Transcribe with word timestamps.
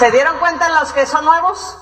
¿Se 0.00 0.10
dieron 0.10 0.38
cuenta 0.38 0.70
los 0.70 0.94
que 0.94 1.04
son 1.04 1.26
nuevos? 1.26 1.76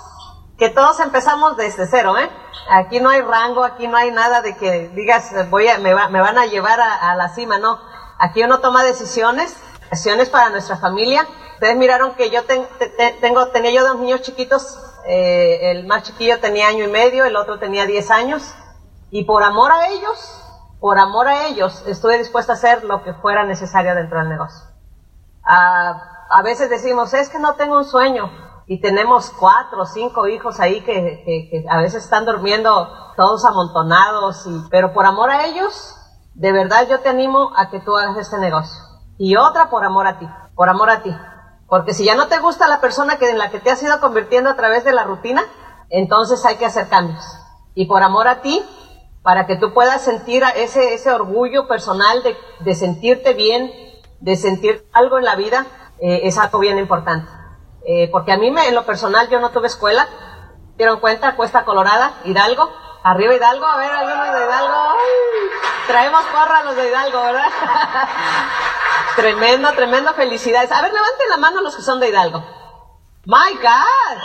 Que 0.59 0.71
todos 0.71 0.99
empezamos 0.99 1.57
desde 1.57 1.87
cero, 1.87 2.19
¿eh? 2.19 2.29
Aquí 2.69 2.99
no 2.99 3.11
hay 3.11 3.21
rango, 3.21 3.63
aquí 3.63 3.87
no 3.87 3.97
hay 3.97 4.11
nada 4.11 4.43
de 4.43 4.57
que 4.57 4.89
digas, 4.89 5.33
voy 5.51 5.69
a, 5.69 5.79
me, 5.79 5.95
van 5.95 6.37
a 6.37 6.47
llevar 6.47 6.81
a, 6.81 7.15
la 7.15 7.29
cima, 7.29 7.59
no. 7.59 7.79
Aquí 8.19 8.43
uno 8.43 8.59
toma 8.59 8.83
decisiones, 8.83 9.57
decisiones 9.89 10.31
para 10.31 10.51
nuestra 10.51 10.77
familia. 10.79 11.29
Ustedes 11.55 11.77
miraron 11.77 12.17
que 12.17 12.29
yo 12.31 12.43
tengo, 12.45 13.47
tenía 13.53 13.71
yo 13.71 13.87
dos 13.87 14.01
niños 14.01 14.23
chiquitos, 14.23 14.77
eh, 15.07 15.71
el 15.71 15.87
más 15.87 16.03
chiquillo 16.03 16.41
tenía 16.41 16.67
año 16.67 16.87
y 16.87 16.91
medio, 16.91 17.25
el 17.25 17.37
otro 17.37 17.61
tenía 17.61 17.87
diez 17.87 18.11
años, 18.11 18.53
y 19.13 19.27
por 19.27 19.45
amor 19.45 19.71
a 19.71 19.91
ellos, 19.91 20.43
por 20.81 20.99
amor 20.99 21.29
a 21.29 21.47
ellos, 21.47 21.85
estuve 21.87 22.19
dispuesta 22.19 22.55
a 22.55 22.57
hacer 22.57 22.83
lo 22.83 23.05
que 23.05 23.15
fuera 23.15 23.45
necesario 23.45 23.95
dentro 23.95 24.19
del 24.19 24.29
negocio. 24.29 24.67
Ah, 25.45 26.18
a 26.31 26.43
veces 26.43 26.71
decimos, 26.71 27.15
es 27.15 27.29
que 27.29 27.39
no 27.39 27.55
tengo 27.55 27.77
un 27.77 27.85
sueño, 27.85 28.31
y 28.69 28.81
tenemos 28.83 29.31
cuatro 29.31 29.83
o 29.83 29.87
cinco 29.87 30.29
hijos 30.29 30.61
ahí 30.61 30.83
que, 30.83 31.65
a 31.71 31.79
veces 31.79 32.05
están 32.05 32.27
durmiendo 32.27 32.89
todos 33.17 33.45
amontonados, 33.47 34.47
y, 34.47 34.69
pero 34.71 34.93
por 34.93 35.07
amor 35.07 35.31
a 35.31 35.47
ellos, 35.47 35.97
de 36.35 36.53
verdad 36.53 36.87
yo 36.89 37.01
te 37.01 37.09
animo 37.09 37.51
a 37.57 37.71
que 37.71 37.81
tú 37.81 37.97
hagas 37.97 38.19
este 38.19 38.39
negocio. 38.39 38.79
Y 39.17 39.37
otra 39.37 39.71
por 39.71 39.85
amor 39.85 40.07
a 40.07 40.19
ti, 40.19 40.29
por 40.55 40.69
amor 40.69 40.91
a 40.91 41.03
ti. 41.03 41.17
Porque 41.67 41.95
si 41.95 42.05
ya 42.05 42.15
no 42.15 42.29
te 42.29 42.39
gusta 42.39 42.69
la 42.69 42.81
persona 42.81 43.17
que, 43.17 43.31
en 43.31 43.39
la 43.39 43.51
que 43.51 43.59
te 43.59 43.71
has 43.71 43.83
ido 43.83 44.01
convirtiendo 44.01 44.51
a 44.51 44.57
través 44.57 44.85
de 44.85 44.93
la 44.93 45.05
rutina, 45.05 45.43
entonces 45.89 46.45
hay 46.45 46.57
que 46.57 46.67
hacer 46.67 46.89
cambios. 46.89 47.25
Y 47.75 47.87
por 47.87 48.03
amor 48.03 48.29
a 48.29 48.43
ti, 48.43 48.63
para 49.23 49.47
que 49.47 49.57
tú 49.57 49.73
puedas 49.73 50.03
sentir 50.03 50.43
ese, 50.57 50.93
ese 50.93 51.11
orgullo 51.11 51.67
personal 51.69 52.23
de, 52.23 52.37
de 52.61 52.75
sentirte 52.75 53.33
bien, 53.33 53.73
de 54.21 54.37
sentir 54.37 54.87
algo 54.93 55.19
en 55.19 55.25
la 55.25 55.37
vida, 55.37 55.67
eh, 56.01 56.21
es 56.25 56.39
algo 56.39 56.59
bien 56.59 56.79
importante. 56.79 57.31
Eh, 57.87 58.09
porque 58.11 58.33
a 58.33 58.37
mí 58.37 58.51
me, 58.51 58.69
en 58.69 58.75
lo 58.75 58.85
personal 58.85 59.29
yo 59.29 59.41
no 59.41 59.51
tuve 59.51 59.67
escuela, 59.69 60.07
dieron 60.77 61.01
cuenta, 61.01 61.37
Cuesta 61.37 61.65
Colorada, 61.65 62.15
Hidalgo, 62.25 62.71
arriba 63.03 63.35
Hidalgo, 63.35 63.67
a 63.67 63.79
ver, 63.79 63.91
algunos 63.91 64.33
de 64.33 64.45
Hidalgo, 64.45 64.97
traemos 65.87 66.25
porra 66.27 66.65
los 66.65 66.77
de 66.77 66.89
Hidalgo, 66.89 67.23
¿verdad? 67.23 67.49
tremendo, 69.17 69.73
tremendo, 69.73 70.13
felicidades. 70.15 70.71
A 70.71 70.83
ver, 70.83 70.93
levanten 70.93 71.29
la 71.31 71.37
mano 71.39 71.61
los 71.63 71.75
que 71.77 71.83
son 71.83 71.99
de 71.99 72.09
Hidalgo. 72.09 72.45
My 73.25 73.55
God. 73.55 74.19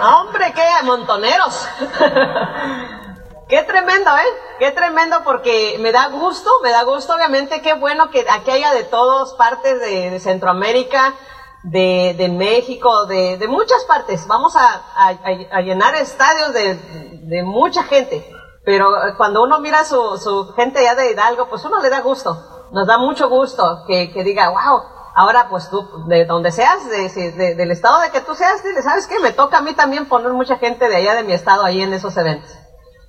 Hombre, 0.00 0.52
qué 0.54 0.68
montoneros. 0.84 1.66
Qué 3.48 3.62
tremendo, 3.62 4.10
¿eh? 4.10 4.56
Qué 4.58 4.72
tremendo 4.72 5.22
porque 5.22 5.76
me 5.78 5.92
da 5.92 6.08
gusto, 6.08 6.50
me 6.64 6.72
da 6.72 6.82
gusto, 6.82 7.14
obviamente, 7.14 7.62
qué 7.62 7.74
bueno 7.74 8.10
que 8.10 8.26
aquí 8.28 8.50
haya 8.50 8.72
de 8.72 8.82
todas 8.82 9.34
partes 9.34 9.80
de, 9.80 10.18
Centroamérica, 10.18 11.14
de, 11.62 12.28
México, 12.36 13.06
de, 13.06 13.46
muchas 13.48 13.84
partes. 13.84 14.26
Vamos 14.26 14.54
a, 14.56 15.60
llenar 15.60 15.94
estadios 15.94 16.52
de, 16.54 17.42
mucha 17.44 17.84
gente. 17.84 18.28
Pero 18.64 18.90
cuando 19.16 19.44
uno 19.44 19.60
mira 19.60 19.84
su, 19.84 20.18
su 20.18 20.52
gente 20.54 20.80
allá 20.80 20.96
de 20.96 21.12
Hidalgo, 21.12 21.48
pues 21.48 21.64
uno 21.64 21.80
le 21.80 21.88
da 21.88 22.00
gusto. 22.00 22.36
Nos 22.72 22.88
da 22.88 22.98
mucho 22.98 23.28
gusto 23.28 23.84
que, 23.86 24.10
diga, 24.24 24.48
wow, 24.48 24.82
ahora 25.14 25.46
pues 25.48 25.70
tú, 25.70 25.86
de 26.08 26.24
donde 26.24 26.50
seas, 26.50 26.88
de, 26.90 27.54
del 27.54 27.70
estado 27.70 28.00
de 28.00 28.10
que 28.10 28.22
tú 28.22 28.34
seas, 28.34 28.64
dile, 28.64 28.82
¿sabes 28.82 29.06
qué? 29.06 29.20
Me 29.20 29.30
toca 29.30 29.58
a 29.58 29.62
mí 29.62 29.72
también 29.74 30.08
poner 30.08 30.32
mucha 30.32 30.56
gente 30.56 30.88
de 30.88 30.96
allá 30.96 31.14
de 31.14 31.22
mi 31.22 31.32
estado 31.32 31.62
ahí 31.62 31.80
en 31.80 31.92
esos 31.92 32.16
eventos. 32.16 32.65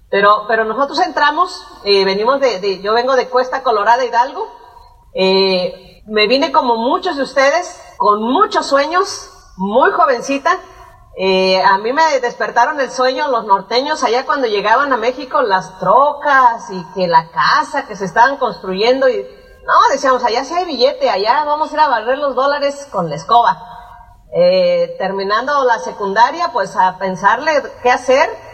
Pero, 0.09 0.45
pero 0.47 0.63
nosotros 0.63 0.99
entramos, 0.99 1.67
eh, 1.83 2.05
venimos 2.05 2.39
de, 2.39 2.79
yo 2.81 2.93
vengo 2.93 3.15
de 3.15 3.27
Cuesta 3.27 3.61
Colorada 3.61 4.05
Hidalgo, 4.05 4.47
eh, 5.13 6.01
me 6.07 6.27
vine 6.27 6.51
como 6.53 6.77
muchos 6.77 7.17
de 7.17 7.23
ustedes, 7.23 7.77
con 7.97 8.23
muchos 8.23 8.65
sueños, 8.67 9.29
muy 9.57 9.91
jovencita. 9.91 10.57
Eh, 11.17 11.61
a 11.61 11.77
mí 11.79 11.91
me 11.91 12.19
despertaron 12.21 12.79
el 12.79 12.91
sueño 12.91 13.27
los 13.27 13.45
norteños 13.45 14.03
allá 14.03 14.25
cuando 14.25 14.47
llegaban 14.47 14.93
a 14.93 14.97
México, 14.97 15.41
las 15.41 15.77
trocas 15.79 16.69
y 16.69 16.85
que 16.93 17.07
la 17.07 17.29
casa 17.31 17.85
que 17.87 17.95
se 17.95 18.05
estaban 18.05 18.37
construyendo 18.37 19.09
y 19.09 19.25
no, 19.65 19.73
decíamos, 19.91 20.23
allá 20.23 20.45
sí 20.45 20.53
hay 20.53 20.63
billete, 20.63 21.09
allá 21.09 21.43
vamos 21.43 21.71
a 21.71 21.73
ir 21.73 21.79
a 21.81 21.89
barrer 21.89 22.19
los 22.19 22.35
dólares 22.35 22.87
con 22.91 23.09
la 23.09 23.15
escoba. 23.15 23.61
terminando 24.97 25.65
la 25.65 25.79
secundaria, 25.79 26.51
pues 26.53 26.77
a 26.77 26.97
pensarle 26.97 27.51
qué 27.81 27.91
hacer 27.91 28.46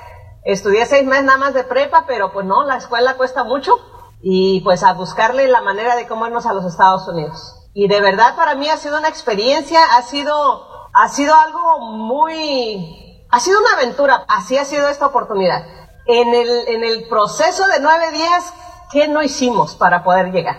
Estudié 0.45 0.85
seis 0.85 1.05
meses 1.05 1.23
nada 1.23 1.37
más 1.37 1.53
de 1.53 1.63
prepa, 1.63 2.05
pero 2.05 2.33
pues 2.33 2.45
no, 2.45 2.63
la 2.63 2.77
escuela 2.77 3.15
cuesta 3.15 3.43
mucho 3.43 3.79
y 4.21 4.61
pues 4.61 4.83
a 4.83 4.93
buscarle 4.93 5.47
la 5.47 5.61
manera 5.61 5.95
de 5.95 6.07
cómo 6.07 6.27
irnos 6.27 6.45
a 6.45 6.53
los 6.53 6.65
Estados 6.65 7.07
Unidos. 7.07 7.69
Y 7.73 7.87
de 7.87 8.01
verdad 8.01 8.35
para 8.35 8.55
mí 8.55 8.69
ha 8.69 8.77
sido 8.77 8.97
una 8.97 9.07
experiencia, 9.07 9.79
ha 9.95 10.01
sido, 10.01 10.67
ha 10.93 11.09
sido 11.09 11.33
algo 11.33 11.79
muy, 11.79 13.25
ha 13.29 13.39
sido 13.39 13.59
una 13.59 13.71
aventura, 13.73 14.25
así 14.27 14.57
ha 14.57 14.65
sido 14.65 14.89
esta 14.89 15.07
oportunidad. 15.07 15.65
En 16.05 16.33
el, 16.33 16.67
en 16.67 16.83
el 16.83 17.07
proceso 17.07 17.65
de 17.67 17.79
nueve 17.79 18.11
días, 18.11 18.53
¿qué 18.91 19.07
no 19.07 19.23
hicimos 19.23 19.75
para 19.75 20.03
poder 20.03 20.31
llegar? 20.31 20.57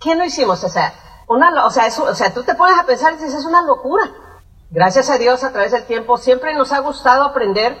¿Qué 0.00 0.14
no 0.14 0.24
hicimos? 0.24 0.62
O 0.62 0.68
sea, 0.68 0.94
una, 1.28 1.64
o 1.66 1.70
sea, 1.70 1.86
eso, 1.86 2.04
o 2.04 2.14
sea, 2.14 2.32
tú 2.32 2.44
te 2.44 2.54
pones 2.54 2.78
a 2.78 2.86
pensar 2.86 3.12
y 3.12 3.16
dices, 3.16 3.34
es 3.34 3.46
una 3.46 3.62
locura. 3.62 4.04
Gracias 4.70 5.10
a 5.10 5.18
Dios, 5.18 5.42
a 5.42 5.52
través 5.52 5.72
del 5.72 5.86
tiempo, 5.86 6.18
siempre 6.18 6.54
nos 6.54 6.72
ha 6.72 6.78
gustado 6.78 7.24
aprender 7.24 7.76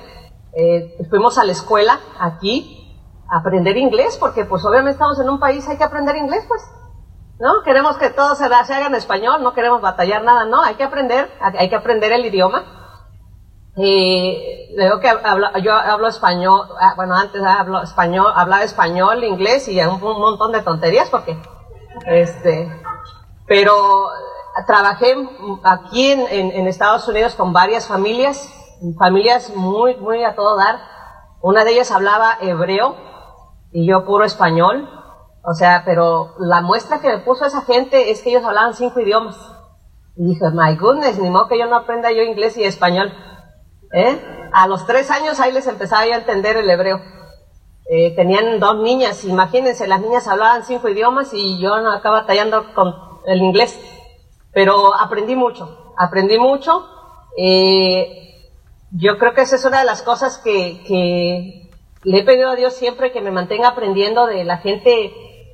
eh, 0.56 0.96
fuimos 1.10 1.36
a 1.38 1.44
la 1.44 1.52
escuela 1.52 1.98
aquí 2.18 2.80
a 3.28 3.38
aprender 3.38 3.76
inglés, 3.76 4.16
porque 4.18 4.44
pues 4.44 4.64
obviamente 4.64 4.92
estamos 4.92 5.18
en 5.18 5.28
un 5.28 5.40
país, 5.40 5.66
hay 5.68 5.76
que 5.76 5.84
aprender 5.84 6.16
inglés, 6.16 6.44
pues. 6.46 6.62
¿No? 7.40 7.62
Queremos 7.64 7.96
que 7.96 8.10
todo 8.10 8.36
se, 8.36 8.44
se 8.44 8.74
haga 8.74 8.86
en 8.86 8.94
español, 8.94 9.42
no 9.42 9.54
queremos 9.54 9.80
batallar 9.80 10.22
nada, 10.22 10.44
no, 10.44 10.62
hay 10.62 10.76
que 10.76 10.84
aprender, 10.84 11.28
hay 11.40 11.68
que 11.68 11.74
aprender 11.74 12.12
el 12.12 12.24
idioma. 12.24 12.64
Y 13.76 14.76
veo 14.76 15.00
que 15.00 15.08
yo 15.62 15.72
hablo 15.72 16.06
español, 16.06 16.68
ah, 16.80 16.92
bueno, 16.94 17.16
antes 17.16 17.42
hablo 17.42 17.82
español, 17.82 18.32
hablaba 18.36 18.62
español, 18.62 19.24
inglés 19.24 19.66
y 19.66 19.80
un, 19.80 20.00
montón 20.00 20.52
de 20.52 20.62
tonterías 20.62 21.10
porque, 21.10 21.36
este, 22.06 22.70
pero 23.48 24.06
trabajé 24.68 25.16
aquí 25.64 26.12
en, 26.12 26.52
en 26.52 26.68
Estados 26.68 27.08
Unidos 27.08 27.34
con 27.34 27.52
varias 27.52 27.88
familias 27.88 28.48
familias 28.98 29.54
muy, 29.54 29.96
muy 29.96 30.24
a 30.24 30.34
todo 30.34 30.56
dar. 30.56 30.78
Una 31.40 31.64
de 31.64 31.72
ellas 31.72 31.90
hablaba 31.90 32.38
hebreo 32.40 32.96
y 33.72 33.86
yo 33.86 34.04
puro 34.04 34.24
español. 34.24 34.88
O 35.42 35.54
sea, 35.54 35.82
pero 35.84 36.34
la 36.38 36.62
muestra 36.62 37.00
que 37.00 37.08
me 37.08 37.18
puso 37.18 37.44
esa 37.44 37.62
gente 37.62 38.10
es 38.10 38.22
que 38.22 38.30
ellos 38.30 38.44
hablaban 38.44 38.74
cinco 38.74 39.00
idiomas. 39.00 39.36
Y 40.16 40.26
dije, 40.26 40.44
my 40.52 40.76
goodness, 40.76 41.18
ni 41.18 41.28
modo 41.28 41.48
que 41.48 41.58
yo 41.58 41.66
no 41.66 41.76
aprenda 41.76 42.10
yo 42.12 42.22
inglés 42.22 42.56
y 42.56 42.64
español. 42.64 43.12
¿Eh? 43.92 44.48
A 44.52 44.66
los 44.66 44.86
tres 44.86 45.10
años 45.10 45.40
ahí 45.40 45.52
les 45.52 45.66
empezaba 45.66 46.06
yo 46.06 46.14
a 46.14 46.18
entender 46.18 46.56
el 46.56 46.70
hebreo. 46.70 47.00
Eh, 47.90 48.14
tenían 48.16 48.58
dos 48.60 48.78
niñas, 48.78 49.24
imagínense, 49.24 49.86
las 49.86 50.00
niñas 50.00 50.26
hablaban 50.26 50.64
cinco 50.64 50.88
idiomas 50.88 51.34
y 51.34 51.60
yo 51.60 51.80
no 51.80 51.92
acaba 51.92 52.22
batallando 52.22 52.72
con 52.74 52.94
el 53.26 53.42
inglés. 53.42 53.78
Pero 54.52 54.94
aprendí 54.94 55.36
mucho, 55.36 55.92
aprendí 55.98 56.38
mucho. 56.38 56.88
Eh, 57.36 58.23
yo 58.96 59.18
creo 59.18 59.34
que 59.34 59.42
esa 59.42 59.56
es 59.56 59.64
una 59.64 59.80
de 59.80 59.84
las 59.84 60.02
cosas 60.02 60.38
que, 60.38 60.82
que 60.86 61.70
le 62.04 62.18
he 62.18 62.24
pedido 62.24 62.50
a 62.50 62.54
Dios 62.54 62.74
siempre 62.74 63.10
que 63.10 63.20
me 63.20 63.32
mantenga 63.32 63.68
aprendiendo 63.68 64.26
de 64.26 64.44
la 64.44 64.58
gente, 64.58 65.12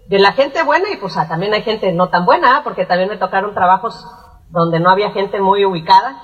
de 0.08 0.18
la 0.18 0.32
gente 0.32 0.62
buena 0.62 0.90
y 0.92 0.98
pues 0.98 1.16
ah, 1.16 1.26
también 1.26 1.54
hay 1.54 1.62
gente 1.62 1.90
no 1.92 2.10
tan 2.10 2.26
buena, 2.26 2.56
¿ah? 2.56 2.60
porque 2.62 2.84
también 2.84 3.08
me 3.08 3.16
tocaron 3.16 3.54
trabajos 3.54 4.06
donde 4.50 4.78
no 4.78 4.90
había 4.90 5.12
gente 5.12 5.40
muy 5.40 5.64
ubicada 5.64 6.20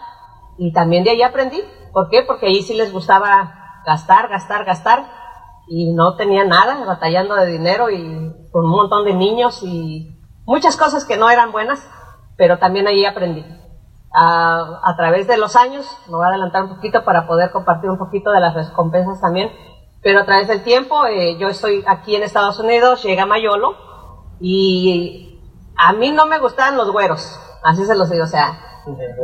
y 0.58 0.72
también 0.72 1.04
de 1.04 1.10
ahí 1.10 1.22
aprendí. 1.22 1.62
¿Por 1.92 2.10
qué? 2.10 2.22
Porque 2.22 2.48
ahí 2.48 2.62
sí 2.62 2.74
les 2.74 2.92
gustaba 2.92 3.80
gastar, 3.86 4.28
gastar, 4.28 4.66
gastar 4.66 5.06
y 5.68 5.94
no 5.94 6.16
tenía 6.16 6.44
nada, 6.44 6.84
batallando 6.84 7.34
de 7.34 7.46
dinero 7.46 7.88
y 7.88 8.50
con 8.52 8.66
un 8.66 8.72
montón 8.72 9.06
de 9.06 9.14
niños 9.14 9.62
y 9.62 10.20
muchas 10.44 10.76
cosas 10.76 11.06
que 11.06 11.16
no 11.16 11.30
eran 11.30 11.50
buenas, 11.50 11.88
pero 12.36 12.58
también 12.58 12.86
ahí 12.86 13.06
aprendí 13.06 13.42
a, 14.18 14.94
través 14.96 15.26
de 15.26 15.36
los 15.36 15.56
años, 15.56 15.86
me 16.06 16.14
voy 16.16 16.24
a 16.24 16.28
adelantar 16.28 16.64
un 16.64 16.76
poquito 16.76 17.04
para 17.04 17.26
poder 17.26 17.50
compartir 17.50 17.90
un 17.90 17.98
poquito 17.98 18.30
de 18.30 18.40
las 18.40 18.54
recompensas 18.54 19.20
también, 19.20 19.52
pero 20.02 20.20
a 20.20 20.24
través 20.24 20.48
del 20.48 20.62
tiempo, 20.62 21.04
eh, 21.06 21.36
yo 21.38 21.48
estoy 21.48 21.84
aquí 21.86 22.16
en 22.16 22.22
Estados 22.22 22.58
Unidos, 22.58 23.02
llega 23.02 23.26
Mayolo, 23.26 23.76
y 24.40 25.38
a 25.76 25.92
mí 25.92 26.12
no 26.12 26.24
me 26.26 26.38
gustaban 26.38 26.78
los 26.78 26.90
güeros, 26.90 27.38
así 27.62 27.84
se 27.84 27.94
los 27.94 28.08
digo, 28.08 28.24
o 28.24 28.28
sea, 28.28 28.58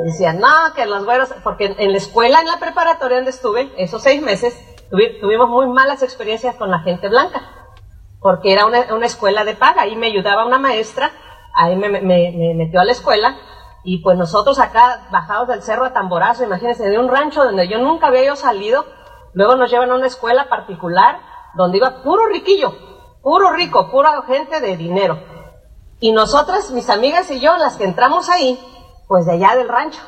decían, 0.05 0.41
no, 0.41 0.75
que 0.75 0.85
los 0.85 1.07
güeros, 1.07 1.33
porque 1.43 1.75
en 1.79 1.93
la 1.93 1.99
escuela, 1.99 2.41
en 2.41 2.47
la 2.47 2.59
preparatoria 2.59 3.17
donde 3.17 3.31
estuve, 3.31 3.73
esos 3.79 4.03
seis 4.03 4.21
meses, 4.21 4.55
tuvimos 4.91 5.49
muy 5.49 5.69
malas 5.69 6.03
experiencias 6.03 6.57
con 6.57 6.71
la 6.71 6.81
gente 6.81 7.09
blanca, 7.09 7.41
porque 8.21 8.53
era 8.53 8.67
una, 8.67 9.07
escuela 9.07 9.45
de 9.45 9.55
paga, 9.55 9.83
ahí 9.83 9.97
me 9.97 10.09
ayudaba 10.09 10.45
una 10.45 10.59
maestra, 10.59 11.11
ahí 11.55 11.77
me, 11.77 11.89
me 11.89 12.55
metió 12.55 12.81
a 12.81 12.85
la 12.85 12.93
escuela, 12.93 13.37
y 13.85 13.99
pues 13.99 14.17
nosotros 14.17 14.59
acá, 14.59 15.09
bajados 15.11 15.49
del 15.49 15.63
cerro 15.63 15.85
de 15.85 15.91
Tamborazo, 15.91 16.45
imagínense, 16.45 16.89
de 16.89 16.99
un 16.99 17.09
rancho 17.09 17.45
donde 17.45 17.69
yo 17.69 17.79
nunca 17.79 18.09
había 18.09 18.25
yo 18.25 18.37
salido, 18.37 18.85
luego 19.33 19.57
nos 19.57 19.71
llevan 19.71 19.91
a 19.91 19.97
una 19.97 20.07
escuela 20.07 20.49
particular 20.49 21.21
donde 21.55 21.79
iba 21.79 22.03
puro 22.03 22.27
riquillo, 22.27 22.73
puro 23.23 23.51
rico, 23.51 23.91
pura 23.91 24.23
gente 24.23 24.61
de 24.61 24.77
dinero. 24.77 25.19
Y 26.01 26.13
nosotras, 26.13 26.71
mis 26.71 26.91
amigas 26.91 27.31
y 27.31 27.41
yo, 27.41 27.57
las 27.57 27.77
que 27.77 27.85
entramos 27.85 28.29
ahí, 28.29 28.59
pues 29.09 29.27
de 29.27 29.33
allá 29.33 29.57
del 29.57 29.69
rancho, 29.69 30.01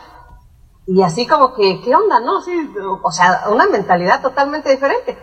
y 0.87 1.03
así 1.03 1.27
como 1.27 1.55
que, 1.55 1.81
¿qué 1.83 1.95
onda, 1.95 2.21
no? 2.21 2.43
Sí, 2.43 2.53
o 3.03 3.11
sea, 3.11 3.45
una 3.51 3.67
mentalidad 3.67 4.21
totalmente 4.21 4.71
diferente. 4.71 5.17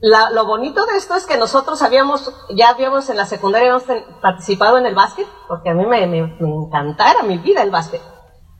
Lo 0.00 0.46
bonito 0.46 0.86
de 0.86 0.96
esto 0.96 1.14
es 1.14 1.26
que 1.26 1.36
nosotros 1.36 1.82
habíamos, 1.82 2.32
ya 2.50 2.70
habíamos 2.70 3.08
en 3.10 3.16
la 3.16 3.26
secundaria 3.26 3.72
habíamos 3.72 4.04
participado 4.20 4.78
en 4.78 4.86
el 4.86 4.94
básquet, 4.94 5.26
porque 5.48 5.70
a 5.70 5.74
mí 5.74 5.86
me, 5.86 6.06
me, 6.06 6.22
me 6.22 6.48
encantara 6.64 7.22
mi 7.22 7.38
vida 7.38 7.62
el 7.62 7.70
básquet. 7.70 8.00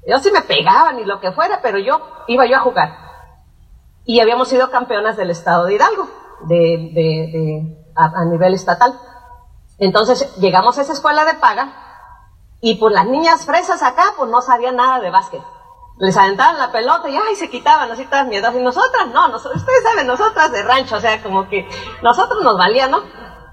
Yo 0.06 0.18
sí 0.18 0.30
me 0.32 0.42
pegaban 0.42 0.98
y 0.98 1.04
lo 1.04 1.20
que 1.20 1.32
fuera, 1.32 1.60
pero 1.62 1.78
yo 1.78 2.00
iba 2.28 2.46
yo 2.46 2.56
a 2.56 2.60
jugar. 2.60 2.90
Y 4.04 4.20
habíamos 4.20 4.48
sido 4.48 4.70
campeonas 4.70 5.16
del 5.16 5.30
estado 5.30 5.66
de 5.66 5.74
Hidalgo, 5.74 6.08
de, 6.46 6.54
de, 6.94 7.30
de 7.32 7.78
a, 7.94 8.24
nivel 8.24 8.54
estatal. 8.54 8.98
Entonces 9.78 10.34
llegamos 10.36 10.78
a 10.78 10.82
esa 10.82 10.94
escuela 10.94 11.24
de 11.24 11.34
paga 11.34 11.72
y 12.60 12.76
pues 12.76 12.94
las 12.94 13.06
niñas 13.06 13.44
fresas 13.44 13.82
acá 13.82 14.14
pues 14.16 14.30
no 14.30 14.40
sabían 14.40 14.76
nada 14.76 15.00
de 15.00 15.10
básquet. 15.10 15.42
Les 15.98 16.16
aventaban 16.16 16.58
la 16.58 16.70
pelota 16.70 17.08
y 17.08 17.16
ay, 17.16 17.34
se 17.34 17.50
quitaban 17.50 17.90
así 17.90 18.04
todas 18.06 18.26
miedos. 18.26 18.54
Y 18.54 18.60
nosotras 18.60 19.08
no, 19.12 19.28
nosotros, 19.28 19.60
ustedes 19.62 19.82
saben, 19.82 20.06
nosotras 20.06 20.52
de 20.52 20.62
rancho, 20.62 20.96
o 20.96 21.00
sea, 21.00 21.22
como 21.22 21.48
que 21.48 21.68
nosotros 22.02 22.42
nos 22.42 22.56
valía, 22.56 22.86
¿no? 22.86 23.02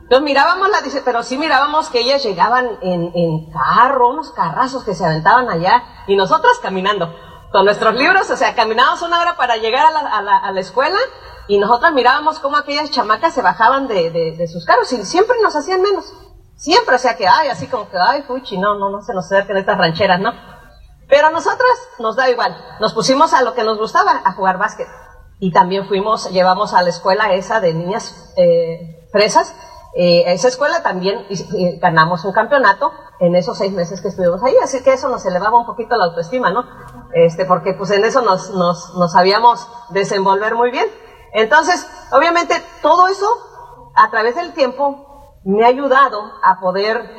Entonces 0.05 0.23
mirábamos 0.23 0.69
la, 0.69 0.81
dice, 0.81 1.01
pero 1.03 1.23
sí 1.23 1.35
mirábamos 1.35 1.89
que 1.89 2.01
ellas 2.01 2.23
llegaban 2.23 2.77
en, 2.81 3.11
en 3.15 3.51
carro, 3.51 4.09
unos 4.09 4.31
carrazos 4.31 4.83
que 4.83 4.93
se 4.93 5.03
aventaban 5.03 5.49
allá, 5.49 5.83
y 6.05 6.15
nosotras 6.15 6.59
caminando, 6.61 7.11
con 7.51 7.65
nuestros 7.65 7.95
libros, 7.95 8.29
o 8.29 8.37
sea, 8.37 8.53
caminábamos 8.53 9.01
una 9.01 9.19
hora 9.19 9.35
para 9.35 9.57
llegar 9.57 9.83
a 9.87 9.91
la, 9.91 9.99
a 10.01 10.21
la, 10.21 10.37
a 10.37 10.51
la 10.51 10.59
escuela, 10.59 10.99
y 11.47 11.57
nosotras 11.57 11.91
mirábamos 11.91 12.37
cómo 12.37 12.55
aquellas 12.55 12.91
chamacas 12.91 13.33
se 13.33 13.41
bajaban 13.41 13.87
de, 13.87 14.11
de, 14.11 14.35
de, 14.37 14.47
sus 14.47 14.63
carros, 14.63 14.93
y 14.93 15.03
siempre 15.05 15.37
nos 15.41 15.55
hacían 15.55 15.81
menos. 15.81 16.13
Siempre, 16.55 16.97
o 16.97 16.99
sea 16.99 17.17
que, 17.17 17.27
ay, 17.27 17.47
así 17.47 17.65
como 17.65 17.89
que, 17.89 17.97
ay, 17.97 18.21
fuchi, 18.27 18.59
no, 18.59 18.77
no, 18.77 18.91
no 18.91 19.01
se 19.01 19.11
nos 19.11 19.25
acerquen 19.25 19.57
estas 19.57 19.77
rancheras, 19.79 20.19
¿no? 20.19 20.33
Pero 21.07 21.27
a 21.27 21.31
nosotras 21.31 21.89
nos 21.99 22.15
da 22.15 22.29
igual, 22.29 22.55
nos 22.79 22.93
pusimos 22.93 23.33
a 23.33 23.41
lo 23.41 23.53
que 23.53 23.63
nos 23.63 23.77
gustaba, 23.77 24.21
a 24.23 24.33
jugar 24.33 24.57
básquet. 24.57 24.87
Y 25.39 25.51
también 25.51 25.87
fuimos, 25.87 26.31
llevamos 26.31 26.73
a 26.73 26.81
la 26.81 26.89
escuela 26.89 27.33
esa 27.33 27.59
de 27.59 27.73
niñas 27.73 28.33
eh, 28.37 29.07
fresas, 29.11 29.53
eh, 29.97 30.33
esa 30.33 30.49
escuela 30.49 30.83
también 30.83 31.25
ganamos 31.79 32.25
un 32.25 32.33
campeonato 32.33 32.91
en 33.19 33.33
esos 33.35 33.57
seis 33.57 33.71
meses 33.71 34.01
que 34.01 34.09
estuvimos 34.09 34.43
ahí, 34.43 34.53
así 34.61 34.83
que 34.83 34.91
eso 34.91 35.07
nos 35.07 35.25
elevaba 35.25 35.57
un 35.57 35.65
poquito 35.65 35.95
la 35.95 36.05
autoestima, 36.05 36.49
¿no? 36.49 36.65
Este, 37.13 37.45
porque 37.45 37.73
pues 37.73 37.91
en 37.91 38.03
eso 38.03 38.21
nos, 38.21 38.49
nos, 38.49 38.93
nos 38.95 39.13
sabíamos 39.13 39.69
desenvolver 39.91 40.55
muy 40.55 40.69
bien. 40.71 40.85
Entonces, 41.31 41.87
obviamente 42.11 42.61
todo 42.81 43.07
eso 43.07 43.25
a 43.95 44.09
través 44.09 44.35
del 44.35 44.53
tiempo 44.53 45.39
me 45.45 45.63
ha 45.63 45.67
ayudado 45.67 46.21
a 46.43 46.59
poder 46.59 47.09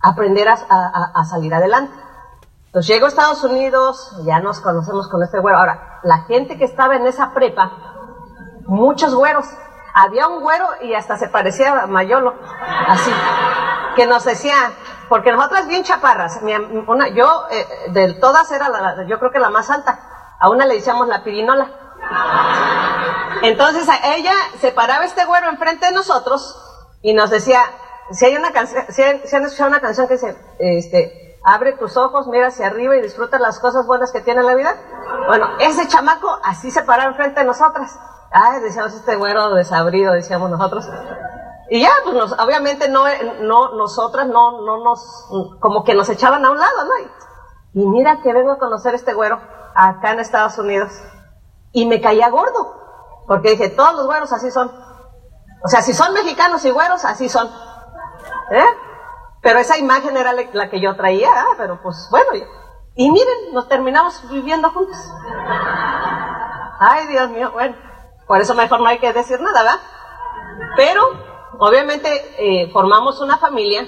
aprender 0.00 0.48
a, 0.48 0.54
a, 0.68 1.12
a 1.12 1.24
salir 1.24 1.52
adelante. 1.52 1.92
Entonces 2.72 2.94
llego 2.94 3.04
a 3.04 3.10
Estados 3.10 3.44
Unidos, 3.44 4.16
ya 4.24 4.40
nos 4.40 4.60
conocemos 4.60 5.06
con 5.06 5.22
este 5.22 5.38
güero. 5.38 5.58
Ahora, 5.58 6.00
la 6.04 6.22
gente 6.22 6.56
que 6.56 6.64
estaba 6.64 6.96
en 6.96 7.06
esa 7.06 7.34
prepa, 7.34 7.70
muchos 8.64 9.14
güeros, 9.14 9.44
había 9.92 10.26
un 10.26 10.40
güero 10.40 10.66
y 10.80 10.94
hasta 10.94 11.18
se 11.18 11.28
parecía 11.28 11.82
a 11.82 11.86
Mayolo, 11.86 12.32
así, 12.88 13.12
que 13.94 14.06
nos 14.06 14.24
decía, 14.24 14.54
porque 15.10 15.32
nosotras 15.32 15.68
bien 15.68 15.84
chaparras, 15.84 16.40
yo 17.14 17.44
eh, 17.50 17.90
de 17.90 18.14
todas 18.14 18.50
era 18.52 18.70
la, 18.70 19.06
yo 19.06 19.18
creo 19.18 19.30
que 19.30 19.38
la 19.38 19.50
más 19.50 19.68
alta, 19.68 20.00
a 20.40 20.48
una 20.48 20.64
le 20.64 20.76
decíamos 20.76 21.08
la 21.08 21.22
pirinola. 21.22 21.68
Entonces 23.42 23.86
a 23.86 24.14
ella 24.14 24.32
se 24.62 24.72
paraba 24.72 25.04
este 25.04 25.26
güero 25.26 25.50
enfrente 25.50 25.84
de 25.84 25.92
nosotros 25.92 26.58
y 27.02 27.12
nos 27.12 27.28
decía, 27.28 27.60
si 28.12 28.24
hay 28.24 28.36
una 28.36 28.50
canción, 28.50 28.86
si, 28.88 29.02
han 29.02 29.44
escuchado 29.44 29.68
una 29.68 29.80
canción 29.80 30.08
que 30.08 30.14
dice, 30.14 30.38
este, 30.58 31.21
abre 31.44 31.72
tus 31.72 31.96
ojos, 31.96 32.26
mira 32.28 32.48
hacia 32.48 32.66
arriba 32.66 32.96
y 32.96 33.02
disfruta 33.02 33.38
las 33.38 33.58
cosas 33.58 33.86
buenas 33.86 34.12
que 34.12 34.20
tiene 34.20 34.42
la 34.42 34.54
vida. 34.54 34.74
Bueno, 35.26 35.46
ese 35.60 35.88
chamaco 35.88 36.38
así 36.44 36.70
se 36.70 36.82
paraba 36.82 37.10
enfrente 37.10 37.40
de 37.40 37.46
nosotras. 37.46 37.98
Ay, 38.30 38.60
decíamos 38.60 38.94
este 38.94 39.16
güero 39.16 39.54
desabrido, 39.54 40.12
decíamos 40.12 40.50
nosotros. 40.50 40.88
Y 41.70 41.80
ya, 41.80 41.90
pues 42.04 42.14
nos, 42.14 42.32
obviamente 42.38 42.88
no, 42.88 43.04
no, 43.40 43.74
nosotras 43.74 44.26
no, 44.26 44.60
no 44.62 44.84
nos, 44.84 45.26
como 45.58 45.84
que 45.84 45.94
nos 45.94 46.08
echaban 46.08 46.44
a 46.44 46.50
un 46.50 46.58
lado, 46.58 46.84
¿no? 46.84 46.90
Y, 47.72 47.86
mira 47.86 48.20
que 48.22 48.32
vengo 48.32 48.52
a 48.52 48.58
conocer 48.58 48.94
este 48.94 49.14
güero 49.14 49.40
acá 49.74 50.12
en 50.12 50.20
Estados 50.20 50.58
Unidos. 50.58 50.92
Y 51.72 51.86
me 51.86 52.02
caía 52.02 52.28
gordo, 52.28 52.74
porque 53.26 53.52
dije, 53.52 53.70
todos 53.70 53.94
los 53.94 54.06
güeros 54.06 54.32
así 54.32 54.50
son. 54.50 54.70
O 55.64 55.68
sea, 55.68 55.80
si 55.80 55.94
son 55.94 56.12
mexicanos 56.12 56.62
y 56.66 56.70
güeros, 56.70 57.06
así 57.06 57.30
son. 57.30 57.48
¿Eh? 58.50 58.64
Pero 59.42 59.58
esa 59.58 59.76
imagen 59.76 60.16
era 60.16 60.32
la 60.32 60.70
que 60.70 60.80
yo 60.80 60.94
traía, 60.94 61.28
¿eh? 61.28 61.54
pero 61.58 61.82
pues 61.82 62.08
bueno. 62.10 62.46
Y 62.94 63.10
miren, 63.10 63.52
nos 63.52 63.68
terminamos 63.68 64.22
viviendo 64.30 64.70
juntos. 64.70 64.96
Ay, 66.78 67.08
Dios 67.08 67.28
mío, 67.30 67.50
bueno. 67.52 67.74
Por 68.26 68.40
eso 68.40 68.54
mejor 68.54 68.80
no 68.80 68.88
hay 68.88 68.98
que 68.98 69.12
decir 69.12 69.40
nada, 69.40 69.62
¿verdad? 69.62 69.80
Pero, 70.76 71.02
obviamente, 71.58 72.08
eh, 72.38 72.70
formamos 72.70 73.20
una 73.20 73.36
familia. 73.36 73.86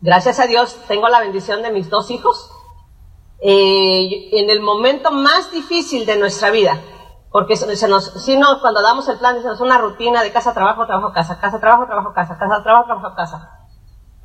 Gracias 0.00 0.38
a 0.38 0.46
Dios 0.46 0.78
tengo 0.86 1.08
la 1.08 1.20
bendición 1.20 1.62
de 1.62 1.72
mis 1.72 1.90
dos 1.90 2.10
hijos. 2.10 2.50
Eh, 3.40 4.30
en 4.32 4.48
el 4.48 4.60
momento 4.60 5.10
más 5.10 5.50
difícil 5.50 6.06
de 6.06 6.16
nuestra 6.16 6.50
vida, 6.50 6.80
porque 7.30 7.56
se 7.56 7.88
nos, 7.88 8.24
si 8.24 8.36
no, 8.36 8.60
cuando 8.60 8.80
damos 8.80 9.08
el 9.08 9.18
plan, 9.18 9.42
se 9.42 9.48
nos 9.48 9.60
una 9.60 9.78
rutina 9.78 10.22
de 10.22 10.32
casa, 10.32 10.54
trabajo, 10.54 10.86
trabajo, 10.86 11.12
casa, 11.12 11.38
casa, 11.38 11.60
trabajo, 11.60 11.86
trabajo, 11.86 12.14
casa, 12.14 12.38
casa, 12.38 12.62
trabajo, 12.62 12.86
trabajo, 12.86 13.14
casa. 13.16 13.65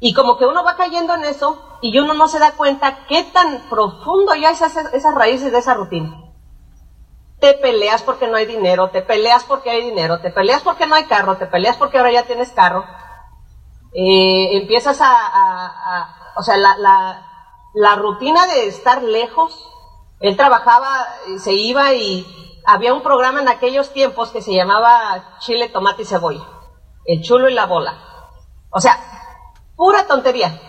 Y 0.02 0.14
como 0.14 0.38
que 0.38 0.46
uno 0.46 0.66
va 0.66 0.76
cayendo 0.76 1.16
en 1.16 1.24
eso 1.24 1.80
y 1.82 1.98
uno 1.98 2.14
no 2.14 2.28
se 2.28 2.40
da 2.40 2.52
cuenta 2.52 3.06
qué 3.08 3.24
tan 3.24 3.70
profundo 3.70 4.36
ya 4.36 4.50
es 4.50 4.62
esas 4.62 5.16
raíces 5.16 5.54
de 5.54 5.60
esa 5.60 5.76
rutina 5.76 6.22
te 7.42 7.56
peleas 7.56 8.04
porque 8.04 8.28
no 8.28 8.38
hay 8.38 8.46
dinero, 8.46 8.92
te 8.92 9.02
peleas 9.02 9.44
porque 9.44 9.72
hay 9.72 9.84
dinero, 9.84 10.22
te 10.22 10.30
peleas 10.30 10.62
porque 10.62 10.86
no 10.86 10.94
hay 10.94 11.06
carro, 11.06 11.38
te 11.38 11.48
peleas 11.48 11.76
porque 11.76 11.98
ahora 11.98 12.12
ya 12.12 12.24
tienes 12.24 12.52
carro. 12.52 12.86
Eh, 13.94 14.58
empiezas 14.58 15.00
a, 15.02 16.34
o 16.38 16.44
sea, 16.44 16.56
la, 16.56 16.78
la, 16.78 17.26
la, 17.74 17.96
rutina 17.96 18.46
de 18.46 18.68
estar 18.68 19.02
lejos. 19.02 19.68
Él 20.20 20.38
trabajaba, 20.38 21.08
se 21.40 21.54
iba 21.54 21.94
y 21.94 22.62
había 22.64 22.94
un 22.94 23.02
programa 23.02 23.42
en 23.42 23.50
aquellos 23.50 23.92
tiempos 23.92 24.30
que 24.30 24.44
se 24.44 24.54
llamaba 24.54 25.40
Chile, 25.40 25.68
Tomate 25.68 26.04
y 26.04 26.06
Cebolla. 26.06 26.46
El 27.06 27.24
chulo 27.24 27.50
y 27.50 27.56
la 27.56 27.66
bola. 27.66 27.98
O 28.70 28.80
sea, 28.80 29.00
pura 29.82 30.06
tontería. 30.06 30.62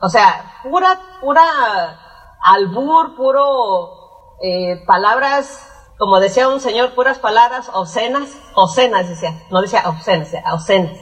O 0.00 0.08
sea, 0.08 0.60
pura, 0.62 1.00
pura 1.20 1.98
albur, 2.40 3.16
puro 3.16 4.36
eh, 4.40 4.84
palabras 4.86 5.68
como 5.98 6.20
decía 6.20 6.48
un 6.48 6.60
señor, 6.60 6.94
puras 6.94 7.18
palabras 7.18 7.70
obscenas, 7.74 8.38
obscenas 8.54 9.08
decía, 9.08 9.32
no 9.50 9.62
decía 9.62 9.82
obscenas, 9.86 10.30
decía 10.30 10.54
obscenas. 10.54 10.96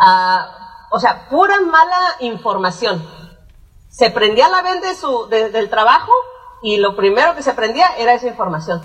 Ah, 0.00 0.86
o 0.90 0.98
sea, 0.98 1.28
pura 1.28 1.60
mala 1.60 2.00
información. 2.20 3.08
Se 3.88 4.10
prendía 4.10 4.48
la 4.48 4.62
vez 4.62 4.82
de 4.82 4.96
su, 4.96 5.26
del 5.28 5.70
trabajo 5.70 6.12
y 6.60 6.78
lo 6.78 6.96
primero 6.96 7.36
que 7.36 7.42
se 7.42 7.54
prendía 7.54 7.96
era 7.98 8.14
esa 8.14 8.26
información. 8.26 8.84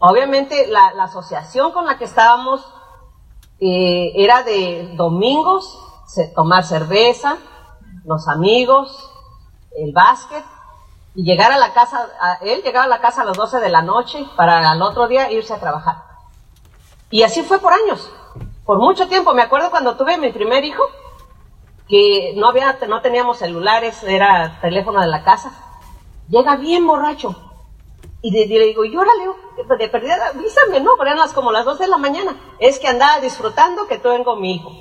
Obviamente 0.00 0.66
la, 0.66 0.94
la 0.94 1.04
asociación 1.04 1.70
con 1.70 1.86
la 1.86 1.96
que 1.96 2.04
estábamos 2.06 2.66
eh, 3.60 4.12
era 4.16 4.42
de 4.42 4.94
domingos, 4.96 5.85
tomar 6.34 6.64
cerveza, 6.64 7.38
los 8.04 8.28
amigos, 8.28 9.10
el 9.76 9.92
básquet, 9.92 10.44
y 11.14 11.24
llegar 11.24 11.50
a 11.50 11.58
la 11.58 11.72
casa, 11.72 12.08
él 12.42 12.62
llegaba 12.62 12.84
a 12.84 12.88
la 12.88 13.00
casa 13.00 13.22
a 13.22 13.24
las 13.24 13.36
12 13.36 13.58
de 13.60 13.70
la 13.70 13.82
noche 13.82 14.26
para 14.36 14.70
al 14.70 14.82
otro 14.82 15.08
día 15.08 15.30
irse 15.32 15.54
a 15.54 15.60
trabajar. 15.60 15.96
Y 17.10 17.22
así 17.22 17.42
fue 17.42 17.58
por 17.58 17.72
años, 17.72 18.10
por 18.64 18.78
mucho 18.78 19.08
tiempo. 19.08 19.32
Me 19.32 19.42
acuerdo 19.42 19.70
cuando 19.70 19.96
tuve 19.96 20.18
mi 20.18 20.32
primer 20.32 20.64
hijo, 20.64 20.82
que 21.88 22.34
no 22.36 22.48
había, 22.48 22.78
no 22.88 23.00
teníamos 23.00 23.38
celulares, 23.38 24.02
era 24.02 24.58
teléfono 24.60 25.00
de 25.00 25.06
la 25.06 25.24
casa. 25.24 25.52
Llega 26.28 26.56
bien 26.56 26.86
borracho. 26.86 27.34
Y 28.22 28.32
le, 28.32 28.46
digo, 28.46 28.84
y 28.84 28.96
órale, 28.96 29.24
de 29.78 29.88
perdida, 29.88 30.32
avísame, 30.34 30.80
¿no? 30.80 30.92
Pero 30.98 31.10
eran 31.10 31.20
las, 31.20 31.32
como 31.32 31.52
las 31.52 31.64
2 31.64 31.78
de 31.78 31.86
la 31.86 31.96
mañana. 31.96 32.36
Es 32.58 32.78
que 32.80 32.88
andaba 32.88 33.20
disfrutando 33.20 33.86
que 33.86 33.98
tengo 33.98 34.36
mi 34.36 34.56
hijo. 34.56 34.72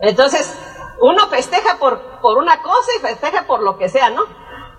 Entonces, 0.00 0.56
uno 1.00 1.26
festeja 1.28 1.76
por, 1.78 2.20
por 2.20 2.38
una 2.38 2.62
cosa 2.62 2.90
y 2.96 3.00
festeja 3.00 3.46
por 3.46 3.62
lo 3.62 3.78
que 3.78 3.88
sea, 3.88 4.10
¿no? 4.10 4.22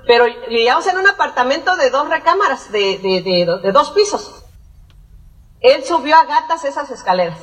Pero 0.07 0.25
vivíamos 0.49 0.85
en 0.87 0.97
un 0.97 1.07
apartamento 1.07 1.75
de 1.75 1.89
dos 1.89 2.09
recámaras, 2.09 2.71
de, 2.71 2.99
de, 2.99 3.21
de, 3.21 3.59
de, 3.61 3.71
dos 3.71 3.91
pisos. 3.91 4.43
Él 5.61 5.83
subió 5.83 6.15
a 6.15 6.25
gatas 6.25 6.63
esas 6.63 6.91
escaleras. 6.91 7.39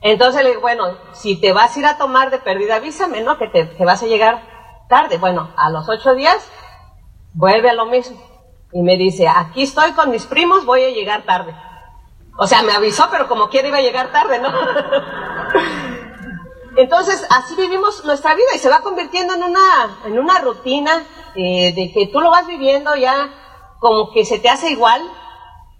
Entonces 0.00 0.42
le 0.42 0.50
digo, 0.50 0.62
bueno, 0.62 0.96
si 1.12 1.40
te 1.40 1.52
vas 1.52 1.76
a 1.76 1.78
ir 1.78 1.86
a 1.86 1.96
tomar 1.96 2.30
de 2.30 2.38
pérdida, 2.38 2.76
avísame, 2.76 3.20
¿no? 3.20 3.38
Que 3.38 3.46
te 3.46 3.70
que 3.70 3.84
vas 3.84 4.02
a 4.02 4.06
llegar 4.06 4.42
tarde. 4.88 5.18
Bueno, 5.18 5.52
a 5.56 5.70
los 5.70 5.88
ocho 5.88 6.14
días 6.14 6.50
vuelve 7.34 7.70
a 7.70 7.74
lo 7.74 7.86
mismo. 7.86 8.20
Y 8.72 8.82
me 8.82 8.96
dice, 8.96 9.28
aquí 9.28 9.62
estoy 9.62 9.92
con 9.92 10.10
mis 10.10 10.26
primos, 10.26 10.64
voy 10.64 10.82
a 10.82 10.90
llegar 10.90 11.22
tarde. 11.24 11.54
O 12.36 12.46
sea, 12.46 12.62
me 12.62 12.72
avisó, 12.72 13.08
pero 13.10 13.28
como 13.28 13.48
quiera 13.48 13.68
iba 13.68 13.78
a 13.78 13.82
llegar 13.82 14.10
tarde, 14.10 14.40
¿no? 14.40 14.48
Entonces, 16.76 17.26
así 17.30 17.54
vivimos 17.54 18.04
nuestra 18.04 18.34
vida 18.34 18.48
y 18.54 18.58
se 18.58 18.70
va 18.70 18.80
convirtiendo 18.80 19.34
en 19.34 19.42
una, 19.42 19.98
en 20.06 20.18
una 20.18 20.38
rutina 20.38 21.04
eh, 21.34 21.72
de 21.74 21.92
que 21.92 22.06
tú 22.06 22.20
lo 22.20 22.30
vas 22.30 22.46
viviendo 22.46 22.94
ya, 22.96 23.30
como 23.78 24.10
que 24.12 24.24
se 24.24 24.38
te 24.38 24.48
hace 24.48 24.70
igual, 24.70 25.02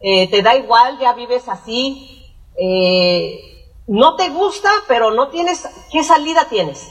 eh, 0.01 0.29
te 0.29 0.43
da 0.43 0.57
igual, 0.57 0.99
ya 0.99 1.13
vives 1.13 1.49
así, 1.49 2.35
eh, 2.57 3.71
no 3.87 4.17
te 4.17 4.31
gusta, 4.31 4.69
pero 4.89 5.13
no 5.13 5.29
tienes, 5.29 5.69
¿qué 5.93 6.03
salida 6.03 6.47
tienes? 6.49 6.91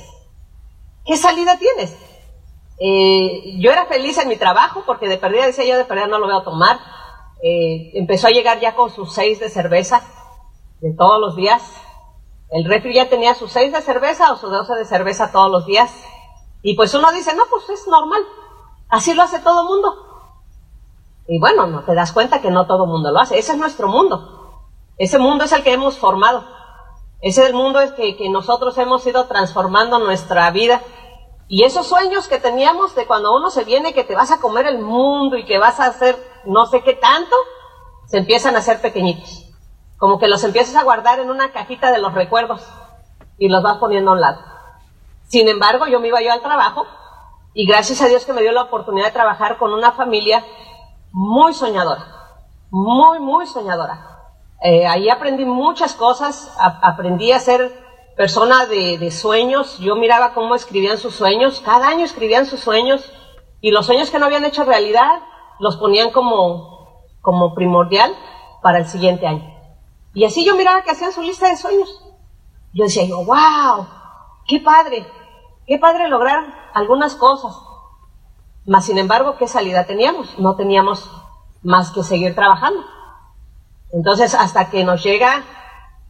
¿Qué 1.06 1.18
salida 1.18 1.58
tienes? 1.60 1.96
Eh, 2.80 3.60
yo 3.60 3.72
era 3.72 3.86
feliz 3.86 4.18
en 4.18 4.30
mi 4.30 4.38
trabajo 4.38 4.84
porque 4.86 5.10
de 5.10 5.18
perdida 5.18 5.46
decía 5.46 5.66
yo 5.66 5.78
de 5.78 5.86
perdida 5.86 6.08
no 6.08 6.20
lo 6.20 6.28
voy 6.28 6.38
a 6.38 6.44
tomar. 6.44 6.80
empezó 7.44 8.28
a 8.28 8.32
llegar 8.32 8.60
ya 8.60 8.76
con 8.76 8.90
sus 8.92 9.14
seis 9.14 9.40
de 9.40 9.50
cerveza 9.50 10.02
de 10.80 10.94
todos 10.94 11.20
los 11.20 11.36
días. 11.36 11.62
El 12.52 12.66
refri 12.66 12.94
ya 12.94 13.10
tenía 13.10 13.34
sus 13.34 13.52
seis 13.52 13.72
de 13.72 13.82
cerveza 13.82 14.34
o 14.34 14.38
sus 14.38 14.52
doce 14.52 14.76
de 14.76 14.86
cerveza 14.86 15.32
todos 15.32 15.50
los 15.50 15.66
días. 15.66 15.90
Y 16.62 16.76
pues 16.76 16.94
uno 16.94 17.12
dice, 17.12 17.34
no, 17.34 17.44
pues 17.50 17.70
es 17.70 17.88
normal. 17.88 18.22
Así 18.90 19.14
lo 19.14 19.24
hace 19.24 19.40
todo 19.40 19.64
mundo. 19.64 20.12
Y 21.28 21.40
bueno, 21.40 21.66
no 21.68 21.84
te 21.84 21.96
das 21.96 22.12
cuenta 22.12 22.42
que 22.42 22.52
no 22.52 22.68
todo 22.68 22.86
mundo 22.86 23.10
lo 23.12 23.20
hace. 23.20 23.40
Ese 23.40 23.54
es 23.54 23.58
nuestro 23.58 23.88
mundo. 23.88 24.68
Ese 24.98 25.18
mundo 25.18 25.46
es 25.46 25.52
el 25.54 25.64
que 25.64 25.72
hemos 25.72 25.98
formado. 25.98 26.44
Ese 27.22 27.42
es 27.42 27.48
el 27.48 27.54
mundo 27.54 27.80
es 27.80 27.94
que, 27.94 28.18
que 28.18 28.30
nosotros 28.30 28.78
hemos 28.78 29.08
ido 29.08 29.28
transformando 29.28 30.00
nuestra 30.00 30.52
vida. 30.52 30.82
Y 31.48 31.64
esos 31.64 31.88
sueños 31.88 32.28
que 32.28 32.38
teníamos 32.38 32.96
de 32.96 33.08
cuando 33.08 33.34
uno 33.34 33.50
se 33.50 33.64
viene 33.64 33.94
que 33.94 34.04
te 34.04 34.16
vas 34.16 34.32
a 34.32 34.42
comer 34.42 34.68
el 34.68 34.80
mundo 34.80 35.38
y 35.38 35.46
que 35.46 35.58
vas 35.58 35.80
a 35.80 35.86
hacer 35.86 36.18
no 36.46 36.66
sé 36.66 36.82
qué 36.82 36.96
tanto, 36.96 37.36
se 38.08 38.18
empiezan 38.18 38.56
a 38.56 38.60
hacer 38.60 38.82
pequeñitos. 38.82 39.41
Como 40.02 40.18
que 40.18 40.28
los 40.28 40.44
empiezas 40.44 40.76
a 40.76 40.84
guardar 40.84 41.20
en 41.20 41.30
una 41.30 41.52
cajita 41.52 41.92
de 41.92 42.00
los 42.00 42.16
recuerdos 42.16 42.68
y 43.38 43.50
los 43.50 43.62
vas 43.62 43.78
poniendo 43.78 44.10
a 44.10 44.14
un 44.16 44.22
lado. 44.22 44.42
Sin 45.28 45.48
embargo, 45.48 45.86
yo 45.86 46.00
me 46.00 46.08
iba 46.08 46.24
yo 46.24 46.32
al 46.34 46.42
trabajo 46.42 46.88
y 47.54 47.68
gracias 47.68 48.02
a 48.02 48.08
Dios 48.08 48.26
que 48.26 48.34
me 48.34 48.42
dio 48.42 48.52
la 48.52 48.64
oportunidad 48.64 49.06
de 49.06 49.12
trabajar 49.12 49.60
con 49.60 49.76
una 49.76 49.92
familia 49.92 50.44
muy 51.12 51.54
soñadora, 51.54 52.04
muy, 52.72 53.20
muy 53.20 53.46
soñadora. 53.46 54.24
Eh, 54.64 54.88
ahí 54.88 55.08
aprendí 55.08 55.46
muchas 55.46 55.94
cosas, 55.94 56.52
aprendí 56.58 57.32
a 57.32 57.40
ser 57.40 57.72
persona 58.18 58.66
de, 58.66 59.12
sueños, 59.12 59.78
yo 59.78 59.96
miraba 59.96 60.34
cómo 60.34 60.56
escribían 60.56 60.98
sus 60.98 61.14
sueños, 61.14 61.62
cada 61.64 61.90
año 61.90 62.06
escribían 62.06 62.48
sus 62.48 62.62
sueños 62.62 63.06
y 63.62 63.70
los 63.70 63.86
sueños 63.86 64.10
que 64.10 64.18
no 64.18 64.26
habían 64.26 64.46
hecho 64.46 64.64
realidad 64.64 65.22
los 65.60 65.78
ponían 65.78 66.10
como, 66.10 67.04
como 67.22 67.54
primordial 67.54 68.12
para 68.64 68.80
el 68.80 68.88
siguiente 68.88 69.28
año. 69.28 69.61
Y 70.14 70.26
así 70.26 70.46
yo 70.46 70.56
miraba 70.56 70.84
que 70.84 70.92
hacían 70.92 71.14
su 71.14 71.22
lista 71.22 71.48
de 71.48 71.58
sueños. 71.58 72.04
Yo 72.74 72.86
decía 72.86 73.06
yo, 73.06 73.24
wow, 73.24 73.88
qué 74.48 74.60
padre, 74.60 75.08
qué 75.68 75.78
padre 75.78 76.08
lograr 76.08 76.72
algunas 76.74 77.16
cosas. 77.16 77.56
Mas, 78.66 78.86
sin 78.86 78.98
embargo, 78.98 79.38
¿qué 79.38 79.48
salida 79.48 79.86
teníamos? 79.86 80.38
No 80.38 80.56
teníamos 80.56 81.10
más 81.64 81.92
que 81.92 82.04
seguir 82.04 82.36
trabajando. 82.36 82.84
Entonces, 83.92 84.36
hasta 84.36 84.70
que 84.70 84.84
nos 84.84 85.04
llega 85.04 85.44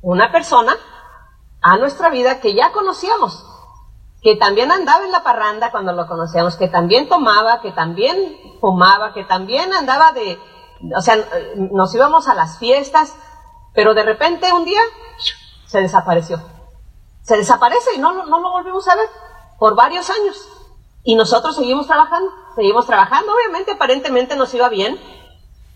una 0.01 0.31
persona 0.31 0.75
a 1.61 1.77
nuestra 1.77 2.09
vida 2.09 2.39
que 2.39 2.53
ya 2.53 2.71
conocíamos, 2.71 3.45
que 4.21 4.35
también 4.35 4.71
andaba 4.71 5.05
en 5.05 5.11
la 5.11 5.23
parranda 5.23 5.71
cuando 5.71 5.93
lo 5.93 6.07
conocíamos, 6.07 6.55
que 6.55 6.67
también 6.67 7.07
tomaba, 7.07 7.61
que 7.61 7.71
también 7.71 8.17
fumaba, 8.59 9.13
que 9.13 9.23
también 9.23 9.73
andaba 9.73 10.11
de, 10.11 10.39
o 10.95 11.01
sea, 11.01 11.15
nos 11.55 11.93
íbamos 11.95 12.27
a 12.27 12.35
las 12.35 12.57
fiestas, 12.59 13.15
pero 13.73 13.93
de 13.93 14.03
repente 14.03 14.51
un 14.53 14.65
día 14.65 14.81
se 15.65 15.81
desapareció. 15.81 16.41
Se 17.21 17.37
desaparece 17.37 17.95
y 17.95 17.99
no, 17.99 18.25
no 18.25 18.39
lo 18.39 18.51
volvimos 18.51 18.87
a 18.87 18.95
ver 18.95 19.07
por 19.59 19.75
varios 19.75 20.09
años. 20.09 20.47
Y 21.03 21.15
nosotros 21.15 21.55
seguimos 21.55 21.87
trabajando, 21.87 22.31
seguimos 22.55 22.85
trabajando, 22.85 23.33
obviamente 23.33 23.71
aparentemente 23.71 24.35
nos 24.35 24.53
iba 24.53 24.69
bien. 24.69 24.99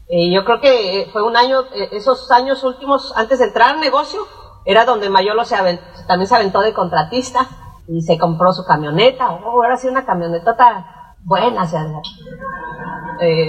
Eh, 0.07 0.31
yo 0.31 0.45
creo 0.45 0.59
que 0.59 1.01
eh, 1.01 1.09
fue 1.11 1.23
un 1.23 1.35
año, 1.35 1.61
eh, 1.73 1.89
esos 1.93 2.31
años 2.31 2.63
últimos, 2.63 3.11
antes 3.15 3.39
de 3.39 3.45
entrar 3.45 3.71
al 3.71 3.79
negocio, 3.79 4.27
era 4.65 4.85
donde 4.85 5.09
Mayolo 5.09 5.45
se 5.45 5.55
también 6.07 6.27
se 6.27 6.35
aventó 6.35 6.59
de 6.61 6.73
contratista 6.73 7.47
y 7.87 8.01
se 8.01 8.17
compró 8.17 8.53
su 8.53 8.65
camioneta. 8.65 9.31
Oh, 9.31 9.63
ahora 9.63 9.77
sí 9.77 9.87
una 9.87 10.05
camionetota 10.05 11.15
buena, 11.23 11.63
o 11.63 11.67
sea, 11.67 11.85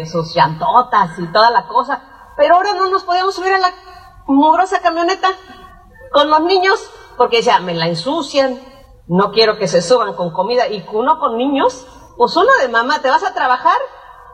sus 0.06 0.34
llantotas 0.34 1.18
y 1.18 1.26
toda 1.26 1.50
la 1.50 1.66
cosa. 1.66 2.02
Pero 2.36 2.56
ahora 2.56 2.74
no 2.74 2.88
nos 2.88 3.04
podíamos 3.04 3.34
subir 3.34 3.52
a 3.52 3.58
la 3.58 3.70
mugrosa 4.26 4.80
camioneta 4.80 5.30
con 6.12 6.30
los 6.30 6.40
niños 6.40 6.90
porque 7.16 7.42
ya 7.42 7.60
me 7.60 7.74
la 7.74 7.86
ensucian, 7.86 8.60
no 9.08 9.30
quiero 9.32 9.58
que 9.58 9.68
se 9.68 9.82
suban 9.82 10.14
con 10.14 10.32
comida 10.32 10.68
y 10.68 10.84
uno 10.92 11.18
con 11.18 11.36
niños, 11.36 11.86
pues 12.16 12.36
uno 12.36 12.50
de 12.60 12.68
mamá, 12.68 13.00
¿te 13.00 13.10
vas 13.10 13.22
a 13.24 13.34
trabajar? 13.34 13.78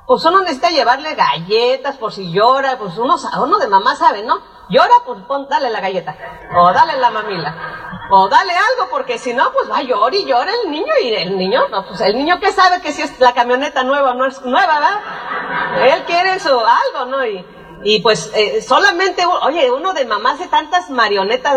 Pues 0.07 0.25
uno 0.25 0.41
necesita 0.41 0.71
llevarle 0.71 1.15
galletas 1.15 1.97
por 1.97 2.13
si 2.13 2.33
llora, 2.33 2.79
pues 2.79 2.97
uno, 2.99 3.17
uno 3.41 3.59
de 3.59 3.69
mamá 3.69 3.95
sabe, 3.95 4.23
¿no? 4.23 4.41
Llora, 4.69 4.95
pues 5.05 5.21
pon, 5.29 5.47
dale 5.49 5.71
la 5.71 5.81
galleta, 5.81 6.17
o 6.57 6.73
dale 6.73 6.97
la 6.99 7.11
mamila, 7.11 8.09
o 8.11 8.29
dale 8.29 8.53
algo, 8.53 8.91
porque 8.91 9.19
si 9.19 9.35
no, 9.35 9.53
pues 9.53 9.71
va 9.71 9.79
a 9.79 9.83
llorar 9.83 10.15
y 10.15 10.25
llora 10.25 10.51
el 10.65 10.71
niño, 10.71 10.93
y 11.03 11.15
el 11.15 11.37
niño, 11.37 11.69
no, 11.69 11.85
pues 11.87 12.01
el 12.01 12.17
niño 12.17 12.41
que 12.41 12.53
sabe 12.53 12.81
que 12.81 12.93
si 12.93 13.03
es 13.03 13.21
la 13.21 13.33
camioneta 13.33 13.85
nueva 13.85 14.15
no 14.15 14.27
es 14.27 14.41
nueva, 14.43 14.75
¿verdad? 14.81 15.95
Él 15.95 16.05
quiere 16.05 16.41
su 16.41 16.49
algo, 16.49 17.05
¿no? 17.07 17.25
Y, 17.27 17.45
y 17.85 18.01
pues 18.01 18.31
eh, 18.35 18.63
solamente, 18.63 19.25
oye, 19.27 19.71
uno 19.71 19.93
de 19.93 20.05
mamá 20.05 20.33
hace 20.33 20.47
tantas 20.49 20.91
marionetas. 20.91 21.57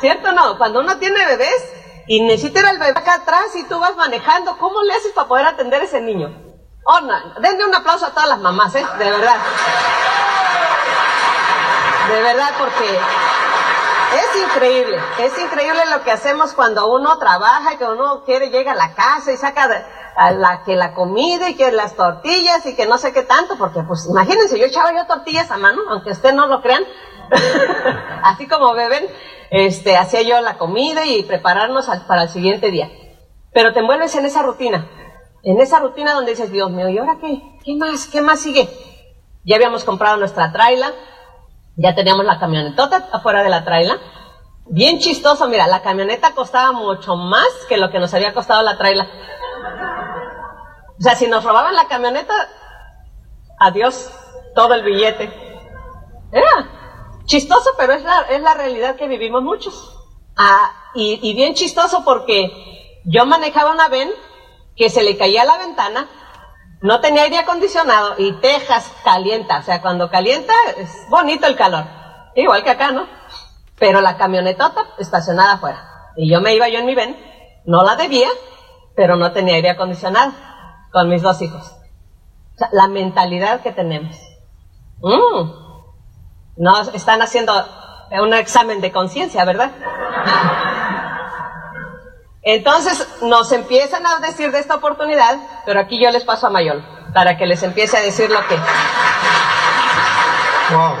¿Cierto 0.00 0.30
o 0.30 0.32
no? 0.32 0.56
Cuando 0.56 0.80
uno 0.80 0.98
tiene 0.98 1.26
bebés, 1.26 1.62
y 2.10 2.20
necesita 2.22 2.58
ir 2.58 2.66
al 2.66 2.78
bebé 2.78 2.98
acá 2.98 3.14
atrás 3.14 3.54
y 3.54 3.64
tú 3.68 3.78
vas 3.78 3.94
manejando, 3.96 4.56
¿cómo 4.58 4.82
le 4.82 4.94
haces 4.94 5.12
para 5.12 5.28
poder 5.28 5.46
atender 5.46 5.80
a 5.80 5.84
ese 5.84 6.00
niño? 6.00 6.34
Oh, 6.84 6.98
denle 7.40 7.64
un 7.64 7.72
aplauso 7.72 8.06
a 8.06 8.10
todas 8.10 8.28
las 8.28 8.40
mamás, 8.40 8.74
¿eh? 8.74 8.84
De 8.98 9.10
verdad. 9.10 9.36
De 12.08 12.22
verdad, 12.22 12.50
porque 12.58 12.98
es 14.16 14.42
increíble, 14.42 15.00
es 15.18 15.38
increíble 15.38 15.82
lo 15.88 16.02
que 16.02 16.10
hacemos 16.10 16.52
cuando 16.52 16.90
uno 16.90 17.16
trabaja 17.18 17.78
que 17.78 17.84
uno 17.84 18.24
quiere, 18.24 18.50
llega 18.50 18.72
a 18.72 18.74
la 18.74 18.92
casa 18.94 19.30
y 19.30 19.36
saca 19.36 19.86
la, 20.16 20.62
que 20.64 20.76
la 20.76 20.94
comida 20.94 21.48
y 21.48 21.54
que 21.54 21.70
las 21.72 21.96
tortillas 21.96 22.64
y 22.66 22.74
que 22.74 22.86
no 22.86 22.98
sé 22.98 23.12
qué 23.12 23.22
tanto, 23.22 23.56
porque 23.56 23.82
pues 23.82 24.06
imagínense, 24.08 24.58
yo 24.58 24.66
echaba 24.66 24.92
yo 24.92 25.06
tortillas 25.06 25.50
a 25.50 25.56
mano, 25.56 25.82
aunque 25.88 26.10
ustedes 26.10 26.34
no 26.34 26.46
lo 26.46 26.60
crean, 26.60 26.84
así 28.22 28.46
como 28.46 28.74
beben, 28.74 29.06
este, 29.50 29.96
hacía 29.96 30.22
yo 30.22 30.40
la 30.40 30.58
comida 30.58 31.06
y 31.06 31.22
prepararnos 31.22 31.88
para 32.06 32.22
el 32.22 32.28
siguiente 32.28 32.70
día. 32.70 32.90
Pero 33.52 33.72
te 33.72 33.80
envuelves 33.80 34.14
en 34.14 34.26
esa 34.26 34.42
rutina, 34.42 34.88
en 35.42 35.60
esa 35.60 35.80
rutina 35.80 36.14
donde 36.14 36.32
dices, 36.32 36.52
Dios 36.52 36.70
mío, 36.70 36.88
¿y 36.88 36.98
ahora 36.98 37.18
qué? 37.20 37.42
¿Qué 37.64 37.74
más? 37.74 38.06
¿Qué 38.06 38.20
más 38.20 38.40
sigue? 38.40 38.68
Ya 39.44 39.56
habíamos 39.56 39.84
comprado 39.84 40.16
nuestra 40.18 40.52
traila, 40.52 40.92
ya 41.76 41.94
teníamos 41.94 42.26
la 42.26 42.38
camionetota 42.38 43.08
afuera 43.12 43.42
de 43.42 43.48
la 43.48 43.64
traila. 43.64 43.98
Bien 44.66 44.98
chistoso, 44.98 45.48
mira, 45.48 45.66
la 45.66 45.82
camioneta 45.82 46.34
costaba 46.34 46.72
mucho 46.72 47.16
más 47.16 47.48
que 47.68 47.76
lo 47.76 47.90
que 47.90 47.98
nos 47.98 48.14
había 48.14 48.34
costado 48.34 48.62
la 48.62 48.78
traila. 48.78 49.08
O 50.98 51.02
sea, 51.02 51.14
si 51.14 51.28
nos 51.28 51.44
robaban 51.44 51.74
la 51.74 51.88
camioneta, 51.88 52.34
adiós, 53.58 54.10
todo 54.54 54.74
el 54.74 54.82
billete. 54.82 55.32
Era 56.32 56.80
Chistoso, 57.30 57.70
pero 57.78 57.92
es 57.92 58.02
la, 58.02 58.22
es 58.22 58.42
la 58.42 58.54
realidad 58.54 58.96
que 58.96 59.06
vivimos 59.06 59.40
muchos. 59.40 59.96
Ah, 60.36 60.72
y, 60.94 61.32
bien 61.32 61.54
chistoso 61.54 62.02
porque 62.04 63.00
yo 63.04 63.24
manejaba 63.24 63.70
una 63.70 63.86
ven 63.86 64.10
que 64.74 64.90
se 64.90 65.04
le 65.04 65.16
caía 65.16 65.44
la 65.44 65.56
ventana, 65.58 66.08
no 66.82 67.00
tenía 67.00 67.22
aire 67.22 67.38
acondicionado 67.38 68.16
y 68.18 68.32
Texas 68.40 68.92
calienta, 69.04 69.58
o 69.58 69.62
sea, 69.62 69.80
cuando 69.80 70.10
calienta 70.10 70.52
es 70.76 70.90
bonito 71.08 71.46
el 71.46 71.54
calor, 71.54 71.84
igual 72.34 72.64
que 72.64 72.70
acá, 72.70 72.90
¿no? 72.90 73.06
Pero 73.78 74.00
la 74.00 74.16
camionetota 74.16 74.88
estacionada 74.98 75.52
afuera. 75.52 76.12
Y 76.16 76.28
yo 76.28 76.40
me 76.40 76.56
iba 76.56 76.68
yo 76.68 76.80
en 76.80 76.86
mi 76.86 76.96
ven, 76.96 77.16
no 77.64 77.84
la 77.84 77.94
debía, 77.94 78.28
pero 79.00 79.16
no 79.16 79.32
tenía 79.32 79.54
aire 79.54 79.70
acondicionado 79.70 80.30
con 80.92 81.08
mis 81.08 81.22
dos 81.22 81.40
hijos. 81.40 81.72
O 82.54 82.58
sea, 82.58 82.68
la 82.70 82.86
mentalidad 82.86 83.62
que 83.62 83.72
tenemos. 83.72 84.14
Mm. 85.00 85.50
No 86.58 86.80
están 86.92 87.22
haciendo 87.22 87.50
un 88.10 88.34
examen 88.34 88.82
de 88.82 88.92
conciencia, 88.92 89.42
¿verdad? 89.46 89.70
Entonces 92.42 93.08
nos 93.22 93.50
empiezan 93.52 94.06
a 94.06 94.18
decir 94.18 94.52
de 94.52 94.58
esta 94.58 94.74
oportunidad, 94.74 95.38
pero 95.64 95.80
aquí 95.80 95.98
yo 95.98 96.10
les 96.10 96.24
paso 96.24 96.48
a 96.48 96.50
Mayol 96.50 96.84
para 97.14 97.38
que 97.38 97.46
les 97.46 97.62
empiece 97.62 97.96
a 97.96 98.02
decir 98.02 98.30
lo 98.30 98.46
que. 98.48 98.56
Wow. 100.74 100.94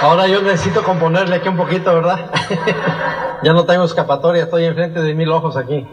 Ahora 0.00 0.26
yo 0.28 0.40
necesito 0.40 0.82
componerle 0.82 1.36
aquí 1.36 1.48
un 1.48 1.58
poquito, 1.58 1.92
¿verdad? 1.94 2.30
ya 3.42 3.52
no 3.52 3.66
tengo 3.66 3.84
escapatoria, 3.84 4.44
estoy 4.44 4.64
enfrente 4.64 5.02
de 5.02 5.12
mil 5.12 5.30
ojos 5.30 5.58
aquí. 5.58 5.86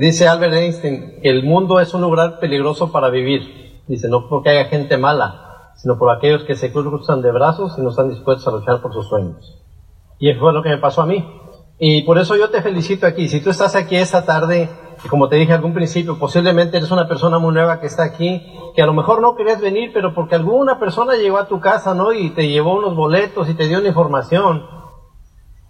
Dice 0.00 0.26
Albert 0.26 0.54
Einstein 0.54 1.20
que 1.20 1.28
el 1.28 1.44
mundo 1.44 1.78
es 1.78 1.92
un 1.92 2.00
lugar 2.00 2.38
peligroso 2.40 2.90
para 2.90 3.10
vivir. 3.10 3.82
Dice, 3.86 4.08
no 4.08 4.30
porque 4.30 4.48
haya 4.48 4.64
gente 4.64 4.96
mala, 4.96 5.74
sino 5.76 5.98
por 5.98 6.08
aquellos 6.08 6.42
que 6.44 6.56
se 6.56 6.72
cruzan 6.72 7.20
de 7.20 7.30
brazos 7.30 7.74
y 7.76 7.82
no 7.82 7.90
están 7.90 8.08
dispuestos 8.08 8.48
a 8.48 8.56
luchar 8.56 8.80
por 8.80 8.94
sus 8.94 9.06
sueños. 9.10 9.58
Y 10.18 10.30
eso 10.30 10.40
fue 10.40 10.54
lo 10.54 10.62
que 10.62 10.70
me 10.70 10.78
pasó 10.78 11.02
a 11.02 11.06
mí. 11.06 11.22
Y 11.78 12.04
por 12.04 12.16
eso 12.16 12.34
yo 12.34 12.48
te 12.48 12.62
felicito 12.62 13.06
aquí. 13.06 13.28
Si 13.28 13.42
tú 13.42 13.50
estás 13.50 13.76
aquí 13.76 13.94
esta 13.96 14.24
tarde, 14.24 14.70
como 15.10 15.28
te 15.28 15.36
dije 15.36 15.52
algún 15.52 15.74
principio, 15.74 16.18
posiblemente 16.18 16.78
eres 16.78 16.90
una 16.90 17.06
persona 17.06 17.38
muy 17.38 17.52
nueva 17.52 17.78
que 17.78 17.88
está 17.88 18.04
aquí, 18.04 18.42
que 18.74 18.80
a 18.80 18.86
lo 18.86 18.94
mejor 18.94 19.20
no 19.20 19.36
querías 19.36 19.60
venir, 19.60 19.90
pero 19.92 20.14
porque 20.14 20.34
alguna 20.34 20.78
persona 20.78 21.16
llegó 21.16 21.36
a 21.36 21.46
tu 21.46 21.60
casa, 21.60 21.92
¿no? 21.92 22.14
Y 22.14 22.30
te 22.30 22.48
llevó 22.48 22.78
unos 22.78 22.96
boletos 22.96 23.50
y 23.50 23.54
te 23.54 23.68
dio 23.68 23.78
una 23.78 23.88
información. 23.88 24.79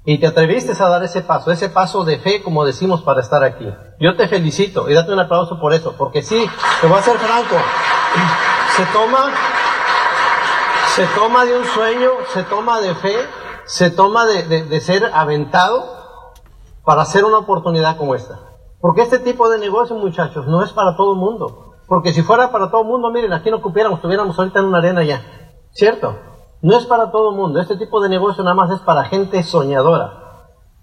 Y 0.04 0.18
te 0.18 0.26
atreviste 0.26 0.72
a 0.82 0.88
dar 0.88 1.02
ese 1.02 1.20
paso, 1.20 1.50
ese 1.50 1.68
paso 1.68 2.04
de 2.04 2.18
fe, 2.18 2.42
como 2.42 2.64
decimos, 2.64 3.02
para 3.02 3.20
estar 3.20 3.44
aquí. 3.44 3.66
Yo 3.98 4.16
te 4.16 4.28
felicito 4.28 4.88
y 4.88 4.94
date 4.94 5.12
un 5.12 5.20
aplauso 5.20 5.60
por 5.60 5.74
eso, 5.74 5.94
porque 5.98 6.22
sí, 6.22 6.48
te 6.80 6.86
voy 6.86 6.98
a 6.98 7.02
ser 7.02 7.18
franco, 7.18 7.56
se 8.76 8.86
toma, 8.86 9.30
se 10.94 11.06
toma 11.08 11.44
de 11.44 11.58
un 11.58 11.64
sueño, 11.66 12.10
se 12.32 12.42
toma 12.44 12.80
de 12.80 12.94
fe, 12.94 13.14
se 13.66 13.90
toma 13.90 14.24
de, 14.24 14.64
de 14.64 14.80
ser 14.80 15.10
aventado 15.12 15.84
para 16.84 17.02
hacer 17.02 17.24
una 17.24 17.38
oportunidad 17.38 17.98
como 17.98 18.14
esta. 18.14 18.40
Porque 18.80 19.02
este 19.02 19.18
tipo 19.18 19.50
de 19.50 19.58
negocio, 19.58 19.94
muchachos, 19.96 20.46
no 20.46 20.62
es 20.64 20.72
para 20.72 20.96
todo 20.96 21.12
el 21.12 21.18
mundo. 21.18 21.74
Porque 21.86 22.12
si 22.12 22.22
fuera 22.22 22.50
para 22.50 22.70
todo 22.70 22.82
el 22.82 22.86
mundo, 22.86 23.10
miren, 23.10 23.32
aquí 23.34 23.50
no 23.50 23.60
cupiéramos, 23.60 23.98
estuviéramos 23.98 24.38
ahorita 24.38 24.60
en 24.60 24.64
una 24.64 24.78
arena 24.78 25.02
ya. 25.02 25.22
¿Cierto? 25.72 26.16
No 26.62 26.76
es 26.76 26.84
para 26.86 27.10
todo 27.10 27.30
el 27.30 27.36
mundo. 27.36 27.60
Este 27.60 27.76
tipo 27.76 28.00
de 28.00 28.08
negocio 28.08 28.44
nada 28.44 28.54
más 28.54 28.70
es 28.70 28.80
para 28.80 29.04
gente 29.04 29.42
soñadora. 29.42 30.20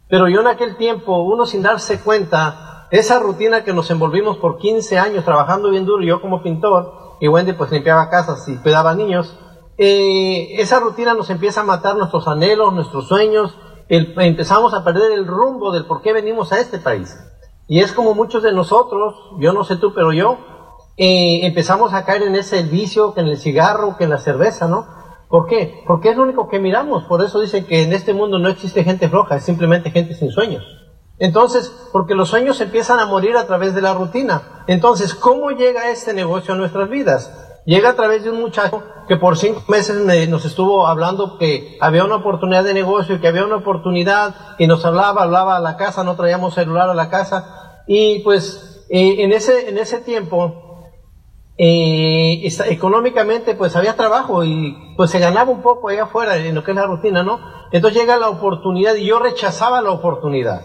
Pero 0.09 0.27
yo 0.27 0.41
en 0.41 0.47
aquel 0.47 0.77
tiempo, 0.77 1.21
uno 1.23 1.45
sin 1.45 1.61
darse 1.61 1.99
cuenta, 2.01 2.87
esa 2.91 3.19
rutina 3.19 3.63
que 3.63 3.73
nos 3.73 3.91
envolvimos 3.91 4.37
por 4.37 4.57
15 4.57 4.97
años 4.97 5.25
trabajando 5.25 5.69
bien 5.69 5.85
duro, 5.85 6.03
yo 6.03 6.21
como 6.21 6.41
pintor, 6.41 7.17
y 7.19 7.27
Wendy 7.27 7.53
pues 7.53 7.71
limpiaba 7.71 8.09
casas 8.09 8.47
y 8.47 8.57
cuidaba 8.57 8.95
niños, 8.95 9.37
eh, 9.77 10.55
esa 10.59 10.79
rutina 10.79 11.13
nos 11.13 11.29
empieza 11.29 11.61
a 11.61 11.65
matar 11.65 11.97
nuestros 11.97 12.27
anhelos, 12.27 12.73
nuestros 12.73 13.07
sueños, 13.07 13.55
empezamos 13.89 14.73
a 14.73 14.83
perder 14.83 15.11
el 15.11 15.27
rumbo 15.27 15.71
del 15.71 15.85
por 15.85 16.01
qué 16.01 16.13
venimos 16.13 16.51
a 16.53 16.59
este 16.59 16.79
país. 16.79 17.15
Y 17.67 17.81
es 17.81 17.91
como 17.91 18.15
muchos 18.15 18.41
de 18.43 18.53
nosotros, 18.53 19.13
yo 19.39 19.51
no 19.51 19.65
sé 19.65 19.75
tú, 19.75 19.93
pero 19.93 20.13
yo, 20.13 20.37
eh, 20.95 21.45
empezamos 21.45 21.93
a 21.93 22.05
caer 22.05 22.23
en 22.23 22.35
ese 22.35 22.63
vicio, 22.63 23.13
que 23.13 23.19
en 23.19 23.27
el 23.27 23.37
cigarro, 23.37 23.97
que 23.97 24.05
en 24.05 24.09
la 24.09 24.17
cerveza, 24.17 24.67
¿no? 24.67 24.96
¿Por 25.29 25.47
qué? 25.47 25.83
Porque 25.85 26.09
es 26.09 26.17
lo 26.17 26.23
único 26.23 26.47
que 26.47 26.59
miramos. 26.59 27.03
Por 27.03 27.23
eso 27.23 27.39
dicen 27.39 27.65
que 27.65 27.83
en 27.83 27.93
este 27.93 28.13
mundo 28.13 28.39
no 28.39 28.49
existe 28.49 28.83
gente 28.83 29.09
floja, 29.09 29.35
es 29.35 29.43
simplemente 29.43 29.91
gente 29.91 30.13
sin 30.13 30.31
sueños. 30.31 30.63
Entonces, 31.19 31.71
porque 31.91 32.15
los 32.15 32.29
sueños 32.29 32.61
empiezan 32.61 32.99
a 32.99 33.07
morir 33.07 33.35
a 33.37 33.47
través 33.47 33.73
de 33.73 33.81
la 33.81 33.93
rutina. 33.93 34.63
Entonces, 34.67 35.15
¿cómo 35.15 35.51
llega 35.51 35.89
este 35.89 36.13
negocio 36.13 36.53
a 36.53 36.57
nuestras 36.57 36.89
vidas? 36.89 37.33
Llega 37.65 37.89
a 37.89 37.95
través 37.95 38.23
de 38.23 38.29
un 38.29 38.39
muchacho 38.39 38.81
que 39.07 39.17
por 39.17 39.37
cinco 39.37 39.63
meses 39.67 39.97
nos 40.29 40.45
estuvo 40.45 40.87
hablando 40.87 41.37
que 41.37 41.77
había 41.81 42.05
una 42.05 42.15
oportunidad 42.15 42.63
de 42.63 42.73
negocio 42.73 43.15
y 43.15 43.19
que 43.19 43.27
había 43.27 43.45
una 43.45 43.57
oportunidad 43.57 44.55
y 44.57 44.67
nos 44.67 44.85
hablaba, 44.85 45.23
hablaba 45.23 45.57
a 45.57 45.59
la 45.59 45.75
casa, 45.75 46.03
no 46.03 46.15
traíamos 46.15 46.53
celular 46.53 46.89
a 46.89 46.93
la 46.93 47.09
casa 47.09 47.83
y 47.87 48.19
pues 48.19 48.85
eh, 48.89 49.23
en, 49.23 49.33
ese, 49.33 49.69
en 49.69 49.77
ese 49.77 49.99
tiempo 49.99 50.66
eh, 51.57 52.47
económicamente 52.67 53.55
pues 53.55 53.75
había 53.75 53.95
trabajo 53.95 54.43
y 54.43 54.93
pues 54.95 55.09
se 55.09 55.19
ganaba 55.19 55.51
un 55.51 55.61
poco 55.61 55.89
allá 55.89 56.03
afuera 56.03 56.37
en 56.37 56.53
lo 56.55 56.63
que 56.63 56.71
es 56.71 56.77
la 56.77 56.85
rutina, 56.85 57.23
¿no? 57.23 57.39
Entonces 57.71 57.99
llega 57.99 58.17
la 58.17 58.29
oportunidad 58.29 58.95
y 58.95 59.05
yo 59.05 59.19
rechazaba 59.19 59.81
la 59.81 59.91
oportunidad. 59.91 60.61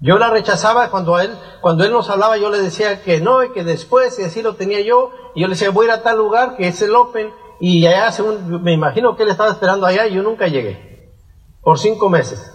Yo 0.00 0.18
la 0.18 0.28
rechazaba 0.28 0.90
cuando 0.90 1.18
él, 1.18 1.30
cuando 1.62 1.84
él 1.84 1.92
nos 1.92 2.10
hablaba, 2.10 2.36
yo 2.36 2.50
le 2.50 2.58
decía 2.58 3.02
que 3.02 3.20
no 3.20 3.42
y 3.42 3.52
que 3.52 3.64
después, 3.64 4.18
y 4.18 4.24
así 4.24 4.42
lo 4.42 4.54
tenía 4.54 4.80
yo, 4.82 5.10
y 5.34 5.40
yo 5.40 5.46
le 5.46 5.54
decía, 5.54 5.70
voy 5.70 5.86
a 5.86 5.88
ir 5.88 5.94
a 5.94 6.02
tal 6.02 6.18
lugar 6.18 6.56
que 6.56 6.68
es 6.68 6.82
el 6.82 6.94
Open, 6.94 7.30
y 7.60 7.86
allá, 7.86 8.12
según, 8.12 8.62
me 8.62 8.72
imagino 8.72 9.16
que 9.16 9.22
él 9.22 9.30
estaba 9.30 9.50
esperando 9.50 9.86
allá 9.86 10.06
y 10.06 10.14
yo 10.14 10.22
nunca 10.22 10.48
llegué, 10.48 11.14
por 11.62 11.78
cinco 11.78 12.10
meses. 12.10 12.52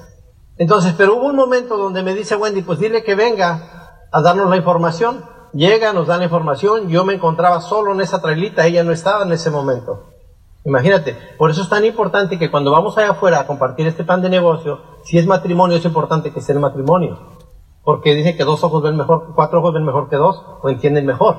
Entonces, 0.57 0.93
pero 0.95 1.15
hubo 1.15 1.25
un 1.25 1.35
momento 1.35 1.77
donde 1.77 2.03
me 2.03 2.13
dice 2.13 2.35
Wendy, 2.35 2.61
pues 2.61 2.77
dile 2.77 3.03
que 3.03 3.15
venga 3.15 3.97
a 4.11 4.21
darnos 4.21 4.47
la 4.49 4.57
información. 4.57 5.25
Llega, 5.53 5.91
nos 5.91 6.07
da 6.07 6.17
la 6.17 6.23
información, 6.23 6.87
yo 6.87 7.03
me 7.03 7.13
encontraba 7.13 7.59
solo 7.59 7.93
en 7.93 8.01
esa 8.01 8.21
trailita, 8.21 8.65
ella 8.65 8.83
no 8.83 8.91
estaba 8.91 9.23
en 9.23 9.33
ese 9.33 9.49
momento. 9.49 10.11
Imagínate, 10.63 11.17
por 11.37 11.49
eso 11.49 11.63
es 11.63 11.69
tan 11.69 11.83
importante 11.83 12.37
que 12.37 12.51
cuando 12.51 12.71
vamos 12.71 12.97
allá 12.97 13.11
afuera 13.11 13.39
a 13.39 13.47
compartir 13.47 13.87
este 13.87 14.03
plan 14.03 14.21
de 14.21 14.29
negocio, 14.29 14.79
si 15.03 15.17
es 15.17 15.25
matrimonio, 15.25 15.77
es 15.77 15.85
importante 15.85 16.31
que 16.31 16.41
sea 16.41 16.55
el 16.55 16.61
matrimonio. 16.61 17.17
Porque 17.83 18.13
dice 18.13 18.37
que 18.37 18.43
dos 18.43 18.63
ojos 18.63 18.83
ven 18.83 18.95
mejor, 18.95 19.33
cuatro 19.35 19.59
ojos 19.59 19.73
ven 19.73 19.83
mejor 19.83 20.07
que 20.07 20.15
dos, 20.15 20.41
o 20.61 20.69
entienden 20.69 21.05
mejor. 21.05 21.37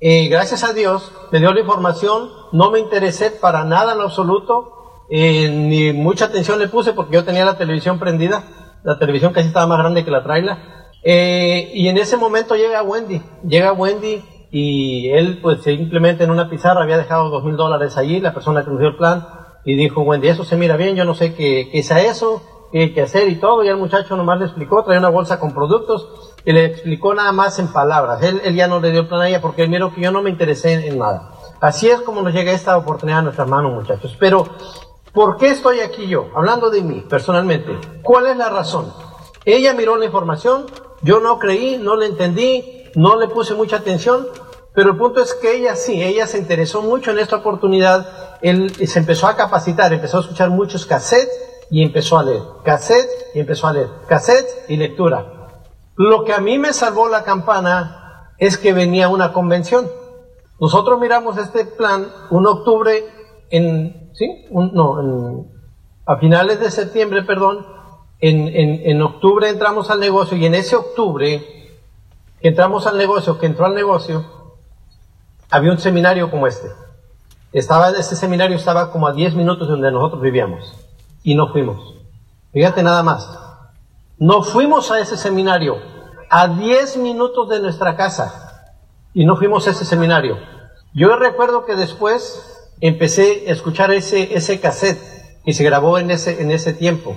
Eh, 0.00 0.28
gracias 0.28 0.62
a 0.62 0.72
Dios, 0.72 1.12
me 1.32 1.40
dio 1.40 1.52
la 1.52 1.60
información, 1.60 2.30
no 2.52 2.70
me 2.70 2.78
interesé 2.78 3.30
para 3.30 3.64
nada 3.64 3.94
en 3.94 4.00
absoluto, 4.00 5.04
eh, 5.10 5.50
ni 5.50 5.92
mucha 5.92 6.26
atención 6.26 6.58
le 6.58 6.68
puse 6.68 6.92
porque 6.92 7.14
yo 7.14 7.24
tenía 7.24 7.44
la 7.44 7.58
televisión 7.58 7.98
prendida, 7.98 8.44
la 8.84 8.98
televisión 8.98 9.32
casi 9.32 9.48
estaba 9.48 9.66
más 9.66 9.78
grande 9.78 10.04
que 10.04 10.10
la 10.10 10.22
trailer. 10.22 10.75
Eh, 11.02 11.70
y 11.74 11.88
en 11.88 11.98
ese 11.98 12.16
momento 12.16 12.56
llega 12.56 12.82
Wendy, 12.82 13.22
llega 13.46 13.72
Wendy 13.72 14.22
y 14.50 15.10
él 15.10 15.38
pues 15.40 15.62
simplemente 15.62 16.24
en 16.24 16.30
una 16.30 16.48
pizarra 16.48 16.82
había 16.82 16.98
dejado 16.98 17.30
dos 17.30 17.44
mil 17.44 17.56
dólares 17.56 17.96
allí, 17.96 18.20
la 18.20 18.34
persona 18.34 18.64
que 18.64 18.70
nos 18.70 18.80
dio 18.80 18.88
el 18.88 18.96
plan, 18.96 19.26
y 19.64 19.74
dijo, 19.74 20.02
Wendy, 20.02 20.28
eso 20.28 20.44
se 20.44 20.56
mira 20.56 20.76
bien, 20.76 20.96
yo 20.96 21.04
no 21.04 21.14
sé 21.14 21.34
qué, 21.34 21.68
qué 21.70 21.80
es 21.80 21.90
eso, 21.90 22.42
qué 22.72 22.80
hay 22.80 22.94
que 22.94 23.02
hacer 23.02 23.28
y 23.28 23.36
todo, 23.36 23.64
y 23.64 23.68
el 23.68 23.76
muchacho 23.76 24.16
nomás 24.16 24.38
le 24.38 24.46
explicó, 24.46 24.84
traía 24.84 25.00
una 25.00 25.08
bolsa 25.08 25.40
con 25.40 25.52
productos, 25.52 26.08
y 26.44 26.52
le 26.52 26.64
explicó 26.64 27.12
nada 27.12 27.32
más 27.32 27.58
en 27.58 27.72
palabras, 27.72 28.22
él, 28.22 28.40
él 28.44 28.54
ya 28.54 28.68
no 28.68 28.78
le 28.78 28.92
dio 28.92 29.00
el 29.00 29.08
plan 29.08 29.22
a 29.22 29.28
ella 29.28 29.40
porque 29.40 29.64
él 29.64 29.68
miró 29.68 29.92
que 29.92 30.00
yo 30.00 30.12
no 30.12 30.22
me 30.22 30.30
interesé 30.30 30.86
en, 30.86 30.96
nada. 30.96 31.32
Así 31.60 31.88
es 31.88 32.00
como 32.02 32.22
nos 32.22 32.32
llega 32.32 32.52
esta 32.52 32.76
oportunidad 32.76 33.18
a 33.18 33.22
nuestras 33.22 33.48
manos, 33.48 33.72
muchachos. 33.72 34.16
Pero, 34.20 34.46
¿por 35.12 35.36
qué 35.38 35.48
estoy 35.48 35.80
aquí 35.80 36.06
yo? 36.06 36.28
Hablando 36.36 36.70
de 36.70 36.82
mí, 36.82 37.04
personalmente. 37.08 37.76
¿Cuál 38.02 38.28
es 38.28 38.36
la 38.36 38.50
razón? 38.50 38.92
Ella 39.44 39.74
miró 39.74 39.96
la 39.96 40.04
información, 40.04 40.66
yo 41.06 41.20
no 41.20 41.38
creí, 41.38 41.78
no 41.78 41.94
le 41.96 42.06
entendí, 42.06 42.90
no 42.96 43.16
le 43.16 43.28
puse 43.28 43.54
mucha 43.54 43.76
atención, 43.76 44.26
pero 44.74 44.90
el 44.90 44.98
punto 44.98 45.22
es 45.22 45.34
que 45.34 45.56
ella 45.56 45.76
sí, 45.76 46.02
ella 46.02 46.26
se 46.26 46.38
interesó 46.38 46.82
mucho 46.82 47.12
en 47.12 47.20
esta 47.20 47.36
oportunidad, 47.36 48.38
él 48.42 48.70
se 48.74 48.98
empezó 48.98 49.28
a 49.28 49.36
capacitar, 49.36 49.92
empezó 49.92 50.18
a 50.18 50.20
escuchar 50.22 50.50
muchos 50.50 50.84
cassettes 50.84 51.30
y 51.70 51.82
empezó 51.82 52.18
a 52.18 52.24
leer, 52.24 52.42
cassette 52.64 53.08
y 53.34 53.40
empezó 53.40 53.68
a 53.68 53.72
leer, 53.72 53.88
cassette 54.08 54.48
y 54.68 54.76
lectura. 54.76 55.50
Lo 55.94 56.24
que 56.24 56.32
a 56.32 56.40
mí 56.40 56.58
me 56.58 56.72
salvó 56.72 57.08
la 57.08 57.22
campana 57.22 58.32
es 58.38 58.58
que 58.58 58.72
venía 58.72 59.08
una 59.08 59.32
convención. 59.32 59.88
Nosotros 60.60 60.98
miramos 60.98 61.38
este 61.38 61.64
plan 61.64 62.08
un 62.30 62.46
octubre 62.46 63.04
en, 63.50 64.10
¿sí? 64.12 64.46
no, 64.50 65.46
a 66.04 66.16
finales 66.18 66.58
de 66.60 66.70
septiembre, 66.70 67.22
perdón, 67.22 67.75
en, 68.20 68.48
en, 68.48 68.80
en 68.84 69.02
octubre 69.02 69.48
entramos 69.48 69.90
al 69.90 70.00
negocio 70.00 70.36
y 70.36 70.46
en 70.46 70.54
ese 70.54 70.76
octubre 70.76 71.44
que 72.40 72.48
entramos 72.48 72.86
al 72.86 72.98
negocio, 72.98 73.38
que 73.38 73.46
entró 73.46 73.66
al 73.66 73.74
negocio, 73.74 74.24
había 75.50 75.70
un 75.70 75.78
seminario 75.78 76.30
como 76.30 76.46
este. 76.46 76.68
Estaba, 77.52 77.90
este 77.90 78.16
seminario 78.16 78.56
estaba 78.56 78.90
como 78.90 79.06
a 79.06 79.12
10 79.12 79.34
minutos 79.34 79.68
de 79.68 79.72
donde 79.72 79.92
nosotros 79.92 80.20
vivíamos. 80.20 80.74
Y 81.22 81.34
no 81.34 81.48
fuimos. 81.48 81.94
Fíjate 82.52 82.82
nada 82.82 83.02
más. 83.02 83.28
No 84.18 84.42
fuimos 84.42 84.90
a 84.90 85.00
ese 85.00 85.16
seminario. 85.16 85.76
A 86.28 86.48
10 86.48 86.98
minutos 86.98 87.48
de 87.48 87.60
nuestra 87.60 87.96
casa. 87.96 88.74
Y 89.14 89.24
no 89.24 89.36
fuimos 89.36 89.66
a 89.66 89.70
ese 89.70 89.84
seminario. 89.84 90.36
Yo 90.92 91.16
recuerdo 91.16 91.64
que 91.64 91.76
después 91.76 92.68
empecé 92.80 93.44
a 93.48 93.52
escuchar 93.52 93.90
ese, 93.92 94.36
ese 94.36 94.60
cassette 94.60 95.00
que 95.44 95.54
se 95.54 95.64
grabó 95.64 95.98
en 95.98 96.10
ese, 96.10 96.42
en 96.42 96.50
ese 96.50 96.72
tiempo. 96.72 97.16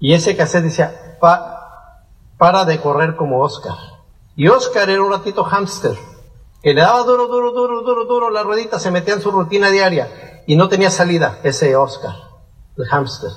Y 0.00 0.14
ese 0.14 0.36
cassette 0.36 0.64
decía, 0.64 1.18
para 1.20 2.64
de 2.64 2.80
correr 2.80 3.16
como 3.16 3.40
Oscar. 3.40 3.74
Y 4.36 4.48
Oscar 4.48 4.88
era 4.88 5.02
un 5.02 5.10
ratito 5.10 5.42
hámster, 5.42 5.98
que 6.62 6.74
le 6.74 6.80
daba 6.80 7.02
duro, 7.02 7.26
duro, 7.26 7.52
duro, 7.52 7.82
duro, 7.82 8.04
duro 8.04 8.30
la 8.30 8.42
ruedita, 8.44 8.78
se 8.78 8.90
metía 8.90 9.14
en 9.14 9.20
su 9.20 9.30
rutina 9.30 9.70
diaria 9.70 10.42
y 10.46 10.56
no 10.56 10.68
tenía 10.68 10.90
salida, 10.90 11.40
ese 11.42 11.74
Oscar, 11.76 12.14
el 12.76 12.86
hámster. 12.86 13.30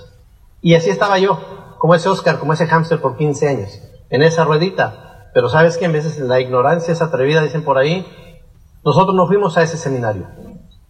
Y 0.61 0.75
así 0.75 0.91
estaba 0.91 1.17
yo, 1.17 1.39
como 1.79 1.95
ese 1.95 2.09
Oscar, 2.09 2.37
como 2.37 2.53
ese 2.53 2.67
hámster 2.67 3.01
por 3.01 3.17
15 3.17 3.49
años, 3.49 3.79
en 4.09 4.21
esa 4.21 4.45
ruedita. 4.45 5.29
Pero 5.33 5.49
sabes 5.49 5.77
que 5.77 5.85
en 5.85 5.93
veces 5.93 6.19
la 6.19 6.39
ignorancia 6.39 6.91
es 6.91 7.01
atrevida, 7.01 7.41
dicen 7.41 7.63
por 7.63 7.79
ahí, 7.79 8.05
nosotros 8.83 9.15
no 9.15 9.25
fuimos 9.25 9.57
a 9.57 9.63
ese 9.63 9.77
seminario. 9.77 10.27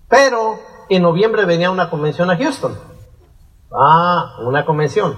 Pero 0.10 0.60
en 0.90 1.04
noviembre 1.04 1.46
venía 1.46 1.72
una 1.72 1.90
convención 1.90 2.30
a 2.30 2.38
Houston. 2.38 2.78
Ah, 3.72 4.36
una 4.46 4.66
convención, 4.66 5.18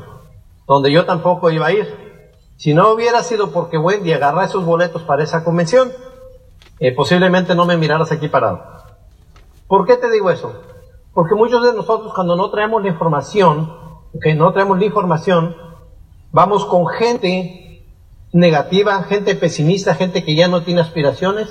donde 0.67 0.91
yo 0.91 1.05
tampoco 1.05 1.49
iba 1.51 1.67
a 1.67 1.71
ir. 1.71 2.03
Si 2.57 2.73
no 2.73 2.91
hubiera 2.91 3.23
sido 3.23 3.51
porque 3.51 3.77
Wendy 3.77 4.13
agarra 4.13 4.45
esos 4.45 4.65
boletos 4.65 5.01
para 5.03 5.23
esa 5.23 5.43
convención, 5.43 5.91
eh, 6.79 6.93
posiblemente 6.93 7.55
no 7.55 7.65
me 7.65 7.77
miraras 7.77 8.11
aquí 8.11 8.27
parado. 8.27 8.61
¿Por 9.67 9.85
qué 9.85 9.97
te 9.97 10.09
digo 10.11 10.29
eso? 10.29 10.61
Porque 11.13 11.35
muchos 11.35 11.63
de 11.65 11.73
nosotros 11.73 12.13
cuando 12.13 12.35
no 12.35 12.49
traemos 12.49 12.81
la 12.81 12.89
información, 12.89 13.73
que 14.21 14.35
no 14.35 14.51
traemos 14.53 14.79
la 14.79 14.85
información, 14.85 15.55
vamos 16.31 16.65
con 16.65 16.87
gente 16.87 17.85
negativa, 18.31 19.03
gente 19.03 19.35
pesimista, 19.35 19.95
gente 19.95 20.23
que 20.23 20.35
ya 20.35 20.47
no 20.47 20.63
tiene 20.63 20.81
aspiraciones, 20.81 21.49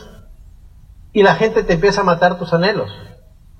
y 1.12 1.22
la 1.22 1.34
gente 1.34 1.62
te 1.62 1.74
empieza 1.74 2.00
a 2.00 2.04
matar 2.04 2.38
tus 2.38 2.52
anhelos. 2.52 2.90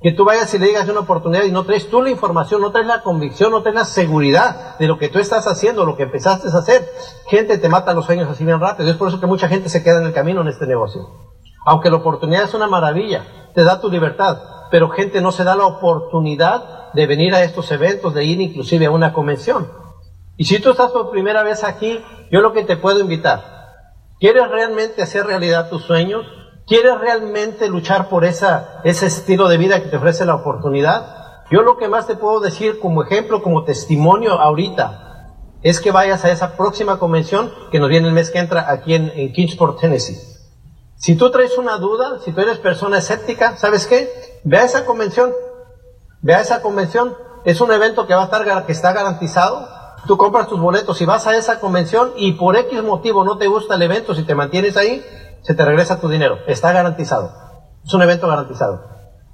Que 0.02 0.12
tú 0.12 0.24
vayas 0.24 0.52
y 0.54 0.58
le 0.58 0.66
digas 0.66 0.88
una 0.88 1.00
oportunidad 1.00 1.44
y 1.44 1.52
no 1.52 1.64
traes 1.64 1.88
tú 1.88 2.02
la 2.02 2.10
información, 2.10 2.60
no 2.60 2.72
traes 2.72 2.88
la 2.88 3.02
convicción, 3.02 3.52
no 3.52 3.62
traes 3.62 3.76
la 3.76 3.84
seguridad 3.84 4.76
de 4.78 4.88
lo 4.88 4.98
que 4.98 5.08
tú 5.08 5.20
estás 5.20 5.46
haciendo, 5.46 5.84
lo 5.84 5.96
que 5.96 6.02
empezaste 6.04 6.48
a 6.48 6.58
hacer. 6.58 6.88
Gente 7.26 7.58
te 7.58 7.68
mata 7.68 7.94
los 7.94 8.06
sueños 8.06 8.28
así 8.28 8.44
bien 8.44 8.58
rápido. 8.58 8.90
Es 8.90 8.96
por 8.96 9.08
eso 9.08 9.20
que 9.20 9.26
mucha 9.26 9.48
gente 9.48 9.68
se 9.68 9.82
queda 9.84 10.00
en 10.00 10.06
el 10.06 10.12
camino 10.12 10.40
en 10.40 10.48
este 10.48 10.66
negocio. 10.66 11.02
Aunque 11.64 11.90
la 11.90 11.96
oportunidad 11.96 12.44
es 12.44 12.54
una 12.54 12.66
maravilla, 12.66 13.24
te 13.54 13.62
da 13.62 13.80
tu 13.80 13.88
libertad, 13.88 14.38
pero 14.70 14.90
gente 14.90 15.20
no 15.20 15.30
se 15.30 15.44
da 15.44 15.54
la 15.54 15.66
oportunidad 15.66 16.92
de 16.92 17.06
venir 17.06 17.34
a 17.34 17.44
estos 17.44 17.70
eventos, 17.70 18.14
de 18.14 18.24
ir 18.24 18.40
inclusive 18.40 18.86
a 18.86 18.90
una 18.90 19.12
convención. 19.12 19.70
Y 20.36 20.44
si 20.46 20.58
tú 20.60 20.70
estás 20.70 20.90
por 20.90 21.10
primera 21.10 21.42
vez 21.42 21.62
aquí, 21.62 22.02
yo 22.30 22.40
lo 22.40 22.52
que 22.52 22.64
te 22.64 22.76
puedo 22.76 22.98
invitar, 22.98 23.44
¿quieres 24.18 24.48
realmente 24.48 25.02
hacer 25.02 25.26
realidad 25.26 25.70
tus 25.70 25.84
sueños? 25.84 26.26
¿Quieres 26.66 26.98
realmente 26.98 27.68
luchar 27.68 28.09
por 28.09 28.25
ese 28.25 28.46
estilo 28.85 29.48
de 29.48 29.59
vida 29.59 29.83
que 29.83 29.88
te 29.88 29.96
ofrece 29.96 30.25
la 30.25 30.37
oportunidad? 30.37 31.44
Yo 31.51 31.62
lo 31.62 31.77
que 31.77 31.88
más 31.88 32.07
te 32.07 32.16
puedo 32.16 32.40
decir 32.40 32.79
como 32.79 33.03
ejemplo, 33.03 33.42
como 33.42 33.64
testimonio 33.64 34.40
ahorita, 34.40 35.35
es 35.62 35.81
que 35.81 35.90
vayas 35.90 36.25
a 36.25 36.31
esa 36.31 36.57
próxima 36.57 36.98
convención 36.98 37.53
que 37.70 37.79
nos 37.79 37.88
viene 37.88 38.09
el 38.09 38.14
mes 38.14 38.31
que 38.31 38.38
entra 38.38 38.70
aquí 38.70 38.94
en, 38.94 39.12
en 39.14 39.33
Kingsport, 39.33 39.81
Tennessee. 39.81 40.18
Si 40.96 41.16
tú 41.16 41.31
traes 41.31 41.59
una 41.59 41.79
duda, 41.79 42.20
si 42.25 42.33
tú 42.33 42.40
eres 42.40 42.59
persona 42.59 42.98
escéptica, 42.98 43.57
¿sabes 43.57 43.87
qué? 43.87 44.09
Ve 44.44 44.59
a 44.59 44.64
esa 44.64 44.87
convención. 44.87 45.33
Ve 46.20 46.35
a 46.35 46.40
esa 46.40 46.62
convención. 46.62 47.16
Es 47.44 47.61
un 47.61 47.72
evento 47.72 48.07
que 48.07 48.14
va 48.14 48.22
a 48.22 48.25
estar, 48.27 48.66
que 48.66 48.72
está 48.72 48.92
garantizado. 48.92 49.68
Tú 50.07 50.16
compras 50.16 50.48
tus 50.48 50.61
boletos 50.61 51.01
y 51.01 51.05
vas 51.05 51.27
a 51.27 51.37
esa 51.37 51.59
convención 51.61 52.12
y 52.16 52.33
por 52.33 52.57
X 52.57 52.83
motivo 52.83 53.25
no 53.25 53.37
te 53.37 53.48
gusta 53.48 53.75
el 53.75 53.83
evento, 53.83 54.14
si 54.14 54.25
te 54.25 54.35
mantienes 54.35 54.77
ahí, 54.77 55.05
se 55.42 55.55
te 55.55 55.64
regresa 55.64 56.00
tu 56.00 56.09
dinero. 56.09 56.38
Está 56.46 56.72
garantizado. 56.72 57.33
Es 57.85 57.92
un 57.92 58.02
evento 58.02 58.28
garantizado. 58.28 58.83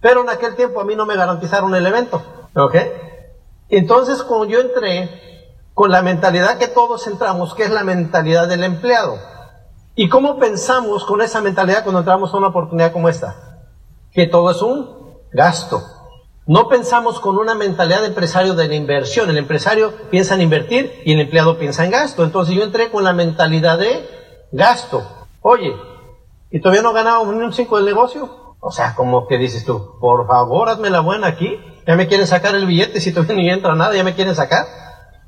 Pero 0.00 0.22
en 0.22 0.30
aquel 0.30 0.56
tiempo 0.56 0.80
a 0.80 0.84
mí 0.84 0.96
no 0.96 1.06
me 1.06 1.16
garantizaron 1.16 1.74
el 1.74 1.86
evento. 1.86 2.22
¿Ok? 2.54 2.76
Entonces, 3.68 4.22
cuando 4.22 4.46
yo 4.46 4.60
entré 4.60 5.10
con 5.74 5.90
la 5.90 6.02
mentalidad 6.02 6.58
que 6.58 6.68
todos 6.68 7.06
entramos, 7.06 7.54
que 7.54 7.64
es 7.64 7.70
la 7.70 7.84
mentalidad 7.84 8.48
del 8.48 8.64
empleado. 8.64 9.16
¿Y 9.94 10.08
cómo 10.08 10.38
pensamos 10.38 11.04
con 11.04 11.20
esa 11.20 11.40
mentalidad 11.40 11.82
cuando 11.82 12.00
entramos 12.00 12.32
a 12.32 12.36
una 12.36 12.48
oportunidad 12.48 12.92
como 12.92 13.08
esta? 13.08 13.68
Que 14.12 14.26
todo 14.26 14.50
es 14.50 14.62
un 14.62 15.18
gasto. 15.32 15.82
No 16.46 16.66
pensamos 16.66 17.20
con 17.20 17.36
una 17.36 17.54
mentalidad 17.54 18.00
de 18.00 18.06
empresario 18.06 18.54
de 18.54 18.68
la 18.68 18.74
inversión. 18.74 19.28
El 19.28 19.36
empresario 19.36 19.92
piensa 20.10 20.34
en 20.34 20.40
invertir 20.40 21.02
y 21.04 21.12
el 21.12 21.20
empleado 21.20 21.58
piensa 21.58 21.84
en 21.84 21.90
gasto. 21.90 22.24
Entonces 22.24 22.54
yo 22.54 22.62
entré 22.62 22.90
con 22.90 23.04
la 23.04 23.12
mentalidad 23.12 23.78
de 23.78 24.08
gasto. 24.50 25.06
Oye, 25.42 25.76
¿Y 26.50 26.60
todavía 26.60 26.82
no 26.82 27.32
ni 27.32 27.44
un 27.44 27.52
5 27.52 27.76
del 27.76 27.86
negocio? 27.86 28.56
O 28.60 28.70
sea, 28.70 28.94
como 28.94 29.26
que 29.26 29.38
dices 29.38 29.64
tú, 29.64 29.98
por 30.00 30.26
favor, 30.26 30.68
hazme 30.68 30.90
la 30.90 31.00
buena 31.00 31.28
aquí. 31.28 31.60
Ya 31.86 31.94
me 31.94 32.08
quieren 32.08 32.26
sacar 32.26 32.54
el 32.54 32.66
billete, 32.66 33.00
si 33.00 33.12
todavía 33.12 33.36
ni 33.36 33.50
entra 33.50 33.74
nada, 33.74 33.94
ya 33.94 34.04
me 34.04 34.14
quieren 34.14 34.34
sacar. 34.34 34.66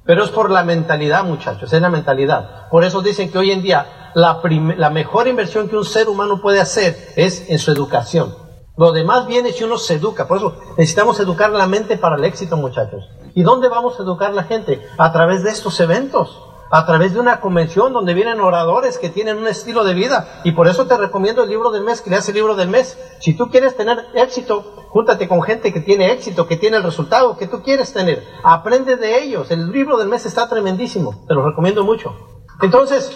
Pero 0.05 0.25
es 0.25 0.31
por 0.31 0.51
la 0.51 0.65
mentalidad, 0.65 1.25
muchachos, 1.25 1.73
es 1.73 1.81
la 1.81 1.91
mentalidad. 1.91 2.69
Por 2.71 2.85
eso 2.85 3.03
dicen 3.03 3.31
que 3.31 3.39
hoy 3.39 3.51
en 3.53 3.63
día 3.63 4.11
la, 4.15 4.41
la 4.77 4.91
mejor 4.91 5.29
inversión 5.29 5.69
que 5.69 5.77
un 5.77 5.85
ser 5.85 6.09
humano 6.09 6.41
puede 6.41 6.61
hacer 6.61 7.13
es 7.17 7.49
en 7.49 7.59
su 7.59 7.71
educación. 7.71 8.35
Lo 8.77 8.93
demás 8.93 9.27
viene 9.27 9.53
si 9.53 9.63
uno 9.65 9.77
se 9.77 9.95
educa. 9.95 10.27
Por 10.27 10.39
eso 10.39 10.57
necesitamos 10.79 11.21
educar 11.21 11.51
la 11.51 11.67
mente 11.67 11.99
para 11.99 12.17
el 12.17 12.25
éxito, 12.25 12.57
muchachos. 12.57 13.09
¿Y 13.35 13.43
dónde 13.43 13.69
vamos 13.69 14.01
a 14.01 14.03
educar 14.03 14.33
la 14.33 14.45
gente? 14.45 14.83
A 14.97 15.13
través 15.13 15.45
de 15.45 15.51
estos 15.51 15.79
eventos 15.81 16.50
a 16.71 16.87
través 16.87 17.13
de 17.13 17.21
una 17.21 17.41
convención 17.41 17.93
donde 17.93 18.15
vienen 18.15 18.41
oradores 18.41 18.97
que 18.99 19.11
tienen 19.11 19.39
un 19.39 19.49
estilo 19.49 19.83
de 19.83 19.95
vida. 19.95 20.41
Y 20.45 20.53
por 20.53 20.69
eso 20.69 20.87
te 20.87 20.97
recomiendo 20.97 21.43
el 21.43 21.51
libro 21.51 21.73
del 21.73 21.83
mes, 21.83 22.01
que 22.01 22.11
leas 22.11 22.29
el 22.29 22.37
libro 22.37 22.55
del 22.55 22.69
mes. 22.69 22.97
Si 23.19 23.35
tú 23.35 23.51
quieres 23.51 23.77
tener 23.77 24.07
éxito, 24.15 24.87
júntate 24.89 25.29
con 25.29 25.43
gente 25.43 25.73
que 25.73 25.81
tiene 25.81 26.13
éxito, 26.13 26.47
que 26.47 26.57
tiene 26.57 26.77
el 26.77 26.85
resultado 26.85 27.37
que 27.37 27.49
tú 27.49 27.63
quieres 27.63 27.93
tener. 27.93 28.25
Aprende 28.45 28.97
de 28.97 29.23
ellos. 29.23 29.51
El 29.51 29.73
libro 29.73 29.99
del 29.99 30.09
mes 30.09 30.25
está 30.27 30.49
tremendísimo. 30.49 31.25
Te 31.27 31.35
lo 31.35 31.45
recomiendo 31.45 31.85
mucho. 31.85 32.15
Entonces, 32.63 33.11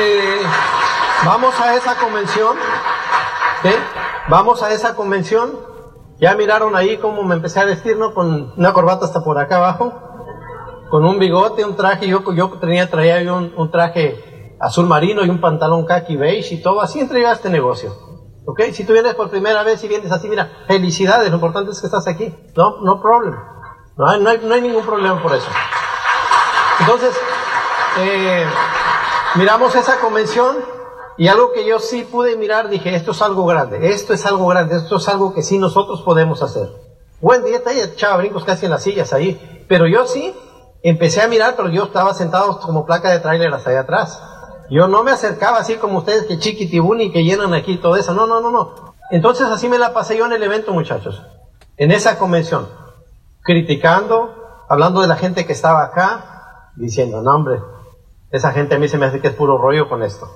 eh, 0.00 0.40
vamos 1.24 1.58
a 1.60 1.76
esa 1.76 1.94
convención. 1.96 2.56
Vamos 4.28 4.62
a 4.62 4.72
esa 4.72 4.96
convención. 4.96 5.52
Ya 6.18 6.34
miraron 6.34 6.74
ahí 6.74 6.98
cómo 6.98 7.22
me 7.22 7.36
empecé 7.36 7.60
a 7.60 7.64
vestir, 7.64 7.96
¿no? 7.96 8.12
Con 8.12 8.52
una 8.56 8.72
corbata 8.72 9.04
hasta 9.04 9.22
por 9.22 9.38
acá 9.38 9.56
abajo 9.56 10.03
con 10.90 11.04
un 11.04 11.18
bigote, 11.18 11.64
un 11.64 11.76
traje, 11.76 12.06
yo, 12.06 12.22
yo 12.32 12.50
tenía, 12.60 12.88
traía 12.88 13.22
yo 13.22 13.36
un, 13.36 13.70
traje 13.70 14.54
azul 14.60 14.86
marino 14.86 15.24
y 15.24 15.30
un 15.30 15.40
pantalón 15.40 15.84
khaki 15.84 16.16
beige 16.16 16.54
y 16.54 16.62
todo, 16.62 16.80
así 16.80 17.00
entré 17.00 17.22
yo 17.22 17.28
a 17.28 17.32
este 17.32 17.50
negocio. 17.50 17.92
¿Ok? 18.46 18.60
Si 18.72 18.84
tú 18.84 18.92
vienes 18.92 19.14
por 19.14 19.30
primera 19.30 19.62
vez 19.62 19.82
y 19.84 19.88
vienes 19.88 20.12
así, 20.12 20.28
mira, 20.28 20.64
felicidades, 20.66 21.30
lo 21.30 21.36
importante 21.36 21.70
es 21.70 21.80
que 21.80 21.86
estás 21.86 22.06
aquí. 22.06 22.34
No, 22.54 22.80
no 22.82 23.00
problem. 23.00 23.36
No 23.96 24.08
hay, 24.08 24.20
no 24.20 24.54
hay, 24.54 24.60
ningún 24.60 24.84
problema 24.84 25.22
por 25.22 25.34
eso. 25.34 25.48
Entonces, 26.80 27.14
eh, 28.00 28.44
miramos 29.36 29.74
esa 29.76 29.98
convención 30.00 30.56
y 31.16 31.28
algo 31.28 31.52
que 31.52 31.64
yo 31.64 31.78
sí 31.78 32.02
pude 32.02 32.36
mirar, 32.36 32.68
dije, 32.68 32.94
esto 32.94 33.12
es 33.12 33.22
algo 33.22 33.46
grande, 33.46 33.92
esto 33.92 34.12
es 34.12 34.26
algo 34.26 34.46
grande, 34.48 34.76
esto 34.76 34.96
es 34.96 35.08
algo 35.08 35.32
que 35.32 35.42
sí 35.42 35.58
nosotros 35.58 36.02
podemos 36.02 36.42
hacer. 36.42 36.68
Está 37.46 37.70
ahí 37.70 37.80
echaba 37.80 38.18
brincos 38.18 38.44
casi 38.44 38.66
en 38.66 38.72
las 38.72 38.82
sillas 38.82 39.12
ahí, 39.12 39.64
pero 39.68 39.86
yo 39.86 40.06
sí 40.06 40.34
empecé 40.84 41.22
a 41.22 41.28
mirar, 41.28 41.54
pero 41.56 41.70
yo 41.70 41.84
estaba 41.84 42.14
sentado 42.14 42.60
como 42.60 42.84
placa 42.84 43.10
de 43.10 43.18
tráiler 43.18 43.52
hasta 43.52 43.70
allá 43.70 43.80
atrás. 43.80 44.22
Yo 44.70 44.86
no 44.86 45.02
me 45.02 45.10
acercaba 45.10 45.58
así 45.58 45.76
como 45.76 45.98
ustedes 45.98 46.26
que 46.26 46.38
chiquitibuni 46.38 47.10
que 47.10 47.24
llenan 47.24 47.54
aquí 47.54 47.78
todo 47.78 47.96
eso. 47.96 48.14
No, 48.14 48.26
no, 48.26 48.40
no, 48.40 48.50
no. 48.50 48.94
Entonces 49.10 49.48
así 49.48 49.68
me 49.68 49.78
la 49.78 49.92
pasé 49.92 50.16
yo 50.16 50.26
en 50.26 50.32
el 50.32 50.42
evento, 50.42 50.72
muchachos. 50.72 51.22
En 51.76 51.90
esa 51.90 52.18
convención. 52.18 52.68
Criticando, 53.42 54.34
hablando 54.68 55.00
de 55.00 55.08
la 55.08 55.16
gente 55.16 55.46
que 55.46 55.52
estaba 55.52 55.84
acá, 55.84 56.70
diciendo, 56.76 57.22
no 57.22 57.34
hombre, 57.34 57.60
esa 58.30 58.52
gente 58.52 58.74
a 58.74 58.78
mí 58.78 58.88
se 58.88 58.98
me 58.98 59.06
hace 59.06 59.20
que 59.20 59.28
es 59.28 59.34
puro 59.34 59.58
rollo 59.58 59.88
con 59.88 60.02
esto. 60.02 60.28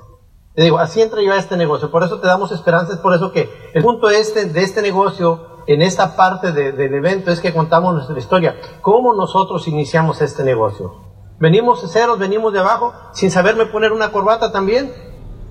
Te 0.54 0.62
digo, 0.62 0.78
así 0.78 1.02
entra 1.02 1.22
yo 1.22 1.32
a 1.32 1.36
este 1.36 1.56
negocio. 1.56 1.90
Por 1.90 2.02
eso 2.02 2.20
te 2.20 2.26
damos 2.26 2.52
esperanzas, 2.52 2.98
por 2.98 3.14
eso 3.14 3.32
que 3.32 3.70
el 3.74 3.82
punto 3.82 4.10
este, 4.10 4.46
de 4.46 4.62
este 4.62 4.82
negocio 4.82 5.57
en 5.68 5.82
esta 5.82 6.16
parte 6.16 6.52
del 6.52 6.94
evento 6.94 7.30
es 7.30 7.40
que 7.42 7.52
contamos 7.52 7.92
nuestra 7.92 8.18
historia. 8.18 8.56
¿Cómo 8.80 9.12
nosotros 9.12 9.68
iniciamos 9.68 10.22
este 10.22 10.42
negocio? 10.42 10.94
Venimos 11.38 11.82
de 11.82 11.88
ceros, 11.88 12.18
venimos 12.18 12.54
de 12.54 12.60
abajo, 12.60 12.94
sin 13.12 13.30
saberme 13.30 13.66
poner 13.66 13.92
una 13.92 14.10
corbata 14.10 14.50
también. 14.50 14.90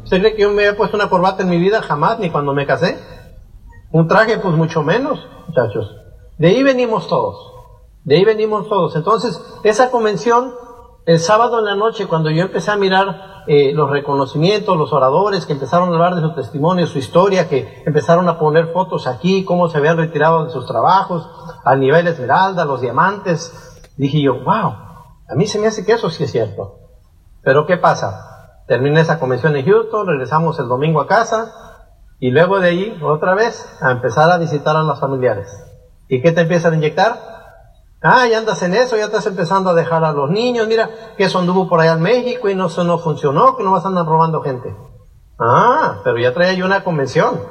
¿Usted 0.03 0.19
cree 0.19 0.35
que 0.35 0.41
yo 0.41 0.49
me 0.49 0.65
había 0.65 0.75
puesto 0.75 0.97
una 0.97 1.07
corbata 1.07 1.43
en 1.43 1.49
mi 1.49 1.59
vida? 1.59 1.83
Jamás, 1.83 2.17
ni 2.17 2.31
cuando 2.31 2.55
me 2.55 2.65
casé. 2.65 2.97
Un 3.91 4.07
traje, 4.07 4.39
pues 4.39 4.55
mucho 4.55 4.81
menos, 4.81 5.19
muchachos. 5.47 5.95
De 6.39 6.47
ahí 6.47 6.63
venimos 6.63 7.07
todos. 7.07 7.53
De 8.03 8.15
ahí 8.15 8.25
venimos 8.25 8.67
todos. 8.67 8.95
Entonces, 8.95 9.39
esa 9.63 9.91
convención, 9.91 10.55
el 11.05 11.19
sábado 11.19 11.59
en 11.59 11.65
la 11.65 11.75
noche, 11.75 12.07
cuando 12.07 12.31
yo 12.31 12.41
empecé 12.41 12.71
a 12.71 12.75
mirar 12.75 13.36
eh, 13.47 13.71
los 13.73 13.89
reconocimientos, 13.89 14.77
los 14.77 14.91
oradores 14.93 15.45
que 15.45 15.53
empezaron 15.53 15.89
a 15.89 15.93
hablar 15.93 16.15
de 16.15 16.21
su 16.21 16.33
testimonio, 16.33 16.85
su 16.85 16.99
historia, 16.99 17.47
que 17.47 17.83
empezaron 17.85 18.27
a 18.27 18.37
poner 18.37 18.73
fotos 18.73 19.07
aquí, 19.07 19.45
cómo 19.45 19.69
se 19.69 19.77
habían 19.77 19.97
retirado 19.97 20.45
de 20.45 20.51
sus 20.51 20.65
trabajos, 20.65 21.29
al 21.63 21.79
nivel 21.79 22.07
esmeralda, 22.07 22.65
los 22.65 22.81
diamantes. 22.81 23.79
Dije 23.95 24.21
yo, 24.21 24.43
wow, 24.43 24.73
a 25.29 25.35
mí 25.35 25.47
se 25.47 25.59
me 25.59 25.67
hace 25.67 25.85
que 25.85 25.93
eso 25.93 26.09
sí 26.09 26.23
es 26.23 26.31
cierto. 26.31 26.79
Pero 27.41 27.65
¿qué 27.65 27.77
pasa? 27.77 28.63
Terminé 28.67 28.99
esa 28.99 29.19
convención 29.19 29.55
en 29.55 29.65
Houston, 29.65 30.07
regresamos 30.07 30.59
el 30.59 30.67
domingo 30.67 30.99
a 30.99 31.07
casa 31.07 31.53
y 32.19 32.31
luego 32.31 32.59
de 32.59 32.69
ahí 32.69 32.99
otra 33.01 33.33
vez 33.35 33.65
a 33.81 33.91
empezar 33.91 34.29
a 34.31 34.37
visitar 34.37 34.75
a 34.75 34.83
los 34.83 34.99
familiares. 34.99 35.47
¿Y 36.09 36.21
qué 36.21 36.31
te 36.31 36.41
empiezan 36.41 36.73
a 36.73 36.75
inyectar? 36.75 37.36
Ah, 38.01 38.27
ya 38.27 38.37
andas 38.37 38.61
en 38.61 38.75
eso, 38.75 38.95
ya 38.95 39.05
estás 39.05 39.25
empezando 39.25 39.71
a 39.71 39.73
dejar 39.73 40.03
a 40.03 40.11
los 40.11 40.29
niños, 40.29 40.67
mira, 40.67 40.89
que 41.17 41.23
eso 41.23 41.39
anduvo 41.39 41.67
por 41.67 41.79
allá 41.79 41.93
en 41.93 42.01
México 42.01 42.47
y 42.47 42.55
no, 42.55 42.67
eso 42.67 42.83
no 42.83 42.99
funcionó, 42.99 43.57
que 43.57 43.63
no 43.63 43.71
vas 43.71 43.85
a 43.85 43.87
andar 43.87 44.05
robando 44.05 44.41
gente. 44.41 44.75
Ah, 45.39 45.99
pero 46.03 46.19
ya 46.19 46.33
traía 46.33 46.53
yo 46.53 46.65
una 46.65 46.83
convención. 46.83 47.41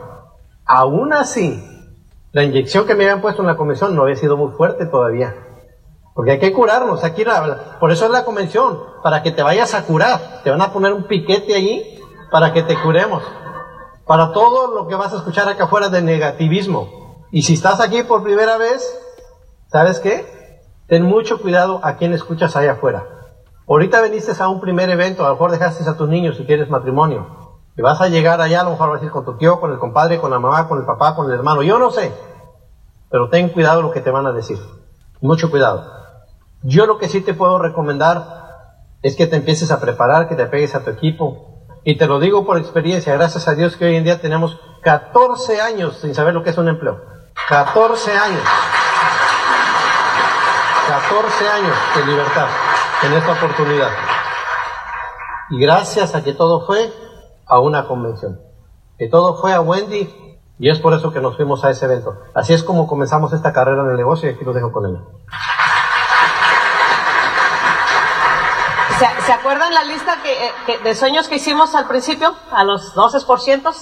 Aún 0.65 1.13
así, 1.13 1.63
la 2.33 2.45
inyección 2.45 2.87
que 2.87 2.95
me 2.95 3.05
habían 3.05 3.21
puesto 3.21 3.43
en 3.43 3.49
la 3.49 3.57
convención 3.57 3.95
no 3.97 4.03
había 4.03 4.17
sido 4.17 4.37
muy 4.37 4.53
fuerte 4.53 4.87
todavía. 4.87 5.35
Porque 6.15 6.33
hay 6.33 6.39
que 6.39 6.53
curarnos, 6.53 7.05
aquí 7.05 7.25
por 7.79 7.91
eso 7.91 8.07
es 8.07 8.11
la 8.11 8.25
convención, 8.25 8.81
para 9.03 9.23
que 9.23 9.33
te 9.33 9.43
vayas 9.43 9.75
a 9.75 9.85
curar. 9.85 10.43
Te 10.45 10.51
van 10.51 10.63
a 10.63 10.73
poner 10.73 10.93
un 10.93 11.05
piquete 11.05 11.55
allí 11.55 12.01
para 12.31 12.53
que 12.53 12.63
te 12.63 12.81
curemos. 12.81 13.23
Para 14.07 14.33
todo 14.33 14.75
lo 14.75 14.87
que 14.87 14.95
vas 14.95 15.13
a 15.13 15.17
escuchar 15.17 15.49
acá 15.49 15.65
afuera 15.65 15.89
de 15.89 16.03
negativismo. 16.03 17.27
Y 17.33 17.43
si 17.43 17.55
estás 17.55 17.81
aquí 17.81 18.03
por 18.03 18.23
primera 18.23 18.57
vez, 18.57 18.83
¿sabes 19.69 20.01
qué? 20.01 20.36
Ten 20.87 21.03
mucho 21.03 21.41
cuidado 21.41 21.81
a 21.83 21.97
quien 21.97 22.13
escuchas 22.13 22.55
allá 22.55 22.73
afuera. 22.73 23.05
Ahorita 23.69 24.01
veniste 24.01 24.33
a 24.39 24.49
un 24.49 24.61
primer 24.61 24.89
evento, 24.89 25.25
a 25.25 25.29
lo 25.29 25.35
mejor 25.35 25.51
dejaste 25.51 25.89
a 25.89 25.97
tus 25.97 26.09
niños 26.09 26.37
si 26.37 26.45
quieres 26.45 26.71
matrimonio. 26.71 27.61
Y 27.77 27.83
vas 27.83 28.01
a 28.01 28.09
llegar 28.09 28.41
allá, 28.41 28.61
a 28.61 28.65
lo 28.65 28.71
mejor 28.71 28.91
vas 28.91 29.03
a 29.03 29.05
ir 29.05 29.11
con 29.11 29.25
tu 29.25 29.37
tío, 29.37 29.59
con 29.59 29.73
el 29.73 29.79
compadre, 29.79 30.21
con 30.21 30.31
la 30.31 30.39
mamá, 30.39 30.69
con 30.69 30.79
el 30.79 30.87
papá, 30.87 31.17
con 31.17 31.27
el 31.27 31.37
hermano. 31.37 31.63
Yo 31.63 31.79
no 31.79 31.91
sé. 31.91 32.13
Pero 33.11 33.29
ten 33.29 33.49
cuidado 33.49 33.83
lo 33.83 33.91
que 33.91 34.01
te 34.01 34.13
van 34.13 34.27
a 34.27 34.33
decir. 34.33 34.59
Mucho 35.21 35.51
cuidado. 35.51 35.91
Yo 36.63 36.87
lo 36.87 36.99
que 36.99 37.09
sí 37.09 37.21
te 37.21 37.35
puedo 37.35 37.59
recomendar 37.59 38.37
es 39.03 39.17
que 39.17 39.27
te 39.27 39.37
empieces 39.37 39.73
a 39.73 39.81
preparar, 39.81 40.29
que 40.29 40.37
te 40.37 40.47
pegues 40.47 40.75
a 40.77 40.85
tu 40.85 40.91
equipo. 40.91 41.65
Y 41.83 41.97
te 41.97 42.07
lo 42.07 42.21
digo 42.21 42.47
por 42.47 42.59
experiencia, 42.59 43.13
gracias 43.15 43.49
a 43.49 43.55
Dios 43.55 43.77
que 43.77 43.87
hoy 43.87 43.97
en 43.97 44.05
día 44.05 44.21
tenemos 44.21 44.59
14 44.83 45.61
años 45.61 45.99
sin 45.99 46.15
saber 46.15 46.33
lo 46.33 46.45
que 46.45 46.51
es 46.51 46.59
un 46.59 46.69
empleo. 46.69 47.01
14 47.49 48.13
años. 48.13 48.43
14 50.87 51.49
años 51.49 51.77
de 51.97 52.07
libertad 52.07 52.47
en 53.03 53.13
esta 53.15 53.33
oportunidad. 53.33 53.91
Y 55.51 55.59
gracias 55.59 56.15
a 56.15 56.23
que 56.23 56.33
todo 56.33 56.65
fue 56.65 56.93
a 57.45 57.59
una 57.59 57.89
convención. 57.89 58.41
Que 58.97 59.09
todo 59.09 59.37
fue 59.41 59.53
a 59.53 59.61
Wendy 59.61 60.39
y 60.59 60.71
es 60.71 60.79
por 60.79 60.95
eso 60.95 61.13
que 61.13 61.21
nos 61.21 61.37
fuimos 61.37 61.65
a 61.65 61.71
ese 61.71 61.87
evento. 61.87 62.17
Así 62.35 62.55
es 62.55 62.63
como 62.63 62.87
comenzamos 62.87 63.33
esta 63.33 63.53
carrera 63.53 63.83
en 63.83 63.91
el 63.91 63.97
negocio 63.97 64.31
y 64.31 64.35
aquí 64.35 64.45
lo 64.45 64.53
dejo 64.53 64.71
con 64.71 64.87
ella. 64.87 65.01
¿Se, 69.27 69.33
acuerdan 69.33 69.75
la 69.75 69.85
lista 69.85 70.19
que, 70.23 70.79
de 70.79 70.95
sueños 70.95 71.29
que 71.29 71.35
hicimos 71.35 71.75
al 71.75 71.89
principio? 71.89 72.35
A 72.53 72.63
los 72.63 72.95
12%. 72.95 73.75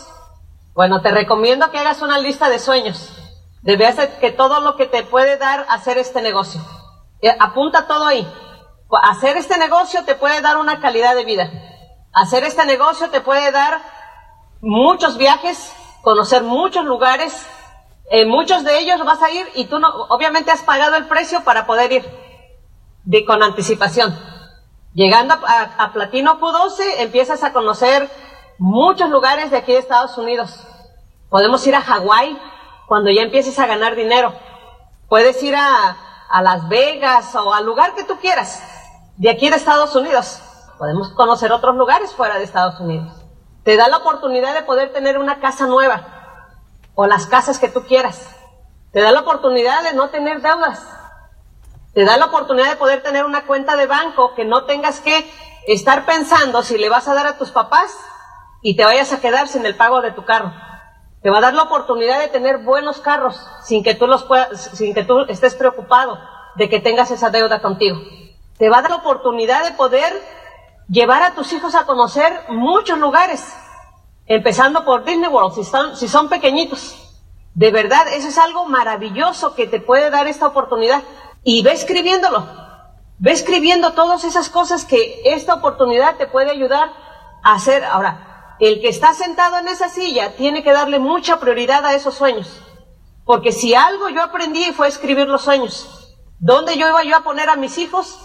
Bueno, 0.75 1.03
te 1.03 1.11
recomiendo 1.11 1.71
que 1.71 1.79
hagas 1.79 2.01
una 2.01 2.19
lista 2.19 2.49
de 2.49 2.59
sueños. 2.59 3.15
Debes 3.63 3.97
que 4.21 4.33
todo 4.33 4.61
lo 4.61 4.77
que 4.77 4.87
te 4.87 5.03
puede 5.03 5.37
dar 5.37 5.67
hacer 5.69 5.99
este 5.99 6.23
negocio. 6.23 6.61
Eh, 7.25 7.35
apunta 7.41 7.87
todo 7.87 8.07
ahí. 8.07 8.31
Hacer 9.03 9.39
este 9.39 9.57
negocio 9.57 10.05
te 10.05 10.15
puede 10.15 10.43
dar 10.43 10.59
una 10.59 10.79
calidad 10.81 11.15
de 11.15 11.25
vida. 11.25 11.51
Hacer 12.13 12.45
este 12.45 12.67
negocio 12.67 13.09
te 13.09 13.23
puede 13.23 13.51
dar 13.51 13.81
muchos 14.61 15.17
viajes, 15.17 15.75
conocer 16.03 16.43
muchos 16.43 16.85
lugares. 16.85 17.47
En 18.11 18.29
muchos 18.29 18.63
de 18.63 18.79
ellos 18.79 19.03
vas 19.07 19.23
a 19.23 19.31
ir 19.31 19.49
y 19.55 19.65
tú 19.65 19.79
no, 19.79 19.89
obviamente 20.11 20.51
has 20.51 20.61
pagado 20.65 20.97
el 20.97 21.07
precio 21.07 21.43
para 21.45 21.65
poder 21.65 21.93
ir 21.93 23.25
con 23.27 23.43
anticipación. 23.43 24.15
Llegando 24.93 25.35
a, 25.35 25.93
Platino 25.95 26.39
Q12 26.39 26.99
empiezas 26.99 27.43
a 27.43 27.55
conocer 27.55 28.11
muchos 28.59 29.09
lugares 29.09 29.51
de 29.51 29.57
aquí 29.57 29.73
de 29.73 29.79
Estados 29.79 30.19
Unidos. 30.19 30.61
Podemos 31.31 31.67
ir 31.67 31.75
a 31.75 31.81
Hawái 31.81 32.39
cuando 32.87 33.11
ya 33.11 33.23
empieces 33.23 33.59
a 33.59 33.67
ganar 33.67 33.97
dinero. 33.97 34.35
Puedes 35.09 35.43
ir 35.43 35.57
a, 35.57 35.97
a 36.29 36.43
Las 36.43 36.69
Vegas 36.69 37.35
o 37.35 37.53
al 37.53 37.65
lugar 37.65 37.95
que 37.95 38.05
tú 38.05 38.19
quieras 38.19 38.63
de 39.17 39.31
aquí 39.31 39.51
de 39.51 39.57
Estados 39.57 39.95
Unidos. 39.95 40.41
Podemos 40.79 41.11
conocer 41.11 41.53
otros 41.53 41.77
lugares 41.77 42.13
fuera 42.13 42.39
de 42.39 42.45
Estados 42.45 42.81
Unidos. 42.81 43.13
Te 43.63 43.77
da 43.77 43.89
la 43.89 43.99
oportunidad 43.99 44.55
de 44.55 44.63
poder 44.63 44.93
tener 44.93 45.19
una 45.19 45.41
casa 45.41 45.67
nueva 45.67 46.07
o 46.95 47.07
las 47.07 47.27
casas 47.27 47.59
que 47.59 47.69
tú 47.69 47.85
quieras. 47.85 48.29
Te 48.93 49.01
da 49.01 49.11
la 49.13 49.21
oportunidad 49.21 49.83
de 49.83 49.95
no 49.95 50.11
tener 50.11 50.41
deudas. 50.41 50.83
Te 51.95 52.05
da 52.05 52.17
la 52.17 52.27
oportunidad 52.27 52.71
de 52.71 52.77
poder 52.77 53.03
tener 53.03 53.25
una 53.25 53.47
cuenta 53.47 53.77
de 53.77 53.87
banco 53.87 54.35
que 54.35 54.45
no 54.45 54.65
tengas 54.65 55.01
que 55.01 55.31
estar 55.67 56.05
pensando 56.05 56.63
si 56.63 56.77
le 56.77 56.89
vas 56.89 57.09
a 57.09 57.15
dar 57.15 57.27
a 57.27 57.39
tus 57.39 57.51
papás 57.51 57.97
y 58.63 58.77
te 58.77 58.85
vayas 58.85 59.13
a 59.13 59.21
quedar 59.21 59.49
sin 59.49 59.65
el 59.65 59.77
pago 59.77 60.01
de 60.01 60.11
tu 60.11 60.25
carro. 60.25 60.53
Te 61.25 61.31
va 61.31 61.39
a 61.39 61.41
dar 61.41 61.55
la 61.55 61.63
oportunidad 61.63 62.21
de 62.21 62.29
tener 62.29 62.59
buenos 62.59 62.99
carros 62.99 63.41
sin 63.63 63.83
que 63.83 63.95
tú 63.95 64.07
los 64.07 64.25
puedas, 64.25 64.61
sin 64.75 64.93
que 64.93 65.05
tú 65.05 65.21
estés 65.21 65.55
preocupado 65.55 66.19
de 66.55 66.69
que 66.69 66.81
tengas 66.81 67.11
esa 67.11 67.31
deuda 67.31 67.63
contigo. 67.63 67.97
Te 68.59 68.69
va 68.69 68.77
a 68.77 68.83
dar 68.83 68.91
la 68.91 68.99
oportunidad 68.99 69.65
de 69.65 69.71
poder 69.71 70.13
llevar 70.87 71.23
a 71.23 71.35
tus 71.35 71.51
hijos 71.55 71.75
a 71.75 71.87
conocer 71.87 72.45
muchos 72.51 72.99
lugares, 72.99 73.43
empezando 74.27 74.85
por 74.85 75.07
Disney 75.07 75.31
World, 75.31 75.55
si 75.55 75.65
si 75.99 76.09
son 76.09 76.29
pequeñitos. 76.29 76.95
De 77.55 77.71
verdad, 77.71 78.07
eso 78.09 78.29
es 78.29 78.37
algo 78.37 78.67
maravilloso 78.67 79.55
que 79.55 79.67
te 79.67 79.81
puede 79.81 80.11
dar 80.11 80.27
esta 80.27 80.47
oportunidad 80.47 81.03
y 81.43 81.63
ve 81.63 81.73
escribiéndolo. 81.73 82.47
Ve 83.17 83.33
escribiendo 83.33 83.95
todas 83.95 84.25
esas 84.25 84.51
cosas 84.51 84.85
que 84.85 85.23
esta 85.25 85.55
oportunidad 85.55 86.17
te 86.17 86.27
puede 86.27 86.51
ayudar 86.51 86.93
a 87.43 87.55
hacer. 87.55 87.83
Ahora, 87.83 88.34
el 88.61 88.81
que 88.81 88.89
está 88.89 89.15
sentado 89.15 89.59
en 89.59 89.69
esa 89.69 89.89
silla 89.89 90.37
tiene 90.37 90.63
que 90.63 90.73
darle 90.73 90.99
mucha 90.99 91.41
prioridad 91.41 91.85
a 91.85 91.95
esos 91.95 92.15
sueños. 92.15 92.61
Porque 93.25 93.53
si 93.53 93.75
algo 93.75 94.09
yo 94.11 94.23
aprendí 94.23 94.65
fue 94.73 94.89
escribir 94.89 95.29
los 95.29 95.43
sueños. 95.43 96.15
¿Dónde 96.39 96.77
yo 96.77 96.89
iba 96.89 97.03
yo 97.05 97.17
a 97.17 97.25
poner 97.25 97.49
a 97.49 97.57
mis 97.57 97.79
hijos 97.79 98.19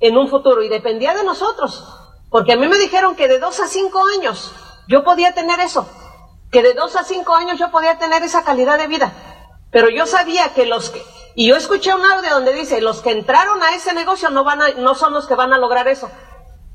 en 0.00 0.18
un 0.18 0.28
futuro? 0.28 0.62
Y 0.62 0.68
dependía 0.68 1.14
de 1.14 1.24
nosotros. 1.24 1.84
Porque 2.30 2.52
a 2.52 2.56
mí 2.56 2.68
me 2.68 2.78
dijeron 2.78 3.16
que 3.16 3.28
de 3.28 3.38
dos 3.38 3.60
a 3.60 3.68
cinco 3.68 4.02
años 4.18 4.52
yo 4.86 5.02
podía 5.02 5.32
tener 5.34 5.60
eso. 5.60 5.88
Que 6.50 6.62
de 6.62 6.74
dos 6.74 6.94
a 6.96 7.04
cinco 7.04 7.34
años 7.34 7.58
yo 7.58 7.70
podía 7.70 7.98
tener 7.98 8.22
esa 8.22 8.44
calidad 8.44 8.78
de 8.78 8.86
vida. 8.86 9.12
Pero 9.70 9.88
yo 9.88 10.06
sabía 10.06 10.52
que 10.52 10.66
los 10.66 10.90
que, 10.90 11.02
y 11.34 11.48
yo 11.48 11.56
escuché 11.56 11.92
un 11.94 12.04
audio 12.04 12.30
donde 12.30 12.52
dice, 12.52 12.80
los 12.80 13.00
que 13.00 13.10
entraron 13.10 13.62
a 13.62 13.74
ese 13.74 13.92
negocio 13.92 14.30
no, 14.30 14.44
van 14.44 14.62
a, 14.62 14.68
no 14.70 14.94
son 14.94 15.12
los 15.12 15.26
que 15.26 15.34
van 15.34 15.52
a 15.52 15.58
lograr 15.58 15.88
eso. 15.88 16.10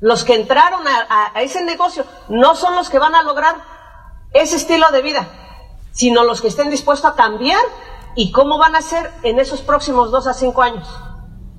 Los 0.00 0.24
que 0.24 0.34
entraron 0.34 0.82
a, 0.88 1.32
ese 1.42 1.62
negocio 1.62 2.04
no 2.28 2.54
son 2.56 2.74
los 2.74 2.88
que 2.88 2.98
van 2.98 3.14
a 3.14 3.22
lograr 3.22 3.56
ese 4.32 4.56
estilo 4.56 4.90
de 4.90 5.02
vida, 5.02 5.28
sino 5.92 6.24
los 6.24 6.40
que 6.40 6.48
estén 6.48 6.70
dispuestos 6.70 7.10
a 7.10 7.14
cambiar 7.14 7.60
y 8.14 8.32
cómo 8.32 8.56
van 8.56 8.74
a 8.76 8.82
ser 8.82 9.12
en 9.22 9.38
esos 9.38 9.60
próximos 9.60 10.10
dos 10.10 10.26
a 10.26 10.32
cinco 10.32 10.62
años. 10.62 10.88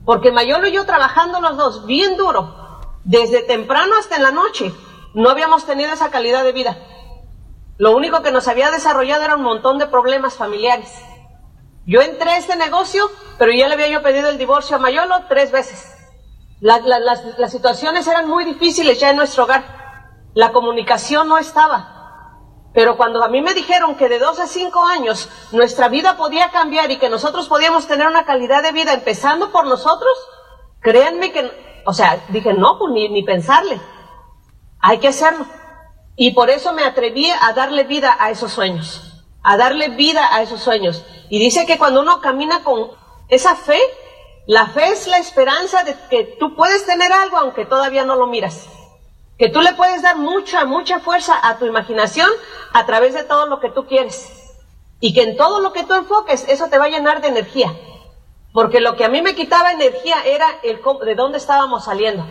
Porque 0.05 0.31
Mayolo 0.31 0.67
y 0.67 0.71
yo 0.71 0.85
trabajando 0.85 1.39
los 1.39 1.55
dos 1.55 1.85
bien 1.85 2.17
duro, 2.17 2.79
desde 3.03 3.43
temprano 3.43 3.95
hasta 3.97 4.15
en 4.15 4.23
la 4.23 4.31
noche, 4.31 4.73
no 5.13 5.29
habíamos 5.29 5.65
tenido 5.65 5.91
esa 5.93 6.09
calidad 6.09 6.43
de 6.43 6.51
vida. 6.51 6.77
Lo 7.77 7.95
único 7.95 8.23
que 8.23 8.31
nos 8.31 8.47
había 8.47 8.71
desarrollado 8.71 9.23
era 9.23 9.35
un 9.35 9.43
montón 9.43 9.77
de 9.77 9.87
problemas 9.87 10.35
familiares. 10.35 10.91
Yo 11.85 12.01
entré 12.01 12.31
a 12.31 12.37
este 12.37 12.55
negocio, 12.55 13.09
pero 13.37 13.51
ya 13.51 13.67
le 13.67 13.75
había 13.75 13.89
yo 13.89 14.01
pedido 14.01 14.29
el 14.29 14.37
divorcio 14.37 14.75
a 14.75 14.79
Mayolo 14.79 15.25
tres 15.27 15.51
veces. 15.51 16.00
Las, 16.61 16.81
las 17.37 17.51
situaciones 17.51 18.07
eran 18.07 18.29
muy 18.29 18.45
difíciles 18.45 18.99
ya 18.99 19.09
en 19.09 19.17
nuestro 19.17 19.43
hogar. 19.43 19.63
La 20.33 20.53
comunicación 20.53 21.27
no 21.27 21.37
estaba. 21.37 21.97
Pero 22.73 22.95
cuando 22.95 23.21
a 23.21 23.27
mí 23.27 23.41
me 23.41 23.53
dijeron 23.53 23.95
que 23.95 24.07
de 24.07 24.19
dos 24.19 24.39
a 24.39 24.47
cinco 24.47 24.85
años 24.85 25.27
nuestra 25.51 25.89
vida 25.89 26.15
podía 26.15 26.51
cambiar 26.51 26.89
y 26.89 26.99
que 26.99 27.09
nosotros 27.09 27.49
podíamos 27.49 27.87
tener 27.87 28.07
una 28.07 28.23
calidad 28.23 28.63
de 28.63 28.71
vida 28.71 28.93
empezando 28.93 29.51
por 29.51 29.65
nosotros, 29.67 30.11
créanme 30.79 31.33
que, 31.33 31.51
o 31.85 31.93
sea, 31.93 32.23
dije, 32.29 32.53
no, 32.53 32.79
pues 32.79 32.93
ni, 32.93 33.09
ni 33.09 33.23
pensarle. 33.23 33.81
Hay 34.79 34.99
que 34.99 35.09
hacerlo. 35.09 35.45
Y 36.15 36.31
por 36.31 36.49
eso 36.49 36.71
me 36.71 36.85
atreví 36.85 37.29
a 37.29 37.51
darle 37.53 37.83
vida 37.83 38.15
a 38.17 38.31
esos 38.31 38.53
sueños 38.53 39.11
a 39.43 39.57
darle 39.57 39.89
vida 39.89 40.33
a 40.33 40.41
esos 40.41 40.61
sueños. 40.61 41.03
Y 41.29 41.39
dice 41.39 41.65
que 41.65 41.77
cuando 41.77 42.01
uno 42.01 42.21
camina 42.21 42.63
con 42.63 42.91
esa 43.29 43.55
fe, 43.55 43.79
la 44.47 44.67
fe 44.67 44.89
es 44.89 45.07
la 45.07 45.19
esperanza 45.19 45.83
de 45.83 45.95
que 46.09 46.35
tú 46.39 46.55
puedes 46.55 46.85
tener 46.85 47.11
algo 47.11 47.37
aunque 47.37 47.65
todavía 47.65 48.03
no 48.05 48.15
lo 48.15 48.27
miras. 48.27 48.67
Que 49.37 49.49
tú 49.49 49.61
le 49.61 49.73
puedes 49.73 50.01
dar 50.01 50.17
mucha, 50.17 50.65
mucha 50.65 50.99
fuerza 50.99 51.39
a 51.41 51.57
tu 51.57 51.65
imaginación 51.65 52.29
a 52.73 52.85
través 52.85 53.13
de 53.13 53.23
todo 53.23 53.45
lo 53.47 53.59
que 53.59 53.69
tú 53.69 53.85
quieres. 53.87 54.31
Y 54.99 55.13
que 55.13 55.23
en 55.23 55.37
todo 55.37 55.59
lo 55.59 55.73
que 55.73 55.83
tú 55.83 55.93
enfoques, 55.93 56.45
eso 56.47 56.67
te 56.67 56.77
va 56.77 56.85
a 56.85 56.89
llenar 56.89 57.21
de 57.21 57.29
energía. 57.29 57.73
Porque 58.53 58.81
lo 58.81 58.95
que 58.95 59.05
a 59.05 59.09
mí 59.09 59.21
me 59.21 59.35
quitaba 59.35 59.71
energía 59.71 60.23
era 60.25 60.47
el 60.63 60.81
de 61.05 61.15
dónde 61.15 61.37
estábamos 61.37 61.85
saliendo. 61.85 62.25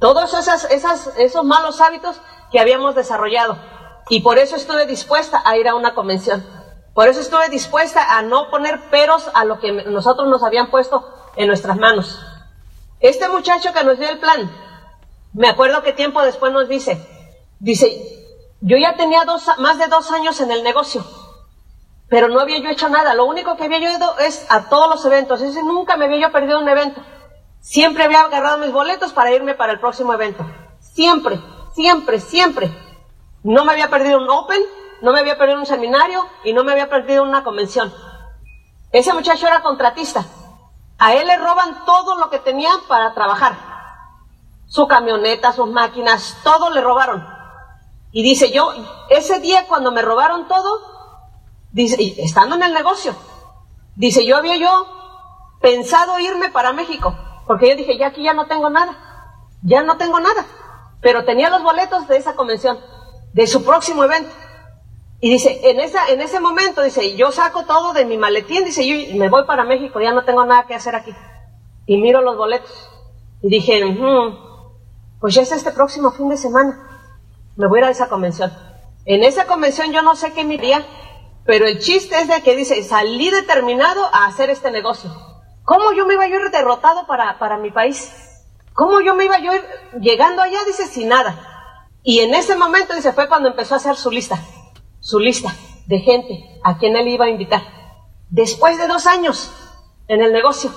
Todos 0.00 0.34
esas, 0.34 0.70
esas, 0.70 1.16
esos 1.18 1.44
malos 1.44 1.80
hábitos 1.80 2.20
que 2.50 2.60
habíamos 2.60 2.94
desarrollado. 2.94 3.56
Y 4.08 4.20
por 4.20 4.38
eso 4.38 4.56
estuve 4.56 4.86
dispuesta 4.86 5.42
a 5.44 5.56
ir 5.56 5.68
a 5.68 5.74
una 5.74 5.94
convención. 5.94 6.44
Por 6.94 7.08
eso 7.08 7.20
estuve 7.20 7.48
dispuesta 7.48 8.16
a 8.16 8.22
no 8.22 8.50
poner 8.50 8.88
peros 8.90 9.28
a 9.34 9.44
lo 9.44 9.58
que 9.58 9.72
nosotros 9.72 10.28
nos 10.28 10.42
habían 10.42 10.70
puesto 10.70 11.04
en 11.36 11.46
nuestras 11.46 11.76
manos. 11.76 12.20
Este 13.00 13.28
muchacho 13.28 13.72
que 13.72 13.84
nos 13.84 13.98
dio 13.98 14.08
el 14.08 14.18
plan, 14.18 14.50
me 15.32 15.48
acuerdo 15.48 15.82
que 15.82 15.92
tiempo 15.92 16.22
después 16.22 16.52
nos 16.52 16.68
dice, 16.68 16.98
dice, 17.58 18.14
yo 18.60 18.76
ya 18.76 18.96
tenía 18.96 19.24
dos, 19.24 19.46
más 19.58 19.78
de 19.78 19.88
dos 19.88 20.10
años 20.10 20.40
en 20.40 20.50
el 20.50 20.62
negocio, 20.62 21.04
pero 22.08 22.28
no 22.28 22.40
había 22.40 22.58
yo 22.58 22.70
hecho 22.70 22.88
nada. 22.88 23.14
Lo 23.14 23.24
único 23.24 23.56
que 23.56 23.64
había 23.64 23.78
yo 23.80 23.90
ido 23.90 24.18
es 24.18 24.46
a 24.48 24.68
todos 24.68 24.88
los 24.88 25.04
eventos. 25.04 25.40
Dice, 25.40 25.62
nunca 25.62 25.96
me 25.96 26.04
había 26.04 26.28
yo 26.28 26.32
perdido 26.32 26.60
un 26.60 26.68
evento. 26.68 27.02
Siempre 27.60 28.04
había 28.04 28.20
agarrado 28.20 28.58
mis 28.58 28.72
boletos 28.72 29.12
para 29.12 29.32
irme 29.32 29.54
para 29.54 29.72
el 29.72 29.80
próximo 29.80 30.12
evento. 30.12 30.46
Siempre, 30.80 31.40
siempre, 31.74 32.20
siempre. 32.20 32.70
No 33.42 33.64
me 33.64 33.72
había 33.72 33.90
perdido 33.90 34.18
un 34.18 34.30
Open, 34.30 34.62
no 35.02 35.12
me 35.12 35.20
había 35.20 35.36
perdido 35.36 35.58
un 35.58 35.66
seminario 35.66 36.26
y 36.44 36.52
no 36.52 36.62
me 36.62 36.72
había 36.72 36.88
perdido 36.88 37.22
una 37.22 37.42
convención. 37.42 37.92
Ese 38.92 39.12
muchacho 39.12 39.46
era 39.46 39.60
contratista. 39.60 40.24
A 41.04 41.12
él 41.12 41.26
le 41.26 41.36
roban 41.36 41.84
todo 41.84 42.16
lo 42.16 42.30
que 42.30 42.38
tenía 42.38 42.70
para 42.88 43.12
trabajar. 43.12 43.58
Su 44.64 44.88
camioneta, 44.88 45.52
sus 45.52 45.68
máquinas, 45.68 46.38
todo 46.42 46.70
le 46.70 46.80
robaron. 46.80 47.28
Y 48.10 48.22
dice 48.22 48.50
yo, 48.50 48.72
ese 49.10 49.38
día 49.38 49.66
cuando 49.68 49.92
me 49.92 50.00
robaron 50.00 50.48
todo, 50.48 50.80
dice, 51.72 51.98
estando 52.16 52.56
en 52.56 52.62
el 52.62 52.72
negocio, 52.72 53.14
dice, 53.96 54.24
yo 54.24 54.38
había 54.38 54.56
yo 54.56 54.86
pensado 55.60 56.18
irme 56.20 56.48
para 56.48 56.72
México, 56.72 57.14
porque 57.46 57.68
yo 57.68 57.76
dije, 57.76 57.98
ya 57.98 58.06
aquí 58.06 58.22
ya 58.22 58.32
no 58.32 58.46
tengo 58.46 58.70
nada, 58.70 58.96
ya 59.62 59.82
no 59.82 59.98
tengo 59.98 60.20
nada, 60.20 60.46
pero 61.02 61.26
tenía 61.26 61.50
los 61.50 61.62
boletos 61.62 62.08
de 62.08 62.16
esa 62.16 62.34
convención 62.34 62.78
de 63.34 63.46
su 63.46 63.62
próximo 63.62 64.04
evento. 64.04 64.30
Y 65.20 65.30
dice, 65.30 65.60
en, 65.70 65.80
esa, 65.80 66.08
en 66.08 66.20
ese 66.20 66.40
momento, 66.40 66.82
dice, 66.82 67.16
yo 67.16 67.32
saco 67.32 67.64
todo 67.64 67.92
de 67.92 68.04
mi 68.04 68.18
maletín, 68.18 68.64
dice, 68.64 68.86
yo 68.86 69.16
me 69.16 69.28
voy 69.28 69.44
para 69.46 69.64
México, 69.64 70.00
ya 70.00 70.12
no 70.12 70.24
tengo 70.24 70.44
nada 70.44 70.66
que 70.66 70.74
hacer 70.74 70.94
aquí. 70.94 71.14
Y 71.86 71.96
miro 71.98 72.20
los 72.20 72.36
boletos. 72.36 72.90
Y 73.42 73.48
dije, 73.48 73.82
pues 75.20 75.34
ya 75.34 75.42
es 75.42 75.52
este 75.52 75.70
próximo 75.70 76.10
fin 76.12 76.28
de 76.28 76.36
semana. 76.36 77.00
Me 77.56 77.68
voy 77.68 77.78
a 77.78 77.82
ir 77.82 77.88
a 77.88 77.90
esa 77.90 78.08
convención. 78.08 78.52
En 79.06 79.22
esa 79.22 79.46
convención 79.46 79.92
yo 79.92 80.02
no 80.02 80.16
sé 80.16 80.32
qué 80.32 80.44
miría, 80.44 80.84
pero 81.46 81.66
el 81.66 81.78
chiste 81.78 82.20
es 82.20 82.28
de 82.28 82.42
que 82.42 82.56
dice, 82.56 82.82
salí 82.82 83.30
determinado 83.30 84.04
a 84.12 84.26
hacer 84.26 84.50
este 84.50 84.70
negocio. 84.70 85.10
¿Cómo 85.62 85.92
yo 85.92 86.06
me 86.06 86.14
iba 86.14 86.24
a 86.24 86.28
ir 86.28 86.50
derrotado 86.50 87.06
para, 87.06 87.38
para 87.38 87.56
mi 87.58 87.70
país? 87.70 88.12
¿Cómo 88.74 89.00
yo 89.00 89.14
me 89.14 89.24
iba 89.24 89.38
yo 89.38 89.54
ir 89.54 89.64
llegando 90.00 90.42
allá? 90.42 90.58
Dice, 90.66 90.86
sin 90.86 91.08
nada. 91.08 91.88
Y 92.02 92.20
en 92.20 92.34
ese 92.34 92.56
momento, 92.56 92.94
dice, 92.94 93.12
fue 93.12 93.28
cuando 93.28 93.48
empezó 93.48 93.74
a 93.74 93.76
hacer 93.78 93.96
su 93.96 94.10
lista, 94.10 94.38
su 95.04 95.20
lista 95.20 95.54
de 95.86 95.98
gente 96.00 96.58
a 96.64 96.78
quien 96.78 96.96
él 96.96 97.06
iba 97.08 97.26
a 97.26 97.28
invitar. 97.28 97.62
Después 98.30 98.78
de 98.78 98.88
dos 98.88 99.06
años 99.06 99.52
en 100.08 100.22
el 100.22 100.32
negocio. 100.32 100.72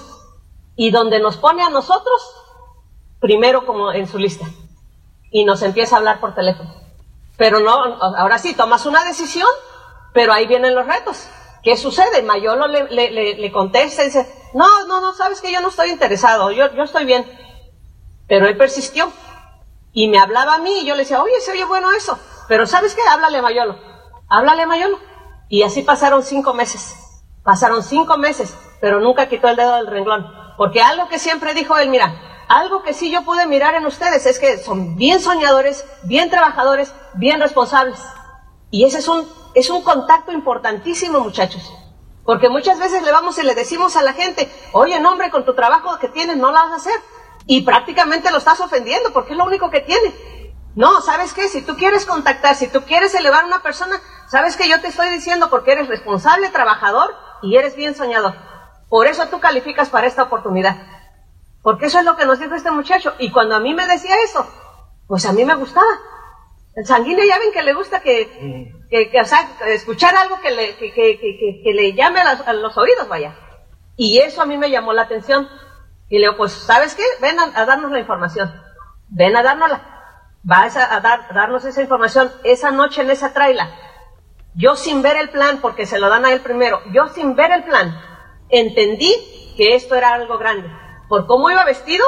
Y 0.75 0.91
donde 0.91 1.19
nos 1.19 1.37
pone 1.37 1.63
a 1.63 1.69
nosotros, 1.69 2.21
primero 3.19 3.65
como 3.65 3.91
en 3.93 4.07
su 4.07 4.19
lista. 4.19 4.45
Y 5.31 5.45
nos 5.45 5.61
empieza 5.61 5.95
a 5.95 5.99
hablar 5.99 6.19
por 6.19 6.35
teléfono. 6.35 6.69
Pero 7.37 7.61
no, 7.61 7.71
ahora 7.71 8.37
sí, 8.37 8.53
tomas 8.53 8.85
una 8.85 9.03
decisión, 9.05 9.47
pero 10.13 10.33
ahí 10.33 10.45
vienen 10.45 10.75
los 10.75 10.85
retos. 10.85 11.27
¿Qué 11.63 11.77
sucede? 11.77 12.21
Mayolo 12.21 12.67
le, 12.67 12.89
le, 12.89 13.51
contesta 13.51 14.03
y 14.03 14.07
dice, 14.07 14.27
no, 14.53 14.85
no, 14.87 14.99
no, 14.99 15.13
sabes 15.13 15.41
que 15.41 15.51
yo 15.51 15.61
no 15.61 15.69
estoy 15.69 15.89
interesado, 15.89 16.51
yo, 16.51 16.73
yo 16.73 16.83
estoy 16.83 17.05
bien. 17.05 17.25
Pero 18.27 18.47
él 18.47 18.57
persistió. 18.57 19.11
Y 19.93 20.09
me 20.09 20.19
hablaba 20.19 20.55
a 20.55 20.59
mí 20.59 20.81
y 20.81 20.85
yo 20.85 20.95
le 20.95 21.03
decía, 21.03 21.21
oye, 21.21 21.39
se 21.39 21.51
oye 21.51 21.65
bueno 21.65 21.91
eso. 21.93 22.19
Pero 22.47 22.67
¿sabes 22.67 22.93
qué? 22.93 23.01
Háblale 23.09 23.37
a 23.37 23.41
Mayolo. 23.41 23.96
Háblale 24.29 24.65
Mayolo. 24.65 24.99
Y 25.49 25.63
así 25.63 25.81
pasaron 25.81 26.23
cinco 26.23 26.53
meses. 26.53 26.95
Pasaron 27.43 27.81
cinco 27.83 28.17
meses, 28.17 28.53
pero 28.81 28.99
nunca 28.99 29.29
quitó 29.29 29.47
el 29.47 29.55
dedo 29.55 29.75
del 29.75 29.87
renglón. 29.87 30.27
Porque 30.57 30.81
algo 30.81 31.07
que 31.07 31.19
siempre 31.19 31.53
dijo 31.53 31.77
él, 31.77 31.89
mira, 31.89 32.13
algo 32.49 32.83
que 32.83 32.93
sí 32.93 33.09
yo 33.09 33.23
pude 33.23 33.45
mirar 33.45 33.75
en 33.75 33.85
ustedes 33.85 34.25
es 34.25 34.39
que 34.39 34.57
son 34.57 34.97
bien 34.97 35.21
soñadores, 35.21 35.85
bien 36.03 36.29
trabajadores, 36.29 36.93
bien 37.13 37.39
responsables. 37.39 37.99
Y 38.69 38.83
ese 38.83 38.97
es 38.99 39.07
un, 39.07 39.25
es 39.53 39.69
un 39.69 39.81
contacto 39.81 40.33
importantísimo, 40.33 41.21
muchachos. 41.21 41.63
Porque 42.25 42.49
muchas 42.49 42.79
veces 42.79 43.03
le 43.03 43.13
vamos 43.13 43.39
y 43.39 43.43
le 43.43 43.55
decimos 43.55 43.95
a 43.95 44.01
la 44.01 44.11
gente, 44.11 44.51
oye, 44.73 44.97
hombre, 45.05 45.31
con 45.31 45.45
tu 45.45 45.55
trabajo 45.55 45.97
que 45.99 46.09
tienes 46.09 46.35
no 46.35 46.47
lo 46.47 46.53
vas 46.53 46.73
a 46.73 46.75
hacer. 46.75 46.99
Y 47.45 47.61
prácticamente 47.61 48.29
lo 48.29 48.39
estás 48.39 48.59
ofendiendo 48.59 49.13
porque 49.13 49.31
es 49.31 49.37
lo 49.37 49.45
único 49.45 49.69
que 49.69 49.79
tiene. 49.79 50.13
No, 50.75 51.01
¿sabes 51.01 51.33
qué? 51.33 51.47
Si 51.47 51.61
tú 51.61 51.77
quieres 51.77 52.05
contactar, 52.05 52.55
si 52.55 52.67
tú 52.67 52.81
quieres 52.81 53.15
elevar 53.15 53.43
a 53.43 53.47
una 53.47 53.63
persona, 53.63 53.99
¿sabes 54.27 54.55
qué? 54.57 54.69
Yo 54.69 54.79
te 54.81 54.87
estoy 54.87 55.09
diciendo 55.09 55.49
porque 55.49 55.73
eres 55.73 55.87
responsable, 55.87 56.49
trabajador 56.49 57.15
y 57.41 57.57
eres 57.57 57.75
bien 57.75 57.95
soñador. 57.95 58.35
Por 58.89 59.07
eso 59.07 59.27
tú 59.27 59.39
calificas 59.39 59.89
para 59.89 60.07
esta 60.07 60.23
oportunidad. 60.23 60.75
Porque 61.61 61.87
eso 61.87 61.99
es 61.99 62.05
lo 62.05 62.15
que 62.15 62.25
nos 62.25 62.39
dijo 62.39 62.55
este 62.55 62.71
muchacho. 62.71 63.13
Y 63.19 63.31
cuando 63.31 63.55
a 63.55 63.59
mí 63.59 63.73
me 63.73 63.87
decía 63.87 64.15
eso, 64.23 64.47
pues 65.07 65.25
a 65.25 65.33
mí 65.33 65.43
me 65.43 65.55
gustaba. 65.55 65.87
El 66.75 66.85
sanguíneo 66.85 67.25
ya 67.25 67.39
ven 67.39 67.51
que 67.51 67.63
le 67.63 67.73
gusta 67.73 68.01
que, 68.01 68.71
que, 68.89 69.19
o 69.19 69.25
sea, 69.25 69.49
escuchar 69.67 70.15
algo 70.15 70.39
que 70.39 70.51
le, 70.51 70.75
que, 70.77 70.93
que 70.93 71.73
le 71.73 71.93
llame 71.93 72.21
a 72.21 72.53
los, 72.53 72.77
oídos, 72.77 73.07
vaya. 73.09 73.35
Y 73.95 74.19
eso 74.19 74.43
a 74.43 74.45
mí 74.45 74.57
me 74.57 74.69
llamó 74.69 74.93
la 74.93 75.01
atención. 75.01 75.49
Y 76.07 76.19
le 76.19 76.27
digo, 76.27 76.37
pues, 76.37 76.51
¿sabes 76.51 76.93
qué? 76.95 77.03
Ven 77.19 77.37
a, 77.39 77.65
darnos 77.65 77.91
la 77.91 77.99
información. 77.99 78.53
Ven 79.09 79.35
a 79.35 79.43
dárnosla. 79.43 79.81
Vas 80.43 80.77
a, 80.77 80.99
dar, 80.99 81.33
darnos 81.33 81.65
esa 81.65 81.81
información 81.81 82.31
esa 82.43 82.71
noche 82.71 83.01
en 83.01 83.09
esa 83.09 83.33
traila. 83.33 83.87
Yo 84.57 84.75
sin 84.75 85.03
ver 85.03 85.17
el 85.17 85.29
plan, 85.29 85.59
porque 85.61 85.85
se 85.85 85.99
lo 85.99 86.09
dan 86.09 86.25
a 86.25 86.33
él 86.33 86.41
primero, 86.41 86.81
yo 86.91 87.09
sin 87.09 87.35
ver 87.35 87.51
el 87.51 87.63
plan, 87.63 87.95
entendí 88.49 89.13
que 89.55 89.75
esto 89.75 89.93
era 89.93 90.15
algo 90.15 90.39
grande. 90.39 90.67
¿Por 91.07 91.27
cómo 91.27 91.51
iba 91.51 91.63
vestido? 91.63 92.03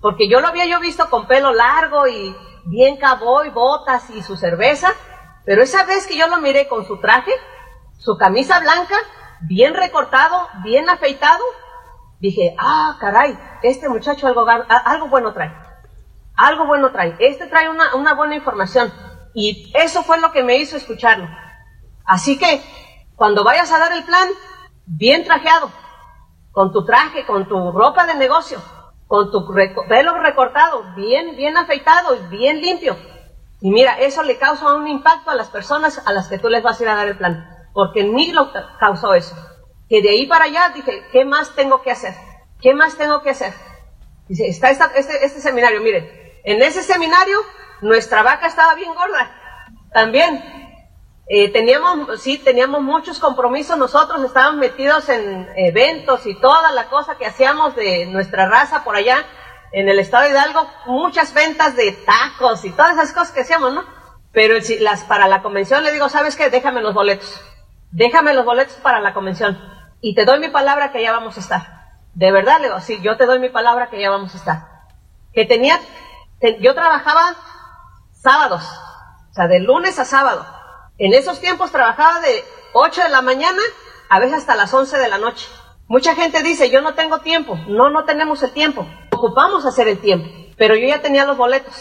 Porque 0.00 0.28
yo 0.28 0.40
lo 0.40 0.46
había 0.46 0.66
yo 0.66 0.78
visto 0.78 1.10
con 1.10 1.26
pelo 1.26 1.52
largo 1.52 2.06
y 2.06 2.36
bien 2.66 3.00
y 3.44 3.48
botas 3.50 4.10
y 4.10 4.22
su 4.22 4.36
cerveza, 4.36 4.94
pero 5.44 5.60
esa 5.60 5.84
vez 5.86 6.06
que 6.06 6.16
yo 6.16 6.28
lo 6.28 6.38
miré 6.38 6.68
con 6.68 6.86
su 6.86 7.00
traje, 7.00 7.32
su 7.98 8.16
camisa 8.16 8.60
blanca, 8.60 8.94
bien 9.40 9.74
recortado, 9.74 10.48
bien 10.62 10.88
afeitado, 10.88 11.42
dije, 12.20 12.54
ah, 12.58 12.96
caray, 13.00 13.36
este 13.64 13.88
muchacho 13.88 14.28
algo, 14.28 14.46
algo 14.48 15.08
bueno 15.08 15.32
trae. 15.32 15.52
Algo 16.36 16.64
bueno 16.66 16.92
trae. 16.92 17.16
Este 17.18 17.48
trae 17.48 17.68
una, 17.68 17.96
una 17.96 18.14
buena 18.14 18.36
información. 18.36 18.92
Y 19.34 19.72
eso 19.74 20.04
fue 20.04 20.20
lo 20.20 20.30
que 20.30 20.44
me 20.44 20.58
hizo 20.58 20.76
escucharlo. 20.76 21.26
Así 22.08 22.38
que, 22.38 22.62
cuando 23.16 23.44
vayas 23.44 23.70
a 23.70 23.78
dar 23.78 23.92
el 23.92 24.02
plan, 24.02 24.28
bien 24.86 25.24
trajeado, 25.24 25.70
con 26.52 26.72
tu 26.72 26.82
traje, 26.86 27.26
con 27.26 27.46
tu 27.46 27.70
ropa 27.70 28.06
de 28.06 28.14
negocio, 28.14 28.62
con 29.06 29.30
tu 29.30 29.46
pelo 29.86 30.18
recortado, 30.18 30.94
bien, 30.96 31.36
bien 31.36 31.58
afeitado 31.58 32.16
y 32.16 32.36
bien 32.36 32.62
limpio. 32.62 32.96
Y 33.60 33.70
mira, 33.70 33.98
eso 33.98 34.22
le 34.22 34.38
causa 34.38 34.72
un 34.72 34.88
impacto 34.88 35.30
a 35.30 35.34
las 35.34 35.50
personas 35.50 36.00
a 36.06 36.12
las 36.14 36.28
que 36.28 36.38
tú 36.38 36.48
les 36.48 36.62
vas 36.62 36.80
a 36.80 36.82
ir 36.82 36.88
a 36.88 36.94
dar 36.94 37.08
el 37.08 37.18
plan. 37.18 37.46
Porque 37.74 38.00
en 38.00 38.34
lo 38.34 38.50
causó 38.80 39.12
eso. 39.12 39.36
Que 39.86 40.00
de 40.00 40.08
ahí 40.08 40.26
para 40.26 40.46
allá 40.46 40.70
dije, 40.74 41.04
¿qué 41.12 41.26
más 41.26 41.54
tengo 41.54 41.82
que 41.82 41.90
hacer? 41.90 42.14
¿Qué 42.60 42.72
más 42.72 42.96
tengo 42.96 43.20
que 43.20 43.30
hacer? 43.30 43.52
Dice, 44.28 44.46
está 44.46 44.70
este, 44.70 45.26
este 45.26 45.40
seminario, 45.42 45.82
miren, 45.82 46.08
en 46.44 46.62
ese 46.62 46.82
seminario 46.82 47.38
nuestra 47.82 48.22
vaca 48.22 48.46
estaba 48.46 48.74
bien 48.74 48.94
gorda. 48.94 49.30
También 49.92 50.67
eh, 51.30 51.52
teníamos, 51.52 52.22
sí, 52.22 52.38
teníamos 52.38 52.80
muchos 52.80 53.18
compromisos, 53.18 53.76
nosotros 53.76 54.24
estábamos 54.24 54.60
metidos 54.60 55.10
en 55.10 55.46
eventos 55.56 56.24
y 56.26 56.34
toda 56.40 56.72
la 56.72 56.88
cosa 56.88 57.18
que 57.18 57.26
hacíamos 57.26 57.76
de 57.76 58.06
nuestra 58.06 58.48
raza 58.48 58.82
por 58.82 58.96
allá 58.96 59.26
en 59.72 59.90
el 59.90 59.98
estado 59.98 60.24
de 60.24 60.30
Hidalgo, 60.30 60.66
muchas 60.86 61.34
ventas 61.34 61.76
de 61.76 61.92
tacos 61.92 62.64
y 62.64 62.70
todas 62.70 62.92
esas 62.92 63.12
cosas 63.12 63.32
que 63.32 63.42
hacíamos, 63.42 63.74
¿no? 63.74 63.84
Pero 64.32 64.54
las, 64.80 65.04
para 65.04 65.28
la 65.28 65.42
convención 65.42 65.84
le 65.84 65.92
digo, 65.92 66.08
¿sabes 66.08 66.34
qué? 66.34 66.48
Déjame 66.48 66.80
los 66.80 66.94
boletos, 66.94 67.38
déjame 67.90 68.32
los 68.32 68.46
boletos 68.46 68.76
para 68.76 69.00
la 69.00 69.12
convención 69.12 69.58
y 70.00 70.14
te 70.14 70.24
doy 70.24 70.40
mi 70.40 70.48
palabra 70.48 70.92
que 70.92 71.02
ya 71.02 71.12
vamos 71.12 71.36
a 71.36 71.40
estar. 71.40 71.78
De 72.14 72.32
verdad, 72.32 72.58
le 72.58 72.68
digo, 72.68 72.80
sí, 72.80 73.00
yo 73.02 73.18
te 73.18 73.26
doy 73.26 73.38
mi 73.38 73.50
palabra 73.50 73.90
que 73.90 74.00
ya 74.00 74.08
vamos 74.08 74.34
a 74.34 74.38
estar. 74.38 74.66
Que 75.34 75.44
tenía, 75.44 75.78
yo 76.60 76.74
trabajaba 76.74 77.36
sábados, 78.14 78.64
o 79.30 79.34
sea, 79.34 79.46
de 79.46 79.60
lunes 79.60 79.98
a 79.98 80.06
sábado 80.06 80.57
en 80.98 81.14
esos 81.14 81.40
tiempos 81.40 81.70
trabajaba 81.70 82.20
de 82.20 82.44
8 82.72 83.02
de 83.04 83.08
la 83.08 83.22
mañana 83.22 83.62
a 84.08 84.18
veces 84.18 84.38
hasta 84.38 84.56
las 84.56 84.74
11 84.74 84.98
de 84.98 85.08
la 85.08 85.18
noche. 85.18 85.46
Mucha 85.86 86.14
gente 86.14 86.42
dice, 86.42 86.70
yo 86.70 86.80
no 86.80 86.94
tengo 86.94 87.20
tiempo. 87.20 87.56
No, 87.68 87.88
no 87.88 88.04
tenemos 88.04 88.42
el 88.42 88.50
tiempo. 88.52 88.86
Ocupamos 89.12 89.64
hacer 89.64 89.88
el 89.88 90.00
tiempo. 90.00 90.28
Pero 90.56 90.74
yo 90.74 90.88
ya 90.88 91.00
tenía 91.00 91.24
los 91.24 91.36
boletos. 91.36 91.74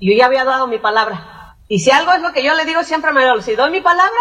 Yo 0.00 0.14
ya 0.16 0.26
había 0.26 0.44
dado 0.44 0.66
mi 0.66 0.78
palabra. 0.78 1.56
Y 1.68 1.80
si 1.80 1.90
algo 1.90 2.12
es 2.12 2.22
lo 2.22 2.32
que 2.32 2.42
yo 2.42 2.54
le 2.54 2.64
digo 2.64 2.82
siempre 2.82 3.10
a 3.10 3.12
Mario, 3.12 3.40
si 3.42 3.54
doy 3.54 3.70
mi 3.70 3.80
palabra, 3.80 4.18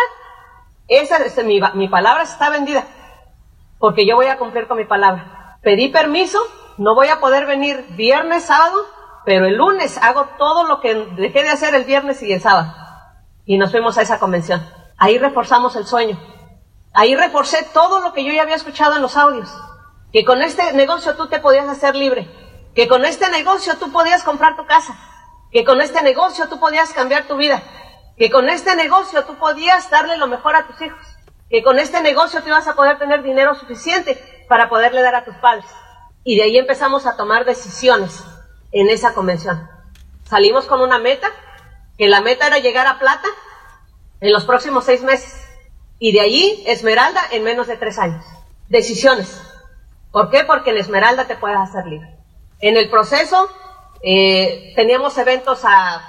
esa, 0.87 1.17
es 1.17 1.43
mi, 1.43 1.59
mi 1.73 1.87
palabra 1.87 2.23
está 2.23 2.49
vendida. 2.49 2.85
Porque 3.79 4.05
yo 4.05 4.15
voy 4.15 4.27
a 4.27 4.37
cumplir 4.37 4.67
con 4.67 4.77
mi 4.77 4.85
palabra. 4.85 5.57
Pedí 5.63 5.87
permiso, 5.87 6.39
no 6.77 6.93
voy 6.93 7.07
a 7.07 7.19
poder 7.19 7.45
venir 7.45 7.85
viernes, 7.91 8.43
sábado, 8.43 8.85
pero 9.25 9.47
el 9.47 9.55
lunes 9.55 9.97
hago 9.97 10.25
todo 10.37 10.65
lo 10.65 10.81
que 10.81 10.93
dejé 11.15 11.43
de 11.43 11.49
hacer 11.49 11.73
el 11.73 11.85
viernes 11.85 12.21
y 12.21 12.33
el 12.33 12.41
sábado 12.41 12.88
y 13.49 13.57
nos 13.57 13.71
fuimos 13.71 13.97
a 13.97 14.03
esa 14.03 14.19
convención. 14.19 14.63
Ahí 14.95 15.17
reforzamos 15.17 15.75
el 15.75 15.87
sueño. 15.87 16.19
Ahí 16.93 17.15
reforcé 17.15 17.67
todo 17.73 17.99
lo 17.99 18.13
que 18.13 18.23
yo 18.23 18.31
ya 18.31 18.43
había 18.43 18.53
escuchado 18.53 18.95
en 18.95 19.01
los 19.01 19.17
audios. 19.17 19.49
Que 20.13 20.23
con 20.23 20.43
este 20.43 20.71
negocio 20.73 21.15
tú 21.15 21.27
te 21.29 21.39
podías 21.39 21.67
hacer 21.67 21.95
libre. 21.95 22.29
Que 22.75 22.87
con 22.87 23.05
este 23.05 23.27
negocio 23.31 23.75
tú 23.79 23.91
podías 23.91 24.23
comprar 24.23 24.55
tu 24.55 24.67
casa. 24.67 24.95
Que 25.51 25.65
con 25.65 25.81
este 25.81 26.03
negocio 26.03 26.47
tú 26.47 26.59
podías 26.59 26.93
cambiar 26.93 27.23
tu 27.23 27.37
vida. 27.37 27.63
Que 28.19 28.29
con 28.29 28.49
este 28.49 28.75
negocio 28.75 29.25
tú 29.25 29.33
podías 29.39 29.89
darle 29.89 30.17
lo 30.17 30.27
mejor 30.27 30.55
a 30.55 30.67
tus 30.67 30.79
hijos. 30.83 31.01
Que 31.49 31.63
con 31.63 31.79
este 31.79 32.01
negocio 32.01 32.43
tú 32.43 32.49
ibas 32.49 32.67
a 32.67 32.75
poder 32.75 32.99
tener 32.99 33.23
dinero 33.23 33.55
suficiente 33.55 34.45
para 34.47 34.69
poderle 34.69 35.01
dar 35.01 35.15
a 35.15 35.25
tus 35.25 35.35
padres. 35.37 35.65
Y 36.23 36.35
de 36.35 36.43
ahí 36.43 36.57
empezamos 36.59 37.07
a 37.07 37.17
tomar 37.17 37.45
decisiones 37.45 38.23
en 38.71 38.91
esa 38.91 39.15
convención. 39.15 39.67
Salimos 40.25 40.65
con 40.67 40.81
una 40.81 40.99
meta 40.99 41.31
que 41.99 42.07
la 42.07 42.21
meta 42.21 42.47
era 42.47 42.59
llegar 42.59 42.87
a 42.87 42.97
plata 42.97 43.27
en 44.21 44.31
los 44.31 44.45
próximos 44.45 44.85
seis 44.85 45.03
meses 45.03 45.45
y 45.99 46.13
de 46.13 46.21
allí 46.21 46.63
esmeralda 46.65 47.21
en 47.31 47.43
menos 47.43 47.67
de 47.67 47.75
tres 47.75 47.99
años. 47.99 48.25
Decisiones. 48.69 49.41
¿Por 50.09 50.29
qué? 50.29 50.45
Porque 50.45 50.69
en 50.69 50.77
esmeralda 50.77 51.27
te 51.27 51.35
puedes 51.35 51.57
hacer 51.57 51.85
libre. 51.87 52.15
En 52.61 52.77
el 52.77 52.89
proceso 52.89 53.49
eh, 54.01 54.71
teníamos 54.77 55.17
eventos 55.17 55.65
a 55.65 56.01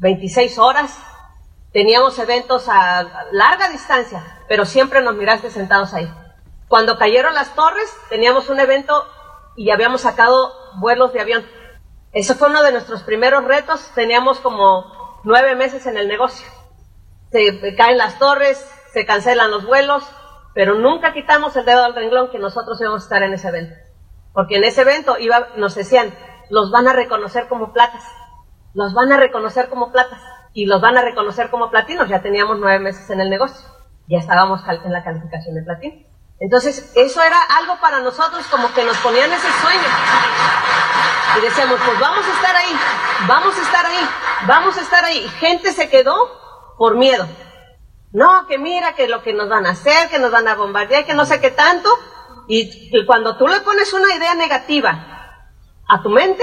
26 0.00 0.58
horas, 0.58 0.98
teníamos 1.72 2.18
eventos 2.18 2.68
a 2.68 3.28
larga 3.30 3.68
distancia, 3.68 4.40
pero 4.48 4.66
siempre 4.66 5.02
nos 5.02 5.14
miraste 5.14 5.52
sentados 5.52 5.94
ahí. 5.94 6.12
Cuando 6.66 6.98
cayeron 6.98 7.34
las 7.36 7.54
torres, 7.54 7.88
teníamos 8.08 8.48
un 8.48 8.58
evento 8.58 9.06
y 9.56 9.70
habíamos 9.70 10.00
sacado 10.00 10.52
vuelos 10.80 11.12
de 11.12 11.20
avión. 11.20 11.59
Ese 12.12 12.34
fue 12.34 12.48
uno 12.48 12.62
de 12.62 12.72
nuestros 12.72 13.02
primeros 13.02 13.44
retos. 13.44 13.90
Teníamos 13.94 14.40
como 14.40 15.20
nueve 15.24 15.54
meses 15.54 15.86
en 15.86 15.96
el 15.96 16.08
negocio. 16.08 16.46
Se 17.30 17.76
caen 17.76 17.98
las 17.98 18.18
torres, 18.18 18.58
se 18.92 19.06
cancelan 19.06 19.50
los 19.50 19.64
vuelos, 19.64 20.04
pero 20.54 20.74
nunca 20.74 21.12
quitamos 21.12 21.54
el 21.56 21.64
dedo 21.64 21.84
al 21.84 21.94
renglón 21.94 22.30
que 22.30 22.38
nosotros 22.38 22.80
íbamos 22.80 23.02
a 23.02 23.04
estar 23.04 23.22
en 23.22 23.34
ese 23.34 23.48
evento. 23.48 23.76
Porque 24.32 24.56
en 24.56 24.64
ese 24.64 24.82
evento 24.82 25.18
iba, 25.18 25.48
nos 25.56 25.74
decían, 25.76 26.12
los 26.50 26.70
van 26.72 26.88
a 26.88 26.92
reconocer 26.92 27.46
como 27.48 27.72
platas. 27.72 28.02
Los 28.74 28.92
van 28.94 29.12
a 29.12 29.16
reconocer 29.16 29.68
como 29.68 29.92
platas. 29.92 30.20
y 30.52 30.66
los 30.66 30.80
van 30.80 30.98
a 30.98 31.02
reconocer 31.02 31.50
como 31.50 31.70
platinos. 31.70 32.08
Ya 32.08 32.22
teníamos 32.22 32.58
nueve 32.58 32.80
meses 32.80 33.08
en 33.10 33.20
el 33.20 33.30
negocio, 33.30 33.68
ya 34.08 34.18
estábamos 34.18 34.60
en 34.66 34.92
la 34.92 35.04
calificación 35.04 35.54
de 35.54 35.62
platino. 35.62 36.06
Entonces, 36.40 36.92
eso 36.96 37.22
era 37.22 37.36
algo 37.58 37.78
para 37.80 38.00
nosotros 38.00 38.46
como 38.50 38.72
que 38.72 38.84
nos 38.84 38.96
ponían 38.98 39.30
ese 39.30 39.48
sueño. 39.62 40.79
Y 41.38 41.40
decíamos, 41.42 41.78
pues 41.84 42.00
vamos 42.00 42.24
a 42.26 42.32
estar 42.32 42.56
ahí, 42.56 42.76
vamos 43.26 43.56
a 43.56 43.62
estar 43.62 43.86
ahí, 43.86 44.08
vamos 44.46 44.76
a 44.76 44.80
estar 44.80 45.04
ahí. 45.04 45.28
Gente 45.38 45.72
se 45.72 45.88
quedó 45.88 46.16
por 46.76 46.96
miedo. 46.96 47.28
No, 48.12 48.46
que 48.46 48.58
mira, 48.58 48.94
que 48.94 49.06
lo 49.06 49.22
que 49.22 49.32
nos 49.32 49.48
van 49.48 49.66
a 49.66 49.70
hacer, 49.70 50.08
que 50.08 50.18
nos 50.18 50.32
van 50.32 50.48
a 50.48 50.56
bombardear, 50.56 51.06
que 51.06 51.14
no 51.14 51.24
sé 51.24 51.40
qué 51.40 51.50
tanto. 51.50 51.88
Y 52.48 52.90
cuando 53.06 53.36
tú 53.36 53.46
le 53.46 53.60
pones 53.60 53.92
una 53.92 54.14
idea 54.14 54.34
negativa 54.34 55.46
a 55.86 56.02
tu 56.02 56.10
mente, 56.10 56.42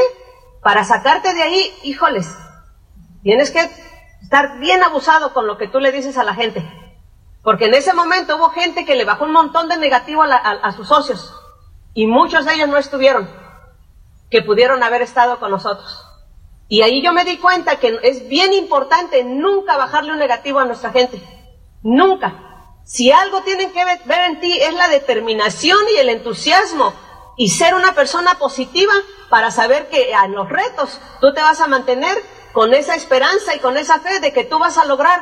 para 0.61 0.83
sacarte 0.83 1.33
de 1.33 1.43
ahí, 1.43 1.73
híjoles, 1.83 2.27
tienes 3.23 3.51
que 3.51 3.69
estar 4.21 4.59
bien 4.59 4.83
abusado 4.83 5.33
con 5.33 5.47
lo 5.47 5.57
que 5.57 5.67
tú 5.67 5.79
le 5.79 5.91
dices 5.91 6.17
a 6.17 6.23
la 6.23 6.33
gente. 6.33 6.61
Porque 7.43 7.65
en 7.65 7.73
ese 7.73 7.93
momento 7.93 8.35
hubo 8.35 8.49
gente 8.49 8.83
que 8.83 8.95
le 8.95 9.05
bajó 9.05 9.23
un 9.23 9.31
montón 9.31 9.69
de 9.69 9.77
negativo 9.77 10.23
a, 10.23 10.71
sus 10.73 10.89
socios. 10.89 11.33
Y 11.93 12.07
muchos 12.07 12.45
de 12.45 12.55
ellos 12.55 12.67
no 12.67 12.77
estuvieron, 12.77 13.29
que 14.29 14.41
pudieron 14.41 14.83
haber 14.83 15.01
estado 15.01 15.39
con 15.39 15.51
nosotros. 15.51 16.03
Y 16.67 16.81
ahí 16.81 17.01
yo 17.01 17.13
me 17.13 17.23
di 17.23 17.37
cuenta 17.37 17.79
que 17.79 17.99
es 18.03 18.27
bien 18.27 18.53
importante 18.53 19.23
nunca 19.23 19.77
bajarle 19.77 20.11
un 20.11 20.19
negativo 20.19 20.59
a 20.59 20.65
nuestra 20.65 20.91
gente. 20.91 21.21
Nunca. 21.81 22.43
Si 22.83 23.11
algo 23.11 23.41
tienen 23.41 23.71
que 23.71 23.83
ver 23.83 24.21
en 24.29 24.39
ti 24.39 24.57
es 24.61 24.73
la 24.73 24.87
determinación 24.89 25.79
y 25.95 25.99
el 25.99 26.09
entusiasmo 26.09 26.93
y 27.37 27.49
ser 27.49 27.75
una 27.75 27.93
persona 27.93 28.37
positiva 28.39 28.93
para 29.29 29.51
saber 29.51 29.89
que 29.89 30.11
en 30.11 30.33
los 30.33 30.49
retos 30.49 30.99
tú 31.21 31.33
te 31.33 31.41
vas 31.41 31.61
a 31.61 31.67
mantener 31.67 32.17
con 32.51 32.73
esa 32.73 32.95
esperanza 32.95 33.55
y 33.55 33.59
con 33.59 33.77
esa 33.77 33.99
fe 33.99 34.19
de 34.19 34.33
que 34.33 34.43
tú 34.43 34.57
vas 34.57 34.77
a 34.77 34.85
lograr 34.85 35.21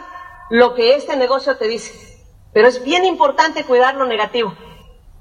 lo 0.49 0.73
que 0.73 0.95
este 0.95 1.15
negocio 1.15 1.57
te 1.57 1.67
dice. 1.67 2.23
Pero 2.53 2.67
es 2.67 2.83
bien 2.83 3.03
importante 3.03 3.65
cuidar 3.65 3.95
lo 3.95 4.05
negativo, 4.05 4.55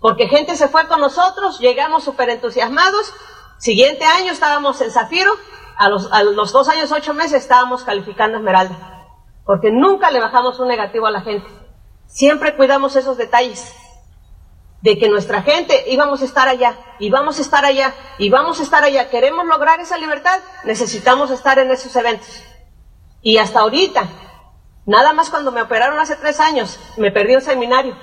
porque 0.01 0.28
gente 0.28 0.55
se 0.57 0.68
fue 0.68 0.87
con 0.87 1.01
nosotros, 1.01 1.59
llegamos 1.59 2.05
súper 2.05 2.30
entusiasmados, 2.30 3.12
siguiente 3.59 4.05
año 4.05 4.33
estábamos 4.33 4.81
en 4.81 4.91
Zafiro, 4.91 5.33
a 5.77 5.89
los, 5.89 6.13
a 6.13 6.23
los 6.23 6.53
dos 6.53 6.69
años, 6.69 6.93
ocho 6.93 7.15
meses 7.15 7.43
estábamos 7.43 7.83
calificando 7.83 8.39
Esmeralda, 8.39 9.09
porque 9.45 9.71
nunca 9.71 10.11
le 10.11 10.21
bajamos 10.21 10.59
un 10.61 10.69
negativo 10.69 11.07
a 11.07 11.11
la 11.11 11.23
gente. 11.23 11.49
Siempre 12.07 12.57
cuidamos 12.57 12.97
esos 12.97 13.17
detalles 13.17 13.75
de 14.83 14.99
que 14.99 15.09
nuestra 15.09 15.43
gente 15.43 15.85
íbamos 15.89 16.23
a 16.23 16.25
estar 16.27 16.49
allá, 16.49 16.77
y 16.99 17.11
vamos 17.11 17.39
a 17.39 17.43
estar 17.43 17.65
allá, 17.65 17.95
y 18.19 18.31
vamos 18.31 18.61
a 18.61 18.63
estar 18.63 18.85
allá. 18.85 19.09
Queremos 19.11 19.47
lograr 19.47 19.81
esa 19.81 19.99
libertad, 19.99 20.39
necesitamos 20.65 21.31
estar 21.31 21.59
en 21.59 21.71
esos 21.71 21.95
eventos. 21.97 22.43
Y 23.23 23.39
hasta 23.39 23.61
ahorita, 23.61 24.07
Nada 24.87 25.15
más 25.15 25.31
cuando 25.31 25.51
me 25.51 25.63
operaron 25.63 25.99
hace 25.99 26.17
tres 26.17 26.41
años, 26.41 26.79
me 26.99 27.11
perdí 27.11 27.35
un 27.35 27.41
seminario 27.41 27.97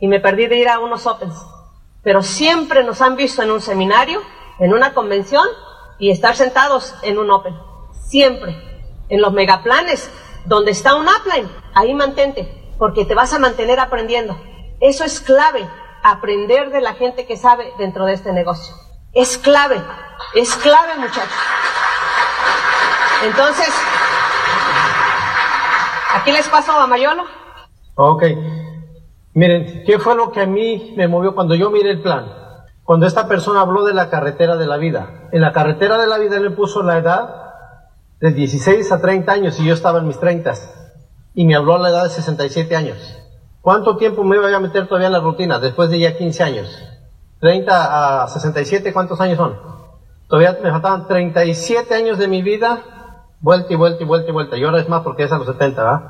y 0.00 0.08
me 0.08 0.20
perdí 0.20 0.46
de 0.46 0.58
ir 0.58 0.68
a 0.68 0.80
unos 0.80 1.06
Opens. 1.06 1.34
Pero 2.02 2.22
siempre 2.22 2.82
nos 2.82 3.00
han 3.02 3.16
visto 3.16 3.42
en 3.42 3.52
un 3.52 3.60
seminario, 3.60 4.20
en 4.58 4.72
una 4.72 4.94
convención 4.94 5.46
y 5.98 6.10
estar 6.10 6.36
sentados 6.36 6.94
en 7.02 7.18
un 7.18 7.30
Open. 7.30 7.54
Siempre. 8.08 8.56
En 9.08 9.20
los 9.22 9.32
megaplanes, 9.32 10.10
donde 10.44 10.72
está 10.72 10.94
un 10.94 11.06
upline, 11.08 11.48
ahí 11.74 11.94
mantente, 11.94 12.74
porque 12.78 13.04
te 13.04 13.14
vas 13.14 13.32
a 13.32 13.38
mantener 13.38 13.80
aprendiendo. 13.80 14.38
Eso 14.80 15.04
es 15.04 15.20
clave, 15.20 15.66
aprender 16.02 16.70
de 16.70 16.80
la 16.80 16.94
gente 16.94 17.26
que 17.26 17.36
sabe 17.36 17.72
dentro 17.78 18.04
de 18.04 18.12
este 18.12 18.32
negocio. 18.32 18.74
Es 19.14 19.38
clave, 19.38 19.80
es 20.34 20.54
clave 20.56 20.96
muchachos. 20.96 21.32
Entonces, 23.24 23.72
¿Aquí 26.14 26.32
les 26.32 26.48
paso 26.48 26.72
a 26.72 26.86
Mayolo? 26.86 27.24
Ok. 27.94 28.24
Miren, 29.34 29.84
¿qué 29.84 29.98
fue 29.98 30.16
lo 30.16 30.32
que 30.32 30.40
a 30.40 30.46
mí 30.46 30.94
me 30.96 31.06
movió 31.06 31.34
cuando 31.34 31.54
yo 31.54 31.70
miré 31.70 31.90
el 31.90 32.00
plan? 32.00 32.26
Cuando 32.88 33.04
esta 33.04 33.28
persona 33.28 33.60
habló 33.60 33.84
de 33.84 33.92
la 33.92 34.08
carretera 34.08 34.56
de 34.56 34.64
la 34.64 34.78
vida. 34.78 35.28
En 35.30 35.42
la 35.42 35.52
carretera 35.52 35.98
de 35.98 36.06
la 36.06 36.16
vida 36.16 36.40
le 36.40 36.48
puso 36.48 36.82
la 36.82 36.96
edad 36.96 37.28
de 38.18 38.32
16 38.32 38.90
a 38.90 38.98
30 38.98 39.30
años 39.30 39.60
y 39.60 39.66
yo 39.66 39.74
estaba 39.74 39.98
en 39.98 40.06
mis 40.06 40.18
30 40.18 40.54
y 41.34 41.44
me 41.44 41.54
habló 41.54 41.74
a 41.74 41.80
la 41.80 41.90
edad 41.90 42.04
de 42.04 42.08
67 42.08 42.74
años. 42.74 42.96
¿Cuánto 43.60 43.98
tiempo 43.98 44.24
me 44.24 44.36
iba 44.36 44.56
a 44.56 44.58
meter 44.58 44.86
todavía 44.86 45.08
en 45.08 45.12
la 45.12 45.20
rutina 45.20 45.58
después 45.58 45.90
de 45.90 45.98
ya 45.98 46.16
15 46.16 46.42
años? 46.42 46.82
30 47.40 48.22
a 48.22 48.28
67, 48.28 48.90
¿cuántos 48.94 49.20
años 49.20 49.36
son? 49.36 49.58
Todavía 50.26 50.56
me 50.62 50.70
faltaban 50.70 51.06
37 51.06 51.94
años 51.94 52.16
de 52.16 52.26
mi 52.26 52.40
vida 52.40 52.80
vuelta 53.40 53.70
y 53.70 53.76
vuelta 53.76 54.02
y 54.02 54.06
vuelta 54.06 54.30
y 54.30 54.32
vuelta. 54.32 54.56
Y 54.56 54.64
ahora 54.64 54.80
es 54.80 54.88
más 54.88 55.02
porque 55.02 55.24
es 55.24 55.32
a 55.32 55.36
los 55.36 55.46
70, 55.46 55.82
¿verdad? 55.82 56.00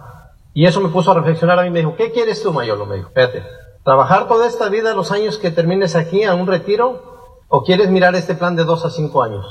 Y 0.54 0.64
eso 0.64 0.80
me 0.80 0.90
puso 0.90 1.10
a 1.10 1.14
reflexionar 1.14 1.58
a 1.58 1.62
mí. 1.62 1.70
Me 1.70 1.80
dijo, 1.80 1.96
¿qué 1.96 2.12
quieres 2.12 2.40
tú, 2.40 2.52
Mayolo? 2.52 2.86
Me 2.86 2.98
dijo, 2.98 3.08
espérate. 3.08 3.42
¿Trabajar 3.88 4.28
toda 4.28 4.46
esta 4.46 4.68
vida, 4.68 4.92
los 4.92 5.12
años 5.12 5.38
que 5.38 5.50
termines 5.50 5.96
aquí, 5.96 6.22
a 6.22 6.34
un 6.34 6.46
retiro? 6.46 7.40
¿O 7.48 7.62
quieres 7.62 7.88
mirar 7.88 8.14
este 8.16 8.34
plan 8.34 8.54
de 8.54 8.64
dos 8.64 8.84
a 8.84 8.90
cinco 8.90 9.22
años? 9.22 9.46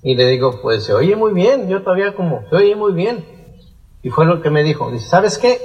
Y 0.00 0.14
le 0.14 0.28
digo, 0.28 0.60
pues 0.62 0.84
se 0.84 0.94
oye 0.94 1.16
muy 1.16 1.32
bien. 1.32 1.68
Yo 1.68 1.82
todavía 1.82 2.14
como, 2.14 2.48
se 2.48 2.54
oye 2.54 2.76
muy 2.76 2.92
bien. 2.92 3.26
Y 4.00 4.10
fue 4.10 4.26
lo 4.26 4.42
que 4.42 4.48
me 4.48 4.62
dijo. 4.62 4.92
Dice, 4.92 5.08
¿sabes 5.08 5.38
qué? 5.38 5.58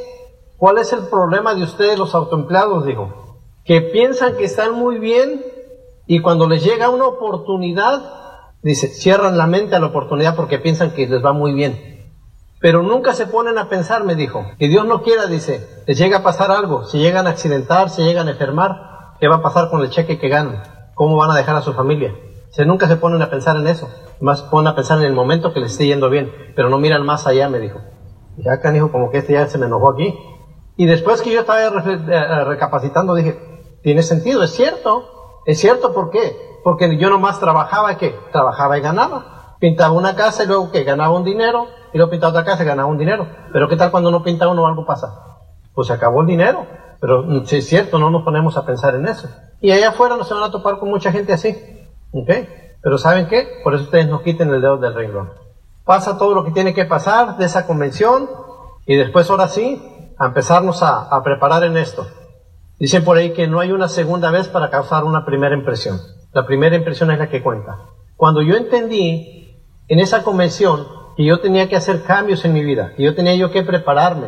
¿Cuál 0.57 0.79
es 0.79 0.91
el 0.91 1.01
problema 1.01 1.53
de 1.53 1.61
ustedes, 1.61 1.99
los 1.99 2.15
autoempleados? 2.15 2.83
Dijo, 2.87 3.43
que 3.63 3.81
piensan 3.81 4.37
que 4.37 4.45
están 4.45 4.73
muy 4.73 4.97
bien 4.97 5.45
y 6.07 6.19
cuando 6.21 6.49
les 6.49 6.63
llega 6.63 6.89
una 6.89 7.05
oportunidad, 7.05 8.25
Dice, 8.63 8.87
cierran 8.87 9.37
la 9.37 9.45
mente 9.45 9.75
a 9.75 9.79
la 9.79 9.85
oportunidad 9.85 10.35
porque 10.35 10.57
piensan 10.57 10.89
que 10.95 11.05
les 11.05 11.23
va 11.23 11.33
muy 11.33 11.53
bien. 11.53 11.94
Pero 12.59 12.81
nunca 12.81 13.13
se 13.13 13.27
ponen 13.27 13.57
a 13.57 13.69
pensar, 13.69 14.03
me 14.03 14.15
dijo, 14.15 14.45
que 14.57 14.67
Dios 14.67 14.85
no 14.85 15.01
quiera, 15.01 15.27
dice, 15.27 15.83
les 15.85 15.97
llega 15.97 16.17
a 16.17 16.23
pasar 16.23 16.51
algo, 16.51 16.83
si 16.83 16.99
llegan 16.99 17.27
a 17.27 17.31
accidentar, 17.31 17.89
si 17.89 18.03
llegan 18.03 18.27
a 18.27 18.31
enfermar, 18.31 19.15
¿qué 19.19 19.27
va 19.27 19.35
a 19.37 19.41
pasar 19.41 19.69
con 19.69 19.81
el 19.81 19.89
cheque 19.89 20.17
que 20.17 20.29
ganan? 20.29 20.63
¿Cómo 20.93 21.17
van 21.17 21.31
a 21.31 21.35
dejar 21.35 21.55
a 21.55 21.61
su 21.61 21.73
familia? 21.73 22.15
Se 22.49 22.65
nunca 22.65 22.87
se 22.87 22.95
ponen 22.95 23.21
a 23.21 23.29
pensar 23.29 23.57
en 23.57 23.67
eso, 23.67 23.89
más 24.21 24.41
ponen 24.43 24.67
a 24.67 24.75
pensar 24.75 24.99
en 24.99 25.05
el 25.05 25.13
momento 25.13 25.53
que 25.53 25.59
les 25.59 25.73
esté 25.73 25.87
yendo 25.87 26.09
bien, 26.09 26.31
pero 26.55 26.69
no 26.69 26.77
miran 26.77 27.05
más 27.05 27.27
allá, 27.27 27.49
me 27.49 27.59
dijo. 27.59 27.79
Ya 28.37 28.53
acá 28.53 28.71
dijo 28.71 28.91
como 28.91 29.11
que 29.11 29.19
este 29.19 29.33
ya 29.33 29.47
se 29.47 29.57
me 29.57 29.65
enojó 29.65 29.91
aquí. 29.91 30.17
Y 30.77 30.85
después 30.85 31.21
que 31.21 31.31
yo 31.31 31.41
estaba 31.41 31.61
eh, 31.61 32.43
recapacitando, 32.45 33.15
dije, 33.15 33.79
tiene 33.83 34.01
sentido, 34.01 34.43
es 34.43 34.51
cierto, 34.51 35.41
es 35.45 35.59
cierto, 35.59 35.93
¿por 35.93 36.09
qué? 36.09 36.35
porque 36.65 36.97
yo 36.97 37.11
nomás 37.11 37.39
trabajaba, 37.39 37.95
que 37.95 38.15
Trabajaba 38.31 38.79
y 38.79 38.81
ganaba. 38.81 39.55
Pintaba 39.59 39.93
una 39.93 40.15
casa 40.15 40.43
y 40.43 40.47
luego 40.47 40.71
que 40.71 40.83
ganaba 40.83 41.15
un 41.15 41.23
dinero, 41.23 41.67
y 41.95 41.97
luego 41.97 42.11
pintaba 42.11 42.31
otra 42.31 42.43
casa 42.43 42.65
y 42.65 42.79
un 42.79 42.97
dinero. 42.97 43.25
Pero 43.53 43.69
¿qué 43.69 43.77
tal 43.77 43.89
cuando 43.89 44.09
uno 44.09 44.21
pinta 44.21 44.49
uno 44.49 44.67
algo 44.67 44.85
pasa? 44.85 45.37
Pues 45.73 45.87
se 45.87 45.93
acabó 45.93 46.19
el 46.19 46.27
dinero. 46.27 46.67
Pero 46.99 47.23
mm, 47.23 47.45
si 47.45 47.55
es 47.55 47.67
cierto, 47.67 47.97
no 47.97 48.09
nos 48.09 48.23
ponemos 48.23 48.57
a 48.57 48.65
pensar 48.65 48.95
en 48.95 49.07
eso. 49.07 49.29
Y 49.61 49.71
allá 49.71 49.91
afuera 49.91 50.17
nos 50.17 50.29
van 50.29 50.43
a 50.43 50.51
topar 50.51 50.77
con 50.77 50.89
mucha 50.89 51.13
gente 51.13 51.31
así. 51.31 51.55
¿Ok? 52.11 52.29
Pero 52.81 52.97
¿saben 52.97 53.27
qué? 53.29 53.47
Por 53.63 53.75
eso 53.75 53.85
ustedes 53.85 54.09
nos 54.09 54.23
quiten 54.23 54.49
el 54.49 54.59
dedo 54.59 54.75
del 54.75 54.93
renglón. 54.93 55.29
Pasa 55.85 56.17
todo 56.17 56.35
lo 56.35 56.43
que 56.43 56.51
tiene 56.51 56.73
que 56.73 56.83
pasar 56.83 57.37
de 57.37 57.45
esa 57.45 57.65
convención 57.65 58.29
y 58.85 58.97
después 58.97 59.29
ahora 59.29 59.47
sí, 59.47 59.81
a 60.17 60.25
empezarnos 60.25 60.83
a, 60.83 61.03
a 61.03 61.23
preparar 61.23 61.63
en 61.63 61.77
esto. 61.77 62.05
Dicen 62.77 63.05
por 63.05 63.15
ahí 63.15 63.31
que 63.31 63.47
no 63.47 63.61
hay 63.61 63.71
una 63.71 63.87
segunda 63.87 64.31
vez 64.31 64.49
para 64.49 64.69
causar 64.69 65.05
una 65.05 65.23
primera 65.23 65.55
impresión. 65.55 66.01
La 66.33 66.45
primera 66.45 66.75
impresión 66.75 67.09
es 67.11 67.19
la 67.19 67.29
que 67.29 67.41
cuenta. 67.41 67.77
Cuando 68.17 68.41
yo 68.41 68.57
entendí 68.57 69.63
en 69.87 69.99
esa 69.99 70.23
convención 70.23 70.94
que 71.15 71.25
yo 71.25 71.39
tenía 71.39 71.69
que 71.69 71.75
hacer 71.75 72.03
cambios 72.03 72.43
en 72.45 72.53
mi 72.53 72.63
vida, 72.63 72.93
que 72.95 73.03
yo 73.03 73.15
tenía 73.15 73.35
yo 73.35 73.51
que 73.51 73.63
prepararme, 73.63 74.27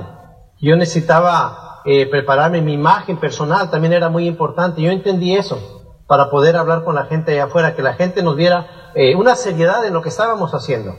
yo 0.59 0.75
necesitaba 0.75 1.81
eh, 1.85 2.07
prepararme, 2.09 2.61
mi 2.61 2.73
imagen 2.73 3.17
personal 3.17 3.69
también 3.69 3.93
era 3.93 4.09
muy 4.09 4.27
importante, 4.27 4.81
yo 4.81 4.91
entendí 4.91 5.35
eso 5.35 5.77
para 6.07 6.29
poder 6.29 6.55
hablar 6.55 6.83
con 6.83 6.95
la 6.95 7.05
gente 7.05 7.33
allá 7.33 7.45
afuera, 7.45 7.75
que 7.75 7.81
la 7.81 7.93
gente 7.93 8.23
nos 8.23 8.37
diera 8.37 8.91
eh, 8.95 9.15
una 9.15 9.35
seriedad 9.35 9.85
en 9.85 9.93
lo 9.93 10.01
que 10.01 10.09
estábamos 10.09 10.53
haciendo. 10.53 10.95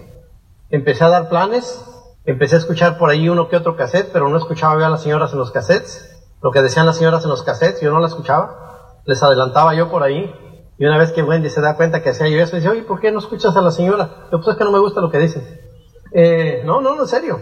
Empecé 0.70 1.04
a 1.04 1.08
dar 1.08 1.28
planes, 1.30 1.82
empecé 2.26 2.56
a 2.56 2.58
escuchar 2.58 2.98
por 2.98 3.08
ahí 3.08 3.28
uno 3.28 3.48
que 3.48 3.56
otro 3.56 3.74
cassette, 3.74 4.10
pero 4.12 4.28
no 4.28 4.36
escuchaba 4.36 4.86
a 4.86 4.90
las 4.90 5.02
señoras 5.02 5.32
en 5.32 5.38
los 5.38 5.50
cassettes, 5.50 6.14
lo 6.42 6.52
que 6.52 6.60
decían 6.60 6.86
las 6.86 6.98
señoras 6.98 7.24
en 7.24 7.30
los 7.30 7.42
cassettes, 7.42 7.80
yo 7.80 7.90
no 7.90 8.00
la 8.00 8.06
escuchaba, 8.06 9.00
les 9.06 9.22
adelantaba 9.22 9.74
yo 9.74 9.90
por 9.90 10.02
ahí, 10.02 10.30
y 10.78 10.84
una 10.84 10.98
vez 10.98 11.10
que 11.10 11.22
Wendy 11.22 11.50
se 11.50 11.60
da 11.60 11.76
cuenta 11.76 12.02
que 12.02 12.10
hacía 12.10 12.28
yo 12.28 12.38
eso, 12.38 12.54
dice, 12.56 12.68
oye, 12.68 12.82
¿por 12.82 13.00
qué 13.00 13.10
no 13.10 13.18
escuchas 13.18 13.56
a 13.56 13.62
la 13.62 13.72
señora? 13.72 14.28
Yo, 14.30 14.38
pues 14.38 14.48
es 14.48 14.56
que 14.56 14.64
no 14.64 14.70
me 14.70 14.78
gusta 14.78 15.00
lo 15.00 15.10
que 15.10 15.18
dice. 15.18 15.67
Eh, 16.12 16.62
no, 16.64 16.80
no, 16.80 17.00
en 17.00 17.06
serio. 17.06 17.40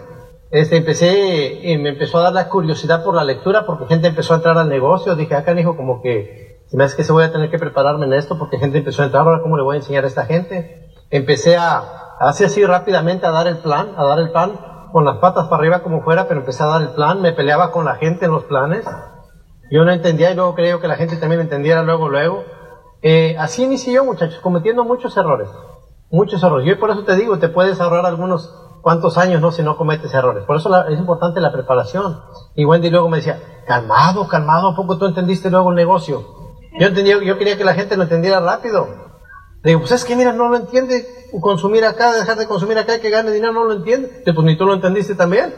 Este, 0.51 0.77
empecé, 0.77 1.61
y 1.63 1.77
me 1.79 1.91
empezó 1.91 2.19
a 2.19 2.23
dar 2.23 2.33
la 2.33 2.49
curiosidad 2.49 3.03
por 3.03 3.15
la 3.15 3.25
lectura, 3.25 3.67
porque 3.67 3.87
gente 3.87 4.07
empezó 4.07 4.33
a 4.33 4.37
entrar 4.37 4.57
al 4.59 4.69
negocio. 4.69 5.15
Dije, 5.17 5.35
acá, 5.35 5.59
hijo, 5.59 5.77
como 5.77 6.01
que, 6.01 6.63
se 6.67 6.77
me 6.77 6.85
hace 6.85 6.97
que 6.97 7.05
se 7.05 7.13
voy 7.13 7.25
a 7.25 7.33
tener 7.33 7.51
que 7.51 7.59
prepararme 7.59 8.07
en 8.07 8.13
esto, 8.13 8.39
porque 8.39 8.59
gente 8.59 8.79
empezó 8.79 9.03
a 9.03 9.07
entrar, 9.07 9.27
ahora 9.27 9.43
cómo 9.43 9.57
le 9.57 9.63
voy 9.63 9.75
a 9.75 9.79
enseñar 9.79 10.05
a 10.05 10.09
esta 10.09 10.25
gente. 10.25 10.93
Empecé 11.11 11.57
a, 11.57 12.17
así 12.21 12.45
así 12.45 12.65
rápidamente 12.65 13.27
a 13.27 13.31
dar 13.31 13.47
el 13.47 13.59
plan, 13.59 13.95
a 13.97 14.05
dar 14.05 14.19
el 14.19 14.31
plan, 14.31 14.59
con 14.93 15.05
las 15.05 15.19
patas 15.19 15.49
para 15.49 15.61
arriba 15.61 15.83
como 15.83 16.03
fuera, 16.03 16.27
pero 16.27 16.41
empecé 16.41 16.63
a 16.63 16.67
dar 16.67 16.83
el 16.83 16.91
plan, 16.91 17.21
me 17.21 17.33
peleaba 17.33 17.71
con 17.71 17.85
la 17.85 17.97
gente 17.97 18.25
en 18.25 18.33
los 18.33 18.45
planes. 18.45 18.87
Yo 19.71 19.85
no 19.85 19.93
entendía 19.93 20.31
y 20.31 20.35
luego 20.35 20.55
creo 20.55 20.81
que 20.81 20.89
la 20.89 20.97
gente 20.97 21.17
también 21.17 21.41
entendiera 21.41 21.83
luego, 21.83 22.09
luego. 22.09 22.45
Eh, 23.03 23.37
así 23.39 23.65
inicié 23.65 23.95
yo, 23.95 24.05
muchachos, 24.05 24.41
cometiendo 24.41 24.85
muchos 24.85 25.17
errores. 25.17 25.49
Muchos 26.11 26.43
errores. 26.43 26.67
Yo 26.67 26.79
por 26.79 26.91
eso 26.91 27.05
te 27.05 27.17
digo, 27.17 27.39
te 27.39 27.49
puedes 27.49 27.81
ahorrar 27.81 28.07
algunos 28.07 28.51
¿Cuántos 28.87 29.19
años 29.19 29.41
no 29.41 29.51
si 29.51 29.65
no 29.65 29.77
cometes 29.77 30.15
errores? 30.15 30.45
Por 30.45 30.59
eso 30.59 30.87
es 30.87 30.97
importante 30.97 31.41
la 31.41 31.51
preparación. 31.51 32.21
Y 32.55 32.65
Wendy 32.65 32.89
luego 32.89 33.09
me 33.09 33.17
decía, 33.17 33.65
calmado, 33.67 34.29
calmado, 34.29 34.69
¿a 34.69 34.77
poco 34.77 34.97
tú 34.97 35.07
entendiste 35.07 35.51
luego 35.51 35.71
el 35.71 35.75
negocio? 35.75 36.25
Yo 36.79 36.87
entendía, 36.87 37.21
yo 37.21 37.37
quería 37.37 37.59
que 37.59 37.65
la 37.65 37.75
gente 37.75 37.97
lo 37.97 38.05
entendiera 38.05 38.39
rápido. 38.39 38.87
Le 39.65 39.71
digo, 39.71 39.81
pues 39.81 39.91
es 39.91 40.05
que 40.05 40.15
mira, 40.15 40.33
no 40.33 40.49
lo 40.49 40.57
entiende. 40.57 41.05
Consumir 41.41 41.85
acá, 41.85 42.13
dejar 42.13 42.37
de 42.37 42.47
consumir 42.47 42.79
acá, 42.79 43.01
que 43.01 43.11
gane 43.11 43.33
dinero, 43.33 43.53
no 43.53 43.65
lo 43.65 43.73
entiende. 43.73 44.23
pues 44.25 44.47
ni 44.47 44.57
tú 44.57 44.67
lo 44.67 44.75
entendiste 44.75 45.17
también. 45.17 45.53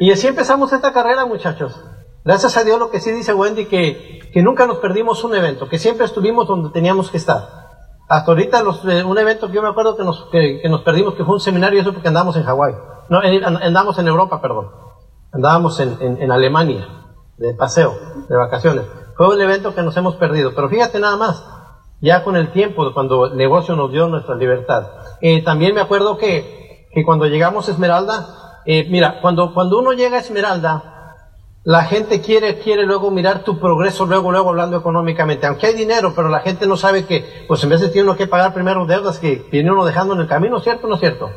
Y 0.00 0.12
así 0.12 0.26
empezamos 0.26 0.70
esta 0.70 0.92
carrera, 0.92 1.24
muchachos. 1.24 1.82
Gracias 2.26 2.58
a 2.58 2.62
Dios 2.62 2.78
lo 2.78 2.90
que 2.90 3.00
sí 3.00 3.10
dice 3.10 3.32
Wendy, 3.32 3.64
que, 3.64 4.20
que 4.34 4.42
nunca 4.42 4.66
nos 4.66 4.80
perdimos 4.80 5.24
un 5.24 5.34
evento, 5.34 5.66
que 5.66 5.78
siempre 5.78 6.04
estuvimos 6.04 6.46
donde 6.46 6.68
teníamos 6.68 7.10
que 7.10 7.16
estar. 7.16 7.63
Hasta 8.08 8.30
ahorita 8.30 8.62
los, 8.62 8.84
eh, 8.84 9.02
un 9.02 9.16
evento 9.18 9.48
que 9.48 9.54
yo 9.54 9.62
me 9.62 9.68
acuerdo 9.68 9.96
que 9.96 10.04
nos, 10.04 10.26
que, 10.30 10.62
nos 10.68 10.82
perdimos, 10.82 11.14
que 11.14 11.24
fue 11.24 11.34
un 11.34 11.40
seminario, 11.40 11.80
eso 11.80 11.92
porque 11.92 12.08
andábamos 12.08 12.36
en 12.36 12.44
Hawái. 12.44 12.74
No, 13.08 13.20
andábamos 13.20 13.98
en 13.98 14.08
Europa, 14.08 14.40
perdón. 14.40 14.70
Andábamos 15.32 15.80
en, 15.80 15.96
en, 16.00 16.22
en 16.22 16.30
Alemania, 16.30 16.86
de 17.38 17.54
paseo, 17.54 17.94
de 18.28 18.36
vacaciones. 18.36 18.84
Fue 19.16 19.34
un 19.34 19.40
evento 19.40 19.74
que 19.74 19.82
nos 19.82 19.96
hemos 19.96 20.16
perdido. 20.16 20.54
Pero 20.54 20.68
fíjate 20.68 21.00
nada 21.00 21.16
más, 21.16 21.44
ya 22.00 22.22
con 22.22 22.36
el 22.36 22.52
tiempo, 22.52 22.92
cuando 22.92 23.26
el 23.26 23.36
negocio 23.36 23.76
nos 23.76 23.90
dio 23.90 24.06
nuestra 24.08 24.34
libertad. 24.34 24.86
Eh, 25.20 25.42
también 25.42 25.74
me 25.74 25.80
acuerdo 25.80 26.18
que, 26.18 26.88
que 26.92 27.04
cuando 27.04 27.26
llegamos 27.26 27.68
a 27.68 27.72
Esmeralda, 27.72 28.60
eh, 28.66 28.86
mira, 28.90 29.20
cuando, 29.20 29.52
cuando 29.54 29.78
uno 29.78 29.92
llega 29.92 30.16
a 30.16 30.20
Esmeralda, 30.20 30.93
la 31.64 31.84
gente 31.84 32.20
quiere, 32.20 32.58
quiere 32.58 32.84
luego 32.84 33.10
mirar 33.10 33.42
tu 33.42 33.58
progreso, 33.58 34.04
luego, 34.04 34.30
luego 34.30 34.50
hablando 34.50 34.76
económicamente. 34.76 35.46
Aunque 35.46 35.68
hay 35.68 35.74
dinero, 35.74 36.12
pero 36.14 36.28
la 36.28 36.40
gente 36.40 36.66
no 36.66 36.76
sabe 36.76 37.06
que, 37.06 37.44
pues 37.48 37.64
en 37.64 37.70
vez 37.70 37.80
de 37.80 37.88
tiene 37.88 38.08
uno 38.08 38.18
que 38.18 38.26
pagar 38.26 38.52
primero 38.52 38.84
deudas 38.84 39.18
que 39.18 39.46
viene 39.50 39.72
uno 39.72 39.86
dejando 39.86 40.12
en 40.12 40.20
el 40.20 40.28
camino, 40.28 40.60
¿cierto 40.60 40.86
o 40.86 40.90
no 40.90 40.96
es 40.96 41.00
cierto? 41.00 41.30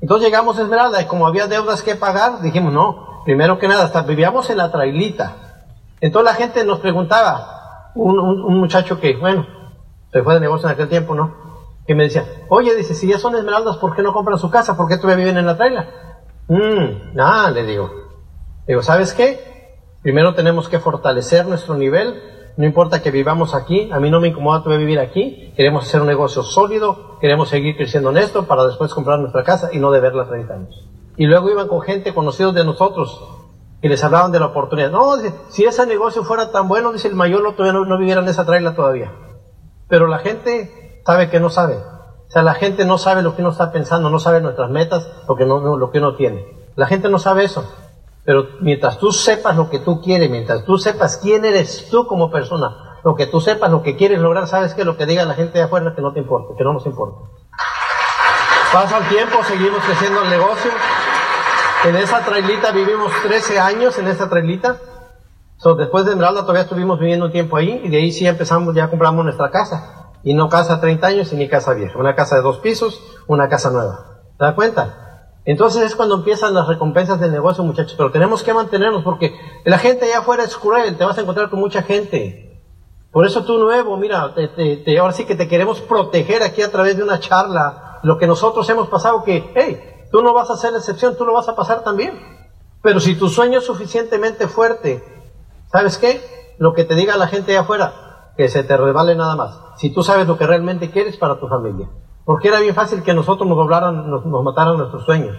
Entonces 0.00 0.26
llegamos 0.26 0.56
a 0.58 0.62
Esmeralda 0.62 1.02
y 1.02 1.06
como 1.06 1.26
había 1.26 1.48
deudas 1.48 1.82
que 1.82 1.96
pagar, 1.96 2.40
dijimos, 2.42 2.72
no, 2.72 3.22
primero 3.24 3.58
que 3.58 3.66
nada, 3.66 3.84
hasta 3.84 4.02
vivíamos 4.02 4.48
en 4.50 4.58
la 4.58 4.70
trailita. 4.70 5.64
Entonces 6.00 6.32
la 6.32 6.38
gente 6.38 6.64
nos 6.64 6.78
preguntaba, 6.78 7.90
un, 7.96 8.20
un, 8.20 8.60
muchacho 8.60 9.00
que, 9.00 9.16
bueno, 9.16 9.46
se 10.12 10.22
fue 10.22 10.34
de 10.34 10.40
negocio 10.40 10.68
en 10.68 10.74
aquel 10.74 10.88
tiempo, 10.88 11.16
¿no? 11.16 11.34
Que 11.88 11.96
me 11.96 12.04
decía, 12.04 12.24
oye, 12.48 12.72
dice, 12.76 12.94
si 12.94 13.08
ya 13.08 13.18
son 13.18 13.34
esmeraldas, 13.34 13.78
¿por 13.78 13.96
qué 13.96 14.02
no 14.02 14.12
compran 14.12 14.38
su 14.38 14.48
casa? 14.48 14.76
¿Por 14.76 14.86
qué 14.86 14.96
todavía 14.96 15.24
viven 15.24 15.38
en 15.38 15.46
la 15.46 15.56
traila? 15.56 15.88
Mmm, 16.46 17.14
nada, 17.14 17.50
le 17.50 17.64
digo. 17.64 17.90
Digo, 18.66 18.82
¿sabes 18.82 19.12
qué? 19.12 19.55
Primero 20.06 20.34
tenemos 20.34 20.68
que 20.68 20.78
fortalecer 20.78 21.48
nuestro 21.48 21.74
nivel. 21.74 22.22
No 22.56 22.64
importa 22.64 23.02
que 23.02 23.10
vivamos 23.10 23.56
aquí, 23.56 23.90
a 23.90 23.98
mí 23.98 24.08
no 24.08 24.20
me 24.20 24.28
incomoda 24.28 24.62
todavía 24.62 24.86
vivir 24.86 25.00
aquí. 25.00 25.52
Queremos 25.56 25.84
hacer 25.84 26.00
un 26.00 26.06
negocio 26.06 26.44
sólido, 26.44 27.18
queremos 27.20 27.48
seguir 27.48 27.76
creciendo 27.76 28.10
en 28.10 28.18
esto 28.18 28.46
para 28.46 28.64
después 28.68 28.94
comprar 28.94 29.18
nuestra 29.18 29.42
casa 29.42 29.70
y 29.72 29.80
no 29.80 29.90
deberla 29.90 30.28
30 30.28 30.54
años. 30.54 30.88
Y 31.16 31.26
luego 31.26 31.50
iban 31.50 31.66
con 31.66 31.80
gente 31.80 32.14
conocidos 32.14 32.54
de 32.54 32.64
nosotros 32.64 33.20
y 33.82 33.88
les 33.88 34.04
hablaban 34.04 34.30
de 34.30 34.38
la 34.38 34.46
oportunidad. 34.46 34.92
No, 34.92 35.16
si 35.48 35.64
ese 35.64 35.84
negocio 35.86 36.22
fuera 36.22 36.52
tan 36.52 36.68
bueno, 36.68 36.92
dice 36.92 37.08
el 37.08 37.16
mayor, 37.16 37.42
todavía 37.56 37.72
no, 37.72 37.84
no 37.84 37.98
viviera 37.98 38.20
en 38.20 38.28
esa 38.28 38.46
traila 38.46 38.76
todavía. 38.76 39.10
Pero 39.88 40.06
la 40.06 40.20
gente 40.20 41.02
sabe 41.04 41.30
que 41.30 41.40
no 41.40 41.50
sabe. 41.50 41.74
O 41.74 42.30
sea, 42.30 42.42
la 42.42 42.54
gente 42.54 42.84
no 42.84 42.98
sabe 42.98 43.22
lo 43.22 43.34
que 43.34 43.42
uno 43.42 43.50
está 43.50 43.72
pensando, 43.72 44.08
no 44.08 44.20
sabe 44.20 44.40
nuestras 44.40 44.70
metas, 44.70 45.10
lo 45.28 45.34
que, 45.34 45.46
no, 45.46 45.76
lo 45.76 45.90
que 45.90 45.98
uno 45.98 46.14
tiene. 46.14 46.46
La 46.76 46.86
gente 46.86 47.08
no 47.08 47.18
sabe 47.18 47.42
eso. 47.42 47.64
Pero 48.26 48.48
mientras 48.60 48.98
tú 48.98 49.12
sepas 49.12 49.56
lo 49.56 49.70
que 49.70 49.78
tú 49.78 50.02
quieres, 50.02 50.28
mientras 50.28 50.64
tú 50.64 50.78
sepas 50.78 51.16
quién 51.18 51.44
eres 51.44 51.88
tú 51.90 52.08
como 52.08 52.28
persona, 52.28 52.98
lo 53.04 53.14
que 53.14 53.28
tú 53.28 53.40
sepas, 53.40 53.70
lo 53.70 53.84
que 53.84 53.96
quieres 53.96 54.18
lograr, 54.18 54.48
sabes 54.48 54.74
que 54.74 54.84
lo 54.84 54.96
que 54.96 55.06
diga 55.06 55.24
la 55.24 55.34
gente 55.34 55.58
de 55.58 55.64
afuera 55.64 55.94
que 55.94 56.02
no 56.02 56.12
te 56.12 56.18
importa, 56.18 56.54
que 56.58 56.64
no 56.64 56.72
nos 56.72 56.84
importa. 56.86 57.20
Pasa 58.72 58.98
el 58.98 59.08
tiempo, 59.08 59.44
seguimos 59.44 59.80
creciendo 59.84 60.22
el 60.22 60.30
negocio. 60.30 60.72
En 61.84 61.94
esa 61.94 62.24
trailita 62.24 62.72
vivimos 62.72 63.12
13 63.22 63.60
años, 63.60 63.96
en 63.96 64.08
esa 64.08 64.28
trailita. 64.28 64.76
después 65.78 66.04
de 66.04 66.10
Esmeralda 66.10 66.40
todavía 66.40 66.62
estuvimos 66.62 66.98
viviendo 66.98 67.26
un 67.26 67.32
tiempo 67.32 67.56
ahí 67.56 67.80
y 67.84 67.88
de 67.88 67.98
ahí 67.98 68.10
sí 68.10 68.26
empezamos, 68.26 68.74
ya 68.74 68.90
compramos 68.90 69.24
nuestra 69.24 69.52
casa. 69.52 70.10
Y 70.24 70.34
no 70.34 70.48
casa 70.48 70.80
30 70.80 71.06
años 71.06 71.32
y 71.32 71.36
ni 71.36 71.48
casa 71.48 71.74
vieja. 71.74 71.96
Una 71.96 72.16
casa 72.16 72.34
de 72.34 72.42
dos 72.42 72.58
pisos, 72.58 73.00
una 73.28 73.48
casa 73.48 73.70
nueva. 73.70 74.18
¿Te 74.36 74.44
das 74.44 74.54
cuenta? 74.54 75.05
Entonces 75.46 75.84
es 75.84 75.94
cuando 75.94 76.16
empiezan 76.16 76.54
las 76.54 76.66
recompensas 76.66 77.20
del 77.20 77.30
negocio, 77.30 77.62
muchachos. 77.62 77.94
Pero 77.96 78.10
tenemos 78.10 78.42
que 78.42 78.52
mantenernos 78.52 79.04
porque 79.04 79.32
la 79.64 79.78
gente 79.78 80.06
allá 80.06 80.18
afuera 80.18 80.42
es 80.42 80.56
cruel, 80.56 80.96
te 80.96 81.04
vas 81.04 81.16
a 81.16 81.20
encontrar 81.20 81.48
con 81.48 81.60
mucha 81.60 81.82
gente. 81.82 82.60
Por 83.12 83.24
eso 83.24 83.44
tú 83.44 83.56
nuevo, 83.56 83.96
mira, 83.96 84.34
te, 84.34 84.98
ahora 84.98 85.12
sí 85.12 85.24
que 85.24 85.36
te 85.36 85.46
queremos 85.46 85.80
proteger 85.80 86.42
aquí 86.42 86.62
a 86.62 86.70
través 86.72 86.96
de 86.96 87.04
una 87.04 87.20
charla. 87.20 88.00
Lo 88.02 88.18
que 88.18 88.26
nosotros 88.26 88.68
hemos 88.68 88.88
pasado, 88.88 89.22
que, 89.22 89.52
hey, 89.54 89.80
tú 90.10 90.20
no 90.20 90.34
vas 90.34 90.50
a 90.50 90.56
ser 90.56 90.72
la 90.72 90.78
excepción, 90.78 91.16
tú 91.16 91.24
lo 91.24 91.32
vas 91.32 91.48
a 91.48 91.54
pasar 91.54 91.84
también. 91.84 92.20
Pero 92.82 92.98
si 92.98 93.14
tu 93.14 93.28
sueño 93.28 93.60
es 93.60 93.64
suficientemente 93.64 94.48
fuerte, 94.48 95.02
¿sabes 95.70 95.96
qué? 95.96 96.20
Lo 96.58 96.74
que 96.74 96.84
te 96.84 96.96
diga 96.96 97.16
la 97.16 97.28
gente 97.28 97.52
allá 97.52 97.60
afuera, 97.60 98.32
que 98.36 98.48
se 98.48 98.64
te 98.64 98.76
revale 98.76 99.14
nada 99.14 99.36
más. 99.36 99.60
Si 99.76 99.90
tú 99.90 100.02
sabes 100.02 100.26
lo 100.26 100.36
que 100.36 100.46
realmente 100.46 100.90
quieres 100.90 101.16
para 101.16 101.38
tu 101.38 101.46
familia. 101.46 101.88
Porque 102.26 102.48
era 102.48 102.58
bien 102.58 102.74
fácil 102.74 103.04
que 103.04 103.14
nosotros 103.14 103.48
nos 103.48 103.56
doblaran, 103.56 104.10
nos, 104.10 104.26
mataran 104.26 104.76
nuestros 104.76 105.04
sueños. 105.04 105.36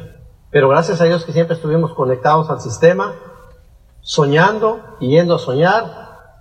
Pero 0.49 0.69
gracias 0.69 1.01
a 1.01 1.03
Dios 1.03 1.25
que 1.25 1.33
siempre 1.33 1.57
estuvimos 1.57 1.93
conectados 1.93 2.49
al 2.49 2.61
sistema, 2.61 3.11
soñando 3.99 4.79
y 5.01 5.09
yendo 5.09 5.35
a 5.35 5.39
soñar. 5.39 5.83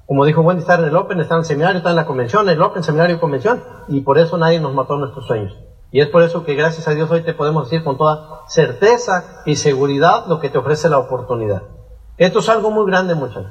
Como 0.07 0.24
dijo 0.24 0.42
Wendy, 0.42 0.61
estar 0.61 0.78
en 0.78 0.86
el 0.86 0.97
Open, 0.97 1.18
estar 1.18 1.34
en 1.34 1.40
el 1.40 1.47
seminario, 1.47 1.78
estar 1.78 1.90
en 1.90 1.97
la 1.97 2.07
convención, 2.07 2.49
el 2.49 2.62
Open, 2.62 2.84
seminario 2.84 3.16
y 3.16 3.18
convención. 3.18 3.61
Y 3.88 4.03
por 4.03 4.18
eso 4.18 4.38
nadie 4.38 4.61
nos 4.61 4.72
mató 4.72 4.97
nuestros 4.97 5.26
sueños. 5.26 5.53
Y 5.90 6.01
es 6.01 6.07
por 6.07 6.22
eso 6.22 6.44
que 6.44 6.55
gracias 6.55 6.86
a 6.86 6.92
Dios 6.92 7.11
hoy 7.11 7.22
te 7.22 7.34
podemos 7.34 7.64
decir 7.64 7.82
con 7.82 7.99
toda 7.99 8.42
certeza 8.47 9.42
y 9.47 9.57
seguridad 9.57 10.26
lo 10.28 10.38
que 10.38 10.49
te 10.49 10.59
ofrece 10.59 10.88
la 10.88 10.99
oportunidad. 10.99 11.62
Esto 12.18 12.38
es 12.38 12.49
algo 12.49 12.70
muy 12.70 12.86
grande, 12.86 13.16
muchachos. 13.16 13.51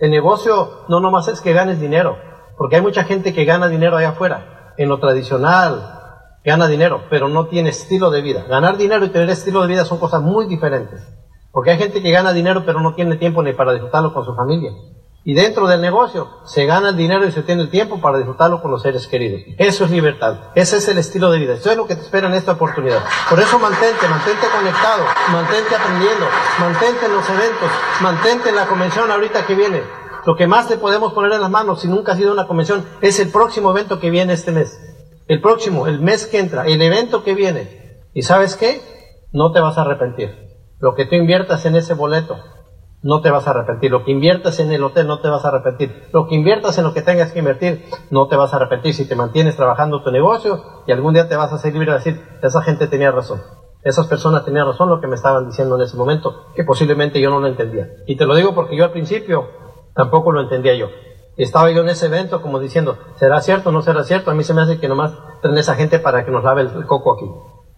El 0.00 0.10
negocio 0.10 0.86
no 0.88 0.98
nomás 0.98 1.28
es 1.28 1.40
que 1.40 1.52
ganes 1.52 1.78
dinero, 1.78 2.16
porque 2.58 2.74
hay 2.74 2.82
mucha 2.82 3.04
gente 3.04 3.32
que 3.32 3.44
gana 3.44 3.68
dinero 3.68 3.96
allá 3.96 4.08
afuera, 4.08 4.74
en 4.76 4.88
lo 4.88 4.98
tradicional, 4.98 6.01
gana 6.44 6.66
dinero, 6.66 7.04
pero 7.08 7.28
no 7.28 7.46
tiene 7.46 7.70
estilo 7.70 8.10
de 8.10 8.22
vida. 8.22 8.44
Ganar 8.48 8.76
dinero 8.76 9.04
y 9.04 9.10
tener 9.10 9.30
estilo 9.30 9.62
de 9.62 9.68
vida 9.68 9.84
son 9.84 9.98
cosas 9.98 10.22
muy 10.22 10.46
diferentes. 10.46 11.00
Porque 11.52 11.70
hay 11.70 11.78
gente 11.78 12.02
que 12.02 12.10
gana 12.10 12.32
dinero 12.32 12.64
pero 12.64 12.80
no 12.80 12.94
tiene 12.94 13.16
tiempo 13.16 13.42
ni 13.42 13.52
para 13.52 13.72
disfrutarlo 13.72 14.12
con 14.12 14.24
su 14.24 14.34
familia. 14.34 14.72
Y 15.24 15.34
dentro 15.34 15.68
del 15.68 15.80
negocio 15.80 16.28
se 16.44 16.66
gana 16.66 16.88
el 16.88 16.96
dinero 16.96 17.24
y 17.24 17.30
se 17.30 17.42
tiene 17.42 17.62
el 17.62 17.70
tiempo 17.70 18.00
para 18.00 18.18
disfrutarlo 18.18 18.60
con 18.60 18.72
los 18.72 18.82
seres 18.82 19.06
queridos. 19.06 19.42
Eso 19.56 19.84
es 19.84 19.90
libertad. 19.92 20.50
Ese 20.56 20.78
es 20.78 20.88
el 20.88 20.98
estilo 20.98 21.30
de 21.30 21.38
vida. 21.38 21.54
Eso 21.54 21.70
es 21.70 21.76
lo 21.76 21.86
que 21.86 21.94
te 21.94 22.02
espera 22.02 22.26
en 22.26 22.34
esta 22.34 22.52
oportunidad. 22.52 23.04
Por 23.30 23.38
eso 23.38 23.56
mantente, 23.60 24.08
mantente 24.08 24.46
conectado, 24.52 25.04
mantente 25.30 25.76
aprendiendo, 25.76 26.26
mantente 26.58 27.06
en 27.06 27.12
los 27.12 27.28
eventos, 27.28 27.70
mantente 28.00 28.48
en 28.48 28.56
la 28.56 28.66
convención 28.66 29.08
ahorita 29.12 29.46
que 29.46 29.54
viene. 29.54 29.82
Lo 30.26 30.34
que 30.34 30.48
más 30.48 30.66
te 30.66 30.76
podemos 30.76 31.12
poner 31.12 31.32
en 31.32 31.40
las 31.40 31.50
manos 31.50 31.82
si 31.82 31.88
nunca 31.88 32.12
ha 32.12 32.16
sido 32.16 32.32
una 32.32 32.48
convención 32.48 32.84
es 33.00 33.20
el 33.20 33.30
próximo 33.30 33.70
evento 33.70 34.00
que 34.00 34.10
viene 34.10 34.32
este 34.32 34.50
mes 34.50 34.91
el 35.28 35.40
próximo, 35.40 35.86
el 35.86 36.00
mes 36.00 36.26
que 36.26 36.38
entra, 36.38 36.66
el 36.66 36.82
evento 36.82 37.22
que 37.22 37.34
viene. 37.34 38.00
¿Y 38.12 38.22
sabes 38.22 38.56
qué? 38.56 38.80
No 39.32 39.52
te 39.52 39.60
vas 39.60 39.78
a 39.78 39.82
arrepentir. 39.82 40.34
Lo 40.78 40.94
que 40.94 41.06
tú 41.06 41.14
inviertas 41.14 41.64
en 41.64 41.76
ese 41.76 41.94
boleto, 41.94 42.36
no 43.02 43.20
te 43.20 43.30
vas 43.30 43.46
a 43.46 43.50
arrepentir. 43.50 43.90
Lo 43.90 44.04
que 44.04 44.10
inviertas 44.10 44.58
en 44.60 44.72
el 44.72 44.82
hotel, 44.82 45.06
no 45.06 45.20
te 45.20 45.28
vas 45.28 45.44
a 45.44 45.48
arrepentir. 45.48 46.08
Lo 46.12 46.26
que 46.26 46.34
inviertas 46.34 46.76
en 46.78 46.84
lo 46.84 46.92
que 46.92 47.02
tengas 47.02 47.32
que 47.32 47.38
invertir, 47.38 47.84
no 48.10 48.28
te 48.28 48.36
vas 48.36 48.52
a 48.52 48.56
arrepentir 48.56 48.94
si 48.94 49.08
te 49.08 49.16
mantienes 49.16 49.56
trabajando 49.56 50.02
tu 50.02 50.10
negocio 50.10 50.62
y 50.86 50.92
algún 50.92 51.14
día 51.14 51.28
te 51.28 51.36
vas 51.36 51.52
a 51.52 51.56
hacer 51.56 51.72
libre 51.72 51.92
de 51.92 51.98
decir, 51.98 52.20
esa 52.42 52.62
gente 52.62 52.86
tenía 52.86 53.10
razón. 53.10 53.42
Esas 53.82 54.06
personas 54.06 54.44
tenían 54.44 54.66
razón 54.66 54.88
lo 54.88 55.00
que 55.00 55.08
me 55.08 55.16
estaban 55.16 55.46
diciendo 55.46 55.76
en 55.76 55.82
ese 55.82 55.96
momento, 55.96 56.52
que 56.54 56.62
posiblemente 56.64 57.20
yo 57.20 57.30
no 57.30 57.40
lo 57.40 57.48
entendía. 57.48 57.88
Y 58.06 58.16
te 58.16 58.26
lo 58.26 58.36
digo 58.36 58.54
porque 58.54 58.76
yo 58.76 58.84
al 58.84 58.92
principio 58.92 59.48
tampoco 59.94 60.30
lo 60.30 60.40
entendía 60.40 60.74
yo 60.74 60.88
estaba 61.36 61.70
yo 61.70 61.82
en 61.82 61.88
ese 61.88 62.06
evento 62.06 62.42
como 62.42 62.58
diciendo, 62.58 62.98
¿será 63.16 63.40
cierto 63.40 63.70
o 63.70 63.72
no 63.72 63.82
será 63.82 64.04
cierto? 64.04 64.30
A 64.30 64.34
mí 64.34 64.44
se 64.44 64.54
me 64.54 64.62
hace 64.62 64.78
que 64.78 64.88
nomás 64.88 65.12
traen 65.40 65.58
esa 65.58 65.74
gente 65.74 65.98
para 65.98 66.24
que 66.24 66.30
nos 66.30 66.44
lave 66.44 66.62
el, 66.62 66.86
coco 66.86 67.14
aquí. 67.14 67.26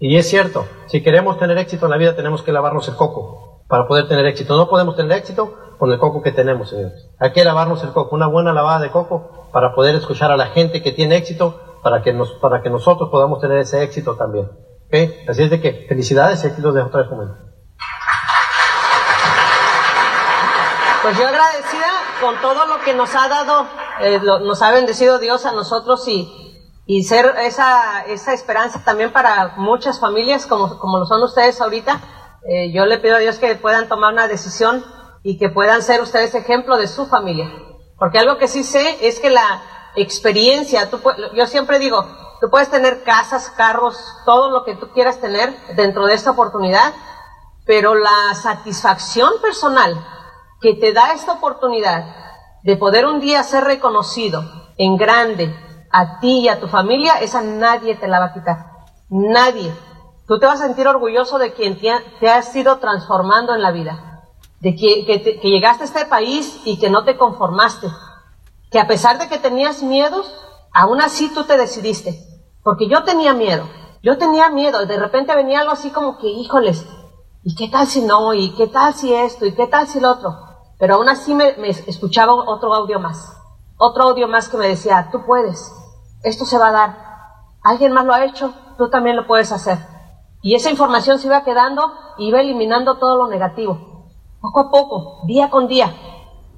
Y 0.00 0.16
es 0.16 0.28
cierto, 0.28 0.66
si 0.86 1.02
queremos 1.02 1.38
tener 1.38 1.56
éxito 1.58 1.86
en 1.86 1.92
la 1.92 1.96
vida 1.96 2.16
tenemos 2.16 2.42
que 2.42 2.52
lavarnos 2.52 2.88
el 2.88 2.96
coco 2.96 3.62
para 3.68 3.86
poder 3.86 4.08
tener 4.08 4.26
éxito. 4.26 4.56
No 4.56 4.68
podemos 4.68 4.96
tener 4.96 5.16
éxito 5.16 5.54
con 5.78 5.90
el 5.92 5.98
coco 5.98 6.22
que 6.22 6.32
tenemos, 6.32 6.70
señores. 6.70 7.10
Hay 7.18 7.32
que 7.32 7.44
lavarnos 7.44 7.82
el 7.84 7.92
coco, 7.92 8.14
una 8.14 8.26
buena 8.26 8.52
lavada 8.52 8.80
de 8.80 8.90
coco 8.90 9.48
para 9.52 9.74
poder 9.74 9.94
escuchar 9.94 10.30
a 10.32 10.36
la 10.36 10.46
gente 10.46 10.82
que 10.82 10.92
tiene 10.92 11.16
éxito, 11.16 11.60
para 11.82 12.02
que, 12.02 12.12
nos, 12.12 12.32
para 12.32 12.62
que 12.62 12.70
nosotros 12.70 13.08
podamos 13.10 13.40
tener 13.40 13.58
ese 13.58 13.82
éxito 13.82 14.16
también. 14.16 14.50
¿Okay? 14.86 15.24
Así 15.28 15.42
es 15.42 15.50
de 15.50 15.60
que 15.60 15.86
felicidades 15.88 16.44
y 16.44 16.60
los 16.60 16.74
dejo 16.74 16.88
otra 16.88 17.02
vez 17.02 17.10
Pues 21.02 21.18
yo 21.18 21.28
agradecida 21.28 22.03
con 22.24 22.40
todo 22.40 22.64
lo 22.64 22.80
que 22.80 22.94
nos 22.94 23.14
ha 23.14 23.28
dado, 23.28 23.66
eh, 24.00 24.18
nos 24.18 24.62
ha 24.62 24.70
bendecido 24.70 25.18
Dios 25.18 25.44
a 25.44 25.52
nosotros 25.52 26.08
y, 26.08 26.26
y 26.86 27.04
ser 27.04 27.34
esa, 27.40 28.06
esa 28.06 28.32
esperanza 28.32 28.82
también 28.82 29.12
para 29.12 29.56
muchas 29.58 30.00
familias 30.00 30.46
como, 30.46 30.78
como 30.78 31.00
lo 31.00 31.04
son 31.04 31.22
ustedes 31.22 31.60
ahorita. 31.60 32.00
Eh, 32.48 32.72
yo 32.72 32.86
le 32.86 32.96
pido 32.96 33.16
a 33.16 33.18
Dios 33.18 33.38
que 33.38 33.54
puedan 33.56 33.88
tomar 33.88 34.14
una 34.14 34.26
decisión 34.26 34.82
y 35.22 35.36
que 35.36 35.50
puedan 35.50 35.82
ser 35.82 36.00
ustedes 36.00 36.34
ejemplo 36.34 36.78
de 36.78 36.88
su 36.88 37.04
familia. 37.04 37.52
Porque 37.98 38.18
algo 38.18 38.38
que 38.38 38.48
sí 38.48 38.64
sé 38.64 39.06
es 39.06 39.20
que 39.20 39.28
la 39.28 39.62
experiencia, 39.94 40.88
yo 41.34 41.46
siempre 41.46 41.78
digo, 41.78 42.06
tú 42.40 42.48
puedes 42.48 42.70
tener 42.70 43.02
casas, 43.02 43.50
carros, 43.50 43.98
todo 44.24 44.48
lo 44.48 44.64
que 44.64 44.76
tú 44.76 44.88
quieras 44.94 45.20
tener 45.20 45.54
dentro 45.76 46.06
de 46.06 46.14
esta 46.14 46.30
oportunidad, 46.30 46.94
pero 47.66 47.94
la 47.94 48.34
satisfacción 48.34 49.30
personal 49.42 50.02
que 50.64 50.72
te 50.72 50.94
da 50.94 51.12
esta 51.12 51.32
oportunidad 51.32 52.06
de 52.62 52.78
poder 52.78 53.04
un 53.04 53.20
día 53.20 53.42
ser 53.42 53.64
reconocido 53.64 54.42
en 54.78 54.96
grande 54.96 55.54
a 55.90 56.20
ti 56.20 56.40
y 56.40 56.48
a 56.48 56.58
tu 56.58 56.68
familia, 56.68 57.20
esa 57.20 57.42
nadie 57.42 57.96
te 57.96 58.08
la 58.08 58.18
va 58.18 58.24
a 58.26 58.32
quitar. 58.32 58.56
Nadie. 59.10 59.70
Tú 60.26 60.38
te 60.38 60.46
vas 60.46 60.62
a 60.62 60.66
sentir 60.66 60.88
orgulloso 60.88 61.36
de 61.36 61.52
quien 61.52 61.78
te, 61.78 61.90
ha, 61.90 62.00
has 62.38 62.56
ido 62.56 62.78
transformando 62.78 63.54
en 63.54 63.60
la 63.60 63.72
vida. 63.72 64.22
De 64.60 64.74
que, 64.74 65.04
que 65.04 65.50
llegaste 65.50 65.82
a 65.82 65.86
este 65.86 66.06
país 66.06 66.62
y 66.64 66.78
que 66.78 66.88
no 66.88 67.04
te 67.04 67.18
conformaste. 67.18 67.88
Que 68.70 68.80
a 68.80 68.86
pesar 68.86 69.18
de 69.18 69.28
que 69.28 69.36
tenías 69.36 69.82
miedos, 69.82 70.34
aún 70.72 71.02
así 71.02 71.28
tú 71.34 71.44
te 71.44 71.58
decidiste. 71.58 72.18
Porque 72.62 72.88
yo 72.88 73.04
tenía 73.04 73.34
miedo. 73.34 73.68
Yo 74.02 74.16
tenía 74.16 74.48
miedo. 74.48 74.86
De 74.86 74.98
repente 74.98 75.36
venía 75.36 75.60
algo 75.60 75.72
así 75.72 75.90
como 75.90 76.16
que, 76.16 76.28
híjoles, 76.28 76.86
¿y 77.42 77.54
qué 77.54 77.68
tal 77.68 77.86
si 77.86 78.00
no? 78.00 78.32
¿Y 78.32 78.54
qué 78.54 78.66
tal 78.68 78.94
si 78.94 79.12
esto? 79.12 79.44
¿Y 79.44 79.54
qué 79.54 79.66
tal 79.66 79.86
si 79.86 80.00
lo 80.00 80.12
otro? 80.12 80.53
Pero 80.78 80.94
aún 80.96 81.08
así 81.08 81.34
me, 81.34 81.54
escuchaba 81.68 82.34
otro 82.34 82.74
audio 82.74 82.98
más, 82.98 83.36
otro 83.76 84.04
audio 84.04 84.28
más 84.28 84.48
que 84.48 84.56
me 84.56 84.68
decía, 84.68 85.08
tú 85.12 85.24
puedes, 85.24 85.72
esto 86.22 86.44
se 86.44 86.58
va 86.58 86.68
a 86.68 86.72
dar, 86.72 86.96
alguien 87.62 87.92
más 87.92 88.04
lo 88.04 88.14
ha 88.14 88.24
hecho, 88.24 88.52
tú 88.76 88.90
también 88.90 89.16
lo 89.16 89.26
puedes 89.26 89.52
hacer. 89.52 89.78
Y 90.42 90.54
esa 90.54 90.70
información 90.70 91.18
se 91.18 91.28
iba 91.28 91.44
quedando 91.44 91.92
y 92.18 92.28
iba 92.28 92.40
eliminando 92.40 92.98
todo 92.98 93.16
lo 93.16 93.28
negativo, 93.28 94.10
poco 94.40 94.60
a 94.60 94.70
poco, 94.70 95.20
día 95.26 95.48
con 95.48 95.68
día. 95.68 95.94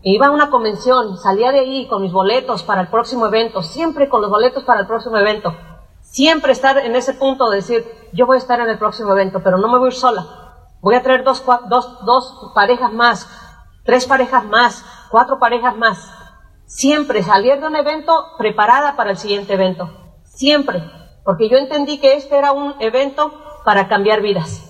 iba 0.02 0.26
a 0.26 0.30
una 0.30 0.50
convención, 0.50 1.18
salía 1.18 1.52
de 1.52 1.60
ahí 1.60 1.86
con 1.88 2.02
mis 2.02 2.12
boletos 2.12 2.62
para 2.62 2.80
el 2.80 2.88
próximo 2.88 3.26
evento, 3.26 3.62
siempre 3.62 4.08
con 4.08 4.22
los 4.22 4.30
boletos 4.30 4.64
para 4.64 4.80
el 4.80 4.86
próximo 4.86 5.16
evento. 5.18 5.54
Siempre 6.00 6.52
estar 6.52 6.78
en 6.78 6.96
ese 6.96 7.14
punto 7.14 7.50
de 7.50 7.56
decir, 7.56 7.84
yo 8.12 8.26
voy 8.26 8.36
a 8.36 8.38
estar 8.38 8.60
en 8.60 8.70
el 8.70 8.78
próximo 8.78 9.12
evento, 9.12 9.40
pero 9.42 9.58
no 9.58 9.68
me 9.68 9.78
voy 9.78 9.88
a 9.88 9.92
ir 9.92 9.98
sola. 9.98 10.24
Voy 10.80 10.94
a 10.94 11.02
traer 11.02 11.24
dos, 11.24 11.44
dos, 11.68 12.04
dos 12.04 12.52
parejas 12.54 12.92
más, 12.92 13.28
tres 13.86 14.04
parejas 14.06 14.44
más, 14.44 14.84
cuatro 15.10 15.38
parejas 15.38 15.76
más. 15.76 16.10
Siempre 16.66 17.22
salir 17.22 17.60
de 17.60 17.66
un 17.66 17.76
evento 17.76 18.12
preparada 18.36 18.96
para 18.96 19.12
el 19.12 19.16
siguiente 19.16 19.54
evento. 19.54 19.88
Siempre. 20.24 20.82
Porque 21.24 21.48
yo 21.48 21.56
entendí 21.56 21.98
que 21.98 22.14
este 22.14 22.36
era 22.36 22.52
un 22.52 22.74
evento 22.80 23.32
para 23.64 23.88
cambiar 23.88 24.20
vidas. 24.20 24.62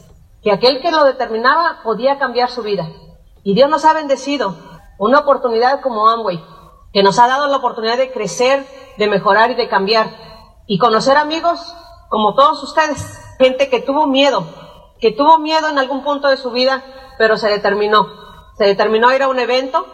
Que 0.43 0.53
aquel 0.53 0.81
que 0.81 0.91
lo 0.91 1.05
determinaba 1.05 1.81
podía 1.83 2.19
cambiar 2.19 2.51
su 2.51 2.63
vida. 2.63 2.87
Y 3.43 3.55
Dios 3.55 3.69
nos 3.69 3.85
ha 3.85 3.95
bendecido 3.95 4.55
una 4.99 5.21
oportunidad 5.21 5.81
como 5.81 6.09
Amway, 6.09 6.43
que 6.93 7.03
nos 7.03 7.19
ha 7.19 7.27
dado 7.27 7.49
la 7.49 7.57
oportunidad 7.57 7.97
de 7.97 8.13
crecer, 8.13 8.67
de 8.97 9.09
mejorar 9.09 9.51
y 9.51 9.55
de 9.55 9.69
cambiar. 9.69 10.09
Y 10.67 10.79
conocer 10.79 11.17
amigos 11.17 11.75
como 12.09 12.35
todos 12.35 12.63
ustedes. 12.63 13.19
Gente 13.39 13.69
que 13.69 13.81
tuvo 13.81 14.07
miedo, 14.07 14.47
que 15.01 15.13
tuvo 15.13 15.39
miedo 15.39 15.69
en 15.69 15.79
algún 15.79 16.03
punto 16.03 16.29
de 16.29 16.37
su 16.37 16.51
vida, 16.51 16.83
pero 17.19 17.37
se 17.37 17.49
determinó 17.49 18.26
se 18.57 18.65
determinó 18.65 19.13
ir 19.13 19.23
a 19.23 19.29
un 19.29 19.39
evento 19.39 19.87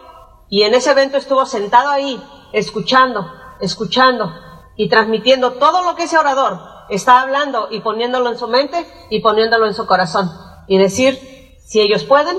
y 0.49 0.63
en 0.63 0.75
ese 0.75 0.91
evento 0.91 1.17
estuvo 1.17 1.47
sentado 1.47 1.91
ahí, 1.91 2.23
escuchando, 2.53 3.33
escuchando 3.61 4.33
y 4.77 4.89
transmitiendo 4.89 5.53
todo 5.53 5.83
lo 5.83 5.97
que 5.97 6.05
ese 6.05 6.19
orador 6.19 6.61
está 6.89 7.21
hablando 7.21 7.69
y 7.71 7.81
poniéndolo 7.81 8.31
en 8.31 8.39
su 8.39 8.49
mente 8.49 8.87
y 9.11 9.21
poniéndolo 9.21 9.67
en 9.67 9.75
su 9.75 9.87
corazón. 9.87 10.31
Y 10.69 10.79
decir, 10.79 11.19
si 11.65 11.81
ellos 11.81 12.05
pueden, 12.05 12.39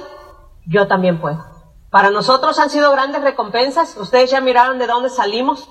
yo 0.68 0.88
también 0.88 1.20
puedo. 1.20 1.44
Para 1.90 2.10
nosotros 2.10 2.58
han 2.60 2.70
sido 2.70 2.92
grandes 2.92 3.22
recompensas. 3.22 3.98
Ustedes 3.98 4.32
ya 4.32 4.42
miraron 4.42 4.80
de 4.80 4.88
dónde 4.88 5.10
salimos. 5.10 5.70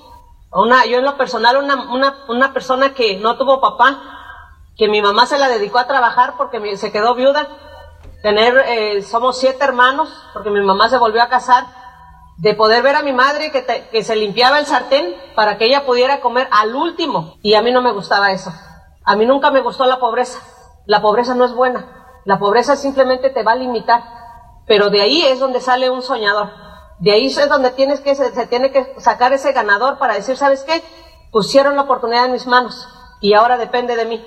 Una, 0.53 0.85
yo 0.85 0.99
en 0.99 1.05
lo 1.05 1.17
personal, 1.17 1.57
una, 1.57 1.93
una, 1.93 2.25
una 2.29 2.53
persona 2.53 2.93
que 2.93 3.19
no 3.19 3.39
tuvo 3.39 3.61
papá, 3.61 4.03
que 4.77 4.89
mi 4.89 5.01
mamá 5.01 5.27
se 5.27 5.39
la 5.39 5.49
dedicó 5.49 5.79
a 5.79 5.87
trabajar 5.87 6.35
porque 6.37 6.77
se 6.77 6.93
quedó 6.93 7.15
viuda 7.15 7.49
tener, 8.23 8.57
eh, 8.69 9.03
somos 9.03 9.39
siete 9.39 9.65
hermanos, 9.65 10.09
porque 10.33 10.51
mi 10.51 10.63
mamá 10.63 10.89
se 10.89 10.99
volvió 10.99 11.23
a 11.23 11.29
casar, 11.29 11.67
de 12.39 12.55
poder 12.55 12.83
ver 12.83 12.97
a 12.97 13.03
mi 13.03 13.13
madre 13.13 13.53
que, 13.53 13.65
que 13.91 14.05
se 14.05 14.17
limpiaba 14.17 14.59
el 14.59 14.67
sartén 14.67 15.15
para 15.35 15.59
que 15.59 15.67
ella 15.67 15.85
pudiera 15.85 16.21
comer 16.21 16.49
al 16.51 16.75
último. 16.75 17.37
Y 17.43 17.55
a 17.55 17.63
mí 17.63 17.71
no 17.71 17.83
me 17.83 17.93
gustaba 17.93 18.31
eso. 18.33 18.53
A 19.05 19.17
mí 19.17 19.27
nunca 19.27 19.51
me 19.51 19.61
gustó 19.61 19.85
la 19.87 19.99
pobreza. 19.99 20.41
La 20.87 21.03
pobreza 21.03 21.35
no 21.35 21.45
es 21.45 21.53
buena. 21.53 22.21
La 22.25 22.39
pobreza 22.39 22.77
simplemente 22.77 23.31
te 23.31 23.43
va 23.43 23.53
a 23.53 23.57
limitar. 23.57 24.03
Pero 24.67 24.91
de 24.91 25.03
ahí 25.03 25.25
es 25.27 25.41
donde 25.41 25.61
sale 25.61 25.91
un 25.91 26.03
soñador. 26.03 26.51
De 26.99 27.13
ahí 27.13 27.27
es 27.27 27.49
donde 27.49 27.71
tienes 27.71 28.01
que, 28.01 28.15
se, 28.15 28.33
se 28.33 28.47
tiene 28.47 28.71
que 28.71 28.95
sacar 28.99 29.33
ese 29.33 29.53
ganador 29.53 29.99
para 29.99 30.15
decir, 30.15 30.37
¿sabes 30.37 30.63
qué? 30.63 30.83
Pusieron 31.31 31.77
la 31.77 31.83
oportunidad 31.83 32.27
en 32.27 32.33
mis 32.33 32.47
manos 32.47 32.89
y 33.21 33.35
ahora 33.35 33.59
depende 33.59 33.97
de 33.97 34.05
mí. 34.05 34.25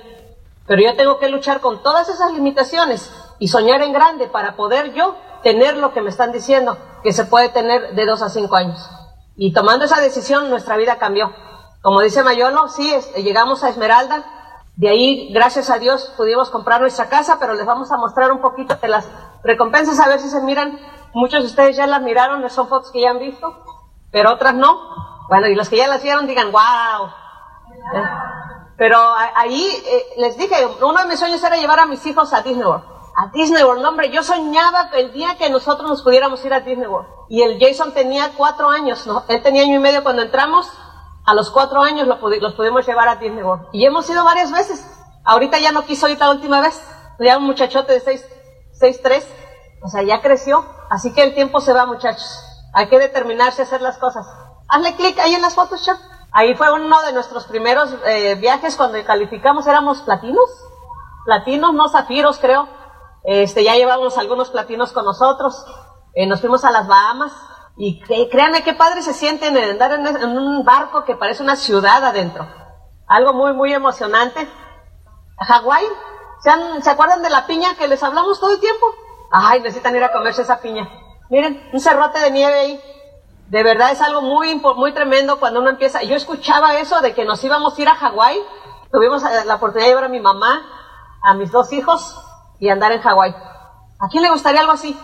Pero 0.66 0.82
yo 0.82 0.96
tengo 0.96 1.18
que 1.18 1.28
luchar 1.28 1.60
con 1.60 1.82
todas 1.82 2.08
esas 2.08 2.32
limitaciones 2.32 3.10
y 3.38 3.48
soñar 3.48 3.82
en 3.82 3.92
grande 3.92 4.28
para 4.28 4.56
poder 4.56 4.92
yo 4.94 5.14
tener 5.42 5.76
lo 5.76 5.92
que 5.92 6.02
me 6.02 6.10
están 6.10 6.32
diciendo, 6.32 6.76
que 7.02 7.12
se 7.12 7.24
puede 7.24 7.48
tener 7.50 7.94
de 7.94 8.06
dos 8.06 8.22
a 8.22 8.28
cinco 8.28 8.56
años. 8.56 8.90
Y 9.36 9.52
tomando 9.52 9.84
esa 9.84 10.00
decisión, 10.00 10.50
nuestra 10.50 10.76
vida 10.76 10.98
cambió. 10.98 11.32
Como 11.82 12.00
dice 12.00 12.22
Mayolo, 12.22 12.68
sí, 12.68 12.92
llegamos 13.16 13.62
a 13.62 13.68
Esmeralda, 13.68 14.24
de 14.76 14.88
ahí, 14.88 15.32
gracias 15.32 15.70
a 15.70 15.78
Dios, 15.78 16.12
pudimos 16.16 16.50
comprar 16.50 16.80
nuestra 16.80 17.08
casa, 17.08 17.38
pero 17.38 17.54
les 17.54 17.64
vamos 17.64 17.90
a 17.92 17.96
mostrar 17.96 18.32
un 18.32 18.40
poquito 18.40 18.74
de 18.74 18.88
las 18.88 19.08
recompensas, 19.42 20.00
a 20.00 20.08
ver 20.08 20.20
si 20.20 20.28
se 20.28 20.40
miran. 20.42 20.78
Muchos 21.14 21.42
de 21.42 21.46
ustedes 21.46 21.76
ya 21.76 21.86
las 21.86 22.02
miraron, 22.02 22.48
son 22.50 22.68
fotos 22.68 22.90
que 22.90 23.00
ya 23.00 23.10
han 23.10 23.18
visto, 23.18 23.56
pero 24.10 24.32
otras 24.32 24.54
no. 24.54 24.78
Bueno, 25.28 25.46
y 25.46 25.54
los 25.54 25.68
que 25.68 25.76
ya 25.76 25.86
las 25.86 26.02
vieron 26.02 26.26
digan, 26.26 26.50
wow. 26.52 27.06
¿Eh? 27.06 28.04
Pero 28.76 28.98
ahí 29.34 29.66
eh, 29.86 30.06
les 30.18 30.36
dije, 30.36 30.56
uno 30.82 31.00
de 31.00 31.06
mis 31.06 31.18
sueños 31.18 31.42
era 31.42 31.56
llevar 31.56 31.80
a 31.80 31.86
mis 31.86 32.04
hijos 32.04 32.32
a 32.34 32.42
Disney 32.42 32.66
World 32.66 32.95
a 33.16 33.28
Disney 33.28 33.64
World. 33.64 33.82
No, 33.82 33.88
hombre, 33.88 34.10
yo 34.10 34.22
soñaba 34.22 34.90
el 34.92 35.12
día 35.12 35.36
que 35.38 35.48
nosotros 35.48 35.88
nos 35.88 36.02
pudiéramos 36.02 36.44
ir 36.44 36.52
a 36.52 36.60
Disney 36.60 36.86
World. 36.86 37.08
Y 37.28 37.42
el 37.42 37.58
Jason 37.58 37.92
tenía 37.92 38.32
cuatro 38.36 38.68
años, 38.68 39.06
¿no? 39.06 39.24
Él 39.28 39.42
tenía 39.42 39.62
año 39.62 39.76
y 39.76 39.80
medio 39.80 40.02
cuando 40.02 40.22
entramos. 40.22 40.70
A 41.24 41.34
los 41.34 41.50
cuatro 41.50 41.82
años 41.82 42.06
los 42.06 42.54
pudimos 42.54 42.86
llevar 42.86 43.08
a 43.08 43.16
Disney 43.16 43.42
World. 43.42 43.68
Y 43.72 43.84
hemos 43.84 44.08
ido 44.08 44.22
varias 44.22 44.52
veces. 44.52 44.86
Ahorita 45.24 45.58
ya 45.58 45.72
no 45.72 45.84
quiso 45.84 46.08
ir 46.08 46.18
la 46.20 46.30
última 46.30 46.60
vez. 46.60 46.80
Ya 47.18 47.38
un 47.38 47.44
muchachote 47.44 47.94
de 47.94 48.00
seis, 48.00 48.24
seis, 48.72 49.00
tres. 49.02 49.26
O 49.82 49.88
sea, 49.88 50.02
ya 50.02 50.20
creció. 50.20 50.64
Así 50.88 51.12
que 51.12 51.22
el 51.22 51.34
tiempo 51.34 51.60
se 51.60 51.72
va, 51.72 51.86
muchachos. 51.86 52.38
Hay 52.74 52.88
que 52.88 52.98
determinarse 52.98 53.62
a 53.62 53.64
hacer 53.64 53.80
las 53.80 53.98
cosas. 53.98 54.26
Hazle 54.68 54.94
clic 54.94 55.18
ahí 55.18 55.34
en 55.34 55.42
las 55.42 55.54
fotos, 55.54 55.82
chat. 55.82 55.98
Ahí 56.30 56.54
fue 56.54 56.70
uno 56.70 57.02
de 57.02 57.12
nuestros 57.12 57.46
primeros 57.46 57.94
eh, 58.04 58.34
viajes 58.34 58.76
cuando 58.76 59.02
calificamos, 59.04 59.66
éramos 59.66 60.02
platinos. 60.02 60.48
Platinos, 61.24 61.72
no 61.72 61.88
zafiros, 61.88 62.38
creo. 62.38 62.68
Este, 63.26 63.64
ya 63.64 63.74
llevamos 63.74 64.16
algunos 64.18 64.50
platinos 64.50 64.92
con 64.92 65.04
nosotros. 65.04 65.66
Eh, 66.14 66.26
nos 66.26 66.40
fuimos 66.40 66.64
a 66.64 66.70
las 66.70 66.86
Bahamas. 66.86 67.32
Y 67.76 68.00
créanme 68.30 68.62
qué 68.62 68.72
padre 68.72 69.02
se 69.02 69.12
sienten 69.12 69.54
en 69.56 69.70
andar 69.70 69.92
en, 69.92 70.38
un 70.38 70.64
barco 70.64 71.04
que 71.04 71.16
parece 71.16 71.42
una 71.42 71.56
ciudad 71.56 72.02
adentro. 72.04 72.46
Algo 73.06 73.34
muy, 73.34 73.52
muy 73.52 73.74
emocionante. 73.74 74.48
Hawái, 75.38 75.84
¿se, 76.40 76.50
¿se 76.82 76.90
acuerdan 76.90 77.22
de 77.22 77.28
la 77.28 77.46
piña 77.46 77.74
que 77.76 77.88
les 77.88 78.02
hablamos 78.02 78.40
todo 78.40 78.52
el 78.52 78.60
tiempo? 78.60 78.86
Ay, 79.30 79.60
necesitan 79.60 79.94
ir 79.94 80.04
a 80.04 80.12
comerse 80.12 80.42
esa 80.42 80.60
piña. 80.60 80.88
Miren, 81.28 81.68
un 81.72 81.80
cerrote 81.80 82.20
de 82.20 82.30
nieve 82.30 82.54
ahí. 82.54 82.80
De 83.48 83.62
verdad 83.62 83.90
es 83.90 84.00
algo 84.00 84.22
muy, 84.22 84.54
muy 84.54 84.94
tremendo 84.94 85.38
cuando 85.38 85.60
uno 85.60 85.70
empieza. 85.70 86.02
Yo 86.02 86.14
escuchaba 86.14 86.78
eso 86.78 87.00
de 87.00 87.12
que 87.12 87.24
nos 87.24 87.42
íbamos 87.42 87.76
a 87.76 87.82
ir 87.82 87.88
a 87.88 87.96
Hawái. 87.96 88.40
Tuvimos 88.92 89.22
eh, 89.24 89.44
la 89.44 89.56
oportunidad 89.56 89.86
de 89.86 89.90
llevar 89.90 90.04
a 90.04 90.08
mi 90.08 90.20
mamá, 90.20 90.62
a 91.22 91.34
mis 91.34 91.50
dos 91.50 91.72
hijos, 91.72 92.16
y 92.58 92.68
andar 92.68 92.92
en 92.92 93.02
Hawái. 93.02 93.30
¿A 93.32 94.08
quién 94.10 94.22
le 94.22 94.30
gustaría 94.30 94.60
algo 94.60 94.72
así? 94.72 94.98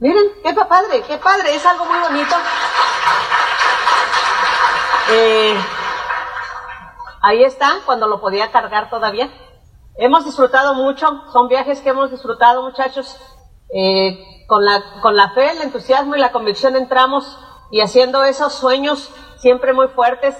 Miren, 0.00 0.24
qué 0.42 0.52
padre, 0.52 1.02
qué 1.06 1.18
padre, 1.18 1.54
es 1.54 1.64
algo 1.64 1.84
muy 1.86 1.98
bonito. 1.98 2.34
Eh, 5.10 5.56
ahí 7.22 7.44
está, 7.44 7.80
cuando 7.86 8.06
lo 8.06 8.20
podía 8.20 8.50
cargar 8.50 8.90
todavía. 8.90 9.30
Hemos 9.96 10.24
disfrutado 10.24 10.74
mucho, 10.74 11.22
son 11.32 11.48
viajes 11.48 11.80
que 11.80 11.90
hemos 11.90 12.10
disfrutado 12.10 12.62
muchachos. 12.62 13.16
Eh, 13.74 14.44
con, 14.46 14.64
la, 14.64 15.00
con 15.00 15.16
la 15.16 15.30
fe, 15.30 15.50
el 15.50 15.62
entusiasmo 15.62 16.14
y 16.14 16.20
la 16.20 16.30
convicción 16.30 16.76
entramos 16.76 17.38
y 17.70 17.80
haciendo 17.80 18.24
esos 18.24 18.54
sueños 18.54 19.10
siempre 19.38 19.72
muy 19.72 19.88
fuertes 19.88 20.36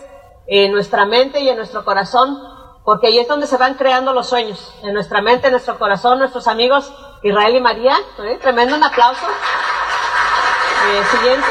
en 0.46 0.72
nuestra 0.72 1.06
mente 1.06 1.40
y 1.40 1.48
en 1.48 1.56
nuestro 1.56 1.84
corazón, 1.84 2.38
porque 2.86 3.08
ahí 3.08 3.18
es 3.18 3.26
donde 3.26 3.48
se 3.48 3.56
van 3.56 3.74
creando 3.74 4.12
los 4.12 4.28
sueños, 4.28 4.72
en 4.84 4.94
nuestra 4.94 5.20
mente, 5.20 5.48
en 5.48 5.52
nuestro 5.54 5.76
corazón, 5.76 6.20
nuestros 6.20 6.46
amigos 6.46 6.92
Israel 7.24 7.56
y 7.56 7.60
María, 7.60 7.96
¿eh? 8.20 8.38
tremendo 8.40 8.76
un 8.76 8.84
aplauso. 8.84 9.26
Eh, 9.26 11.04
siguiente. 11.10 11.48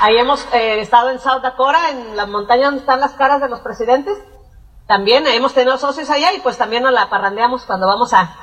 Ahí 0.00 0.16
hemos 0.16 0.46
eh, 0.54 0.80
estado 0.80 1.10
en 1.10 1.20
South 1.20 1.42
Dakota, 1.42 1.90
en 1.90 2.16
la 2.16 2.24
montaña 2.24 2.66
donde 2.66 2.80
están 2.80 3.00
las 3.00 3.12
caras 3.12 3.42
de 3.42 3.50
los 3.50 3.60
presidentes. 3.60 4.16
También 4.86 5.26
hemos 5.26 5.52
tenido 5.52 5.76
socios 5.76 6.08
allá 6.08 6.32
y 6.32 6.40
pues 6.40 6.56
también 6.56 6.82
nos 6.82 6.94
la 6.94 7.10
parrandeamos 7.10 7.66
cuando 7.66 7.86
vamos 7.86 8.14
a, 8.14 8.34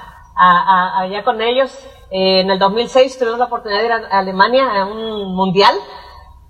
allá 1.00 1.24
con 1.24 1.42
ellos. 1.42 1.72
en 2.12 2.52
el 2.52 2.60
2006 2.60 3.18
tuvimos 3.18 3.40
la 3.40 3.46
oportunidad 3.46 3.80
de 3.80 3.86
ir 3.88 3.92
a 3.92 4.20
Alemania 4.20 4.82
a 4.82 4.86
un 4.86 5.34
mundial 5.36 5.74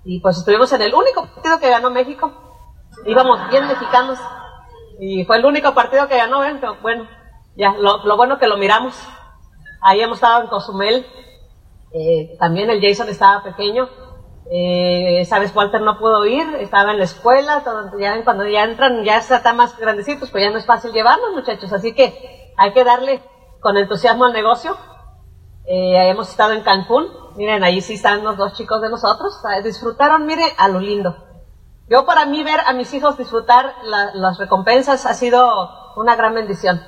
y 0.04 0.20
pues 0.20 0.36
estuvimos 0.36 0.70
en 0.74 0.82
el 0.82 0.94
único 0.94 1.24
partido 1.24 1.58
que 1.58 1.70
ganó 1.70 1.88
México, 1.88 2.45
íbamos 3.06 3.48
bien 3.50 3.66
mexicanos 3.66 4.18
y 4.98 5.24
fue 5.24 5.36
el 5.36 5.44
único 5.44 5.74
partido 5.74 6.08
que 6.08 6.16
ganó, 6.16 6.44
¿eh? 6.44 6.58
bueno, 6.82 7.06
ya, 7.56 7.72
lo, 7.78 8.04
lo, 8.04 8.16
bueno 8.16 8.38
que 8.38 8.46
lo 8.46 8.56
miramos. 8.56 8.94
Ahí 9.80 10.00
hemos 10.00 10.18
estado 10.18 10.42
en 10.42 10.48
Cozumel, 10.48 11.06
eh, 11.92 12.36
también 12.38 12.70
el 12.70 12.80
Jason 12.80 13.08
estaba 13.08 13.42
pequeño, 13.42 13.88
eh, 14.50 15.24
sabes, 15.28 15.54
Walter 15.54 15.80
no 15.80 15.98
pudo 15.98 16.24
ir, 16.24 16.46
estaba 16.60 16.92
en 16.92 16.98
la 16.98 17.04
escuela, 17.04 17.62
ya, 17.98 18.24
cuando 18.24 18.46
ya 18.46 18.64
entran, 18.64 19.04
ya 19.04 19.18
están 19.18 19.56
más 19.56 19.76
grandecitos, 19.78 20.30
pues 20.30 20.44
ya 20.44 20.50
no 20.50 20.58
es 20.58 20.66
fácil 20.66 20.92
llevarlos, 20.92 21.32
muchachos, 21.34 21.72
así 21.72 21.94
que 21.94 22.52
hay 22.56 22.72
que 22.72 22.84
darle 22.84 23.22
con 23.60 23.76
entusiasmo 23.76 24.24
al 24.24 24.32
negocio. 24.32 24.76
Eh, 25.68 26.08
hemos 26.08 26.30
estado 26.30 26.52
en 26.52 26.62
Cancún, 26.62 27.08
miren, 27.36 27.64
ahí 27.64 27.80
sí 27.80 27.94
están 27.94 28.22
los 28.22 28.36
dos 28.36 28.54
chicos 28.54 28.80
de 28.80 28.88
nosotros, 28.88 29.34
disfrutaron, 29.64 30.24
mire, 30.24 30.44
a 30.56 30.68
lo 30.68 30.78
lindo. 30.80 31.16
Yo 31.88 32.04
para 32.04 32.26
mí 32.26 32.42
ver 32.42 32.58
a 32.66 32.72
mis 32.72 32.92
hijos 32.94 33.16
disfrutar 33.16 33.74
las 33.84 34.38
recompensas 34.38 35.06
ha 35.06 35.14
sido 35.14 35.48
una 35.94 36.16
gran 36.16 36.34
bendición, 36.34 36.82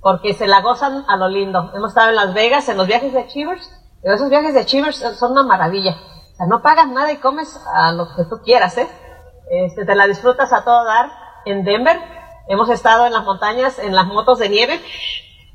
porque 0.00 0.32
se 0.32 0.46
la 0.46 0.60
gozan 0.60 1.04
a 1.08 1.16
lo 1.16 1.28
lindo. 1.28 1.72
Hemos 1.74 1.88
estado 1.90 2.10
en 2.10 2.16
Las 2.16 2.34
Vegas, 2.34 2.68
en 2.68 2.76
los 2.76 2.86
viajes 2.86 3.12
de 3.12 3.20
Achievers, 3.20 3.68
y 4.04 4.12
esos 4.12 4.30
viajes 4.30 4.54
de 4.54 4.60
Achievers 4.60 4.98
son 5.18 5.32
una 5.32 5.42
maravilla. 5.42 5.96
O 6.34 6.36
sea, 6.36 6.46
no 6.46 6.62
pagas 6.62 6.86
nada 6.88 7.10
y 7.10 7.16
comes 7.16 7.60
a 7.74 7.90
lo 7.92 8.14
que 8.14 8.24
tú 8.30 8.42
quieras, 8.44 8.78
¿eh? 8.78 8.88
Este, 9.50 9.84
te 9.84 9.94
la 9.96 10.06
disfrutas 10.06 10.52
a 10.52 10.62
todo 10.62 10.84
dar. 10.84 11.10
En 11.44 11.64
Denver 11.64 12.00
hemos 12.48 12.70
estado 12.70 13.06
en 13.06 13.12
las 13.12 13.24
montañas, 13.24 13.80
en 13.80 13.94
las 13.94 14.06
motos 14.06 14.38
de 14.38 14.48
nieve, 14.50 14.80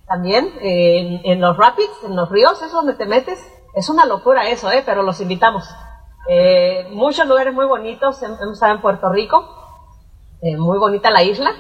también, 0.08 0.52
en, 0.60 1.22
en 1.24 1.40
los 1.40 1.56
rapids, 1.56 2.04
en 2.04 2.18
los 2.18 2.30
ríos, 2.30 2.62
es 2.62 2.72
donde 2.74 2.96
te 2.96 3.06
metes. 3.06 3.40
Es 3.76 3.88
una 3.88 4.06
locura 4.06 4.50
eso, 4.50 4.70
¿eh? 4.72 4.84
Pero 4.86 5.04
los 5.04 5.22
invitamos. 5.22 5.70
Eh, 6.28 6.88
muchos 6.92 7.28
lugares 7.28 7.54
muy 7.54 7.66
bonitos, 7.66 8.22
estado 8.22 8.74
en 8.74 8.82
Puerto 8.82 9.10
Rico, 9.10 9.48
eh, 10.42 10.58
muy 10.58 10.78
bonita 10.78 11.10
la 11.10 11.24
isla, 11.24 11.52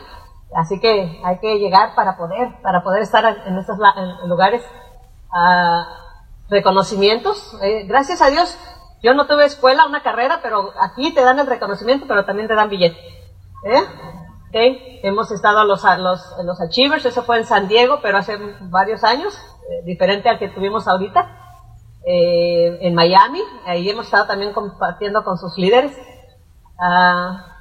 así 0.53 0.80
que 0.80 1.22
hay 1.24 1.39
que 1.39 1.57
llegar 1.60 1.95
para 1.95 2.18
poder, 2.18 2.62
para 2.62 2.84
poder 2.84 3.01
estar 3.01 3.26
en 3.45 3.57
estos 3.57 3.78
lugares. 4.26 4.64
Ah, 5.32 5.88
reconocimientos, 6.49 7.55
eh, 7.62 7.84
gracias 7.86 8.22
a 8.22 8.30
Dios, 8.30 8.57
yo 9.03 9.14
no 9.14 9.28
tuve 9.28 9.45
escuela, 9.45 9.86
una 9.86 10.01
carrera, 10.01 10.39
pero 10.41 10.72
aquí 10.82 11.14
te 11.14 11.22
dan 11.22 11.39
el 11.39 11.47
reconocimiento, 11.47 12.05
pero 12.07 12.26
también 12.26 12.47
te 12.47 12.55
dan 12.55 12.70
billete. 12.70 12.99
Hemos 14.51 15.32
estado 15.32 15.60
a 15.60 15.64
los, 15.64 15.84
los, 15.84 16.22
los 16.43 16.60
Achievers, 16.60 17.05
eso 17.05 17.22
fue 17.24 17.38
en 17.38 17.45
San 17.45 17.68
Diego, 17.68 17.99
pero 18.01 18.18
hace 18.18 18.38
varios 18.62 19.03
años, 19.03 19.39
diferente 19.84 20.28
al 20.28 20.39
que 20.39 20.49
tuvimos 20.49 20.88
ahorita 20.88 21.39
eh, 22.12 22.80
en 22.82 22.95
Miami, 22.95 23.39
ahí 23.66 23.88
hemos 23.88 24.05
estado 24.05 24.26
también 24.26 24.51
compartiendo 24.51 25.24
con 25.24 25.38
sus 25.38 25.55
líderes. 25.60 25.95
Ah, 26.80 27.55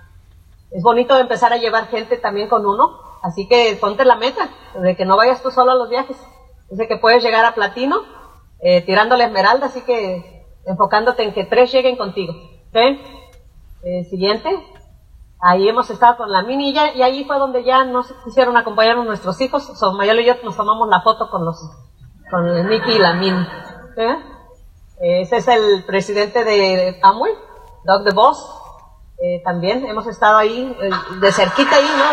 es 0.70 0.82
bonito 0.82 1.18
empezar 1.18 1.53
a 1.53 1.59
llevar 1.59 1.88
gente 1.88 2.16
también 2.16 2.49
con 2.49 2.64
uno, 2.64 2.99
así 3.22 3.46
que 3.46 3.76
ponte 3.78 4.07
la 4.07 4.16
meta 4.16 4.49
de 4.80 4.96
que 4.96 5.05
no 5.05 5.18
vayas 5.18 5.42
tú 5.42 5.51
solo 5.51 5.72
a 5.72 5.74
los 5.74 5.90
viajes, 5.90 6.16
de 6.70 6.88
que 6.88 6.96
puedes 6.96 7.22
llegar 7.22 7.44
a 7.44 7.55
platino 7.55 7.96
eh, 8.61 8.80
tirando 8.80 9.18
la 9.18 9.24
esmeralda, 9.24 9.66
así 9.66 9.82
que 9.82 10.46
enfocándote 10.64 11.24
en 11.24 11.34
que 11.34 11.44
tres 11.44 11.70
lleguen 11.70 11.99
contigo. 11.99 12.32
Eh, 13.82 14.05
siguiente. 14.05 14.49
Ahí 15.40 15.68
hemos 15.68 15.90
estado 15.90 16.16
con 16.16 16.32
la 16.32 16.42
mini 16.42 16.70
y, 16.70 16.99
y 16.99 17.03
ahí 17.03 17.24
fue 17.24 17.38
donde 17.38 17.64
ya 17.64 17.84
nos 17.84 18.11
quisieron 18.24 18.57
acompañarnos 18.57 19.05
nuestros 19.05 19.38
hijos. 19.42 19.62
So, 19.78 19.92
Mayalo 19.92 20.22
y 20.22 20.24
yo 20.24 20.34
nos 20.42 20.57
tomamos 20.57 20.88
la 20.88 21.03
foto 21.03 21.28
con 21.30 21.44
los 21.44 21.57
con 22.30 22.44
Nicky 22.68 22.92
y 22.92 22.99
la 22.99 23.12
mini. 23.12 23.46
Ese 25.01 25.36
es 25.36 25.49
el 25.49 25.84
presidente 25.84 26.42
de 26.44 26.99
Amway, 27.03 27.32
Doug 27.84 28.03
DeVos. 28.03 28.55
Eh, 29.20 29.42
también 29.44 29.86
hemos 29.86 30.07
estado 30.07 30.38
ahí, 30.38 30.76
eh, 30.80 30.90
de 31.20 31.32
cerquita 31.32 31.76
ahí, 31.76 31.88
¿no? 31.96 32.05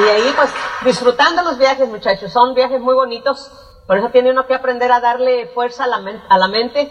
Y 0.00 0.08
ahí, 0.08 0.32
pues, 0.36 0.50
disfrutando 0.84 1.42
los 1.42 1.58
viajes, 1.58 1.88
muchachos. 1.88 2.32
Son 2.32 2.54
viajes 2.54 2.80
muy 2.80 2.94
bonitos. 2.94 3.50
Por 3.86 3.98
eso 3.98 4.10
tiene 4.10 4.30
uno 4.30 4.46
que 4.46 4.54
aprender 4.54 4.90
a 4.90 5.00
darle 5.00 5.46
fuerza 5.48 5.84
a 5.84 5.86
la, 5.86 6.02
a 6.28 6.38
la 6.38 6.48
mente 6.48 6.90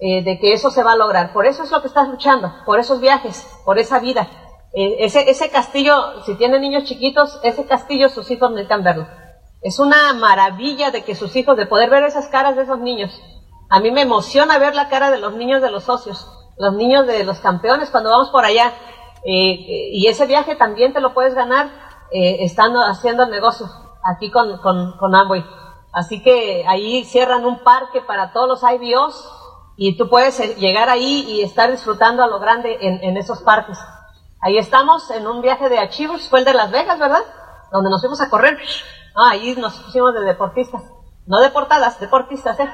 eh, 0.00 0.22
de 0.22 0.38
que 0.38 0.52
eso 0.52 0.70
se 0.70 0.82
va 0.82 0.92
a 0.92 0.96
lograr. 0.96 1.32
Por 1.32 1.46
eso 1.46 1.62
es 1.62 1.70
lo 1.70 1.80
que 1.80 1.88
estás 1.88 2.08
luchando, 2.08 2.52
por 2.64 2.78
esos 2.78 3.00
viajes, 3.00 3.46
por 3.64 3.78
esa 3.78 3.98
vida. 3.98 4.28
Eh, 4.74 4.96
ese, 5.00 5.30
ese 5.30 5.50
castillo, 5.50 6.22
si 6.24 6.34
tiene 6.34 6.58
niños 6.58 6.84
chiquitos, 6.84 7.40
ese 7.42 7.64
castillo 7.64 8.08
sus 8.08 8.30
hijos 8.30 8.50
necesitan 8.50 8.84
verlo. 8.84 9.06
Es 9.66 9.80
una 9.80 10.12
maravilla 10.12 10.92
de 10.92 11.02
que 11.02 11.16
sus 11.16 11.34
hijos, 11.34 11.56
de 11.56 11.66
poder 11.66 11.90
ver 11.90 12.04
esas 12.04 12.28
caras 12.28 12.54
de 12.54 12.62
esos 12.62 12.78
niños. 12.78 13.10
A 13.68 13.80
mí 13.80 13.90
me 13.90 14.02
emociona 14.02 14.58
ver 14.58 14.76
la 14.76 14.88
cara 14.88 15.10
de 15.10 15.18
los 15.18 15.34
niños 15.34 15.60
de 15.60 15.72
los 15.72 15.82
socios, 15.82 16.24
los 16.56 16.74
niños 16.74 17.04
de 17.08 17.24
los 17.24 17.40
campeones 17.40 17.90
cuando 17.90 18.10
vamos 18.10 18.30
por 18.30 18.44
allá. 18.44 18.72
Eh, 19.24 19.90
y 19.90 20.06
ese 20.06 20.26
viaje 20.26 20.54
también 20.54 20.92
te 20.92 21.00
lo 21.00 21.12
puedes 21.12 21.34
ganar 21.34 21.66
eh, 22.12 22.44
estando 22.44 22.80
haciendo 22.80 23.24
el 23.24 23.30
negocio 23.30 23.66
aquí 24.04 24.30
con, 24.30 24.56
con, 24.58 25.14
Amway. 25.16 25.44
Así 25.92 26.22
que 26.22 26.64
ahí 26.68 27.04
cierran 27.04 27.44
un 27.44 27.64
parque 27.64 28.00
para 28.02 28.32
todos 28.32 28.46
los 28.46 28.62
IBOs 28.62 29.28
y 29.76 29.96
tú 29.96 30.08
puedes 30.08 30.38
eh, 30.38 30.54
llegar 30.60 30.88
ahí 30.90 31.24
y 31.26 31.42
estar 31.42 31.72
disfrutando 31.72 32.22
a 32.22 32.28
lo 32.28 32.38
grande 32.38 32.78
en, 32.80 33.02
en 33.02 33.16
esos 33.16 33.42
parques. 33.42 33.80
Ahí 34.40 34.58
estamos 34.58 35.10
en 35.10 35.26
un 35.26 35.42
viaje 35.42 35.68
de 35.68 35.80
Achievers, 35.80 36.28
fue 36.28 36.38
el 36.38 36.44
de 36.44 36.54
Las 36.54 36.70
Vegas, 36.70 37.00
¿verdad? 37.00 37.24
Donde 37.72 37.90
nos 37.90 38.00
fuimos 38.00 38.20
a 38.20 38.30
correr 38.30 38.60
Ah, 39.16 39.30
ahí 39.30 39.54
nos 39.56 39.74
pusimos 39.78 40.12
de 40.12 40.20
deportistas. 40.20 40.82
No 41.26 41.40
deportadas, 41.40 41.98
deportistas, 41.98 42.60
¿eh? 42.60 42.68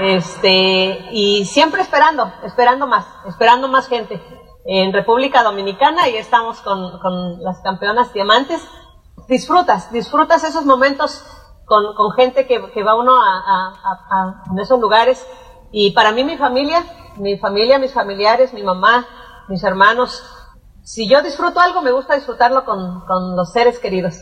Este, 0.00 1.08
y 1.12 1.44
siempre 1.46 1.82
esperando, 1.82 2.30
esperando 2.42 2.86
más, 2.86 3.06
esperando 3.26 3.68
más 3.68 3.86
gente. 3.86 4.20
En 4.66 4.92
República 4.92 5.44
Dominicana 5.44 6.08
y 6.08 6.16
estamos 6.16 6.60
con, 6.60 6.98
con 6.98 7.40
las 7.42 7.60
campeonas 7.60 8.12
diamantes. 8.12 8.60
Disfrutas, 9.28 9.92
disfrutas 9.92 10.42
esos 10.42 10.66
momentos 10.66 11.24
con, 11.64 11.94
con 11.94 12.10
gente 12.12 12.46
que, 12.46 12.70
que, 12.72 12.82
va 12.82 12.96
uno 12.96 13.16
a, 13.16 13.38
a, 13.38 13.68
a, 13.84 14.42
a, 14.50 14.60
esos 14.60 14.80
lugares. 14.80 15.24
Y 15.70 15.92
para 15.92 16.10
mí 16.10 16.24
mi 16.24 16.36
familia, 16.36 16.84
mi 17.16 17.38
familia, 17.38 17.78
mis 17.78 17.92
familiares, 17.92 18.52
mi 18.52 18.64
mamá, 18.64 19.06
mis 19.48 19.62
hermanos, 19.62 20.24
si 20.82 21.08
yo 21.08 21.22
disfruto 21.22 21.60
algo, 21.60 21.80
me 21.82 21.92
gusta 21.92 22.16
disfrutarlo 22.16 22.64
con, 22.64 23.06
con 23.06 23.36
los 23.36 23.52
seres 23.52 23.78
queridos. 23.78 24.16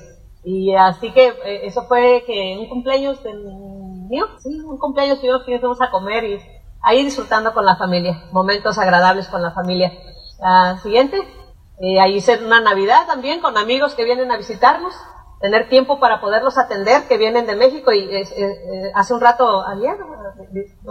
Y 0.45 0.75
así 0.75 1.13
que 1.13 1.29
eh, 1.29 1.67
eso 1.67 1.85
fue 1.87 2.23
que 2.27 2.57
un 2.59 2.69
cumpleaños 2.69 3.23
de 3.23 3.33
mío, 3.35 4.27
sí, 4.39 4.61
un 4.61 4.79
cumpleaños 4.79 5.23
mío, 5.23 5.41
fuimos 5.45 5.81
a 5.81 5.91
comer 5.91 6.25
y 6.25 6.41
ahí 6.83 7.03
disfrutando 7.03 7.55
con 7.55 7.65
la 7.65 7.77
familia, 7.77 8.25
momentos 8.31 8.79
agradables 8.79 9.29
con 9.29 9.43
la 9.43 9.53
familia. 9.53 9.93
Uh, 10.39 10.79
siguiente, 10.83 11.17
eh, 11.81 11.99
ahí 11.99 12.21
ser 12.21 12.45
una 12.45 12.61
Navidad 12.61 13.07
también 13.07 13.41
con 13.41 13.57
amigos 13.57 13.95
que 13.95 14.05
vienen 14.05 14.31
a 14.31 14.37
visitarnos, 14.37 14.95
tener 15.41 15.69
tiempo 15.71 15.99
para 15.99 16.21
poderlos 16.21 16.59
atender, 16.59 17.09
que 17.09 17.17
vienen 17.17 17.47
de 17.47 17.57
México 17.57 17.93
y 17.93 18.01
eh, 18.01 18.23
eh 18.37 18.93
hace 18.95 19.15
un 19.15 19.21
rato 19.21 19.67
ayer 19.67 19.97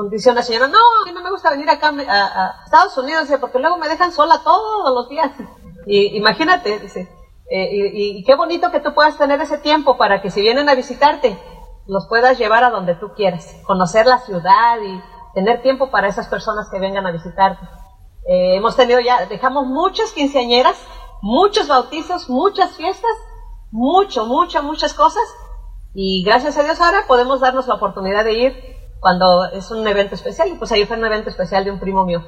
dice 0.10 0.32
una 0.32 0.42
señora, 0.42 0.68
no, 0.68 0.78
a 0.78 1.06
mí 1.06 1.12
no 1.14 1.22
me 1.22 1.30
gusta 1.30 1.50
venir 1.50 1.70
acá 1.70 1.94
a, 2.08 2.46
a 2.46 2.64
Estados 2.66 2.98
Unidos 2.98 3.28
porque 3.40 3.60
luego 3.60 3.78
me 3.78 3.88
dejan 3.88 4.12
sola 4.12 4.42
todos 4.44 4.94
los 4.94 5.10
días. 5.10 5.32
Y 5.86 6.16
imagínate, 6.16 6.80
dice, 6.80 7.10
eh, 7.56 7.92
y, 7.94 8.24
qué 8.24 8.34
bonito 8.34 8.72
que 8.72 8.80
tú 8.80 8.96
puedas 8.96 9.16
tener 9.16 9.40
ese 9.40 9.60
tiempo 9.60 9.96
para 9.96 10.24
que 10.24 10.32
si 10.32 10.42
vienen 10.42 10.70
a 10.70 10.74
visitarte, 10.74 11.38
los 11.86 12.08
puedas 12.08 12.40
llevar 12.40 12.64
a 12.64 12.72
donde 12.72 12.96
tú 12.96 13.14
quieras, 13.16 13.62
conocer 13.68 14.08
la 14.08 14.18
ciudad 14.18 14.80
y 14.82 15.00
tener 15.36 15.62
tiempo 15.62 15.92
para 15.92 16.08
esas 16.08 16.28
personas 16.28 16.68
que 16.72 16.80
vengan 16.80 17.06
a 17.06 17.12
visitarte. 17.12 17.64
Eh, 18.28 18.56
hemos 18.56 18.76
tenido 18.76 19.00
ya, 19.02 19.28
dejamos 19.28 19.68
muchas 19.68 20.14
quinceañeras, 20.14 20.84
muchos 21.22 21.68
bautizos, 21.68 22.28
muchas 22.28 22.76
fiestas, 22.76 23.12
mucho, 23.70 24.26
muchas, 24.26 24.64
muchas 24.64 24.96
cosas. 24.96 25.24
Y 25.94 26.24
gracias 26.24 26.58
a 26.58 26.64
Dios 26.64 26.82
ahora 26.82 27.04
podemos 27.08 27.40
darnos 27.40 27.68
la 27.68 27.76
oportunidad 27.76 28.24
de 28.24 28.34
ir 28.34 28.78
cuando 29.00 29.46
es 29.46 29.70
un 29.70 29.88
evento 29.88 30.16
especial. 30.16 30.48
Y 30.48 30.56
pues 30.56 30.72
ahí 30.72 30.88
fue 30.88 30.98
un 30.98 31.06
evento 31.06 31.30
especial 31.30 31.66
de 31.66 31.70
un 31.70 31.80
primo 31.80 32.04
mío. 32.04 32.24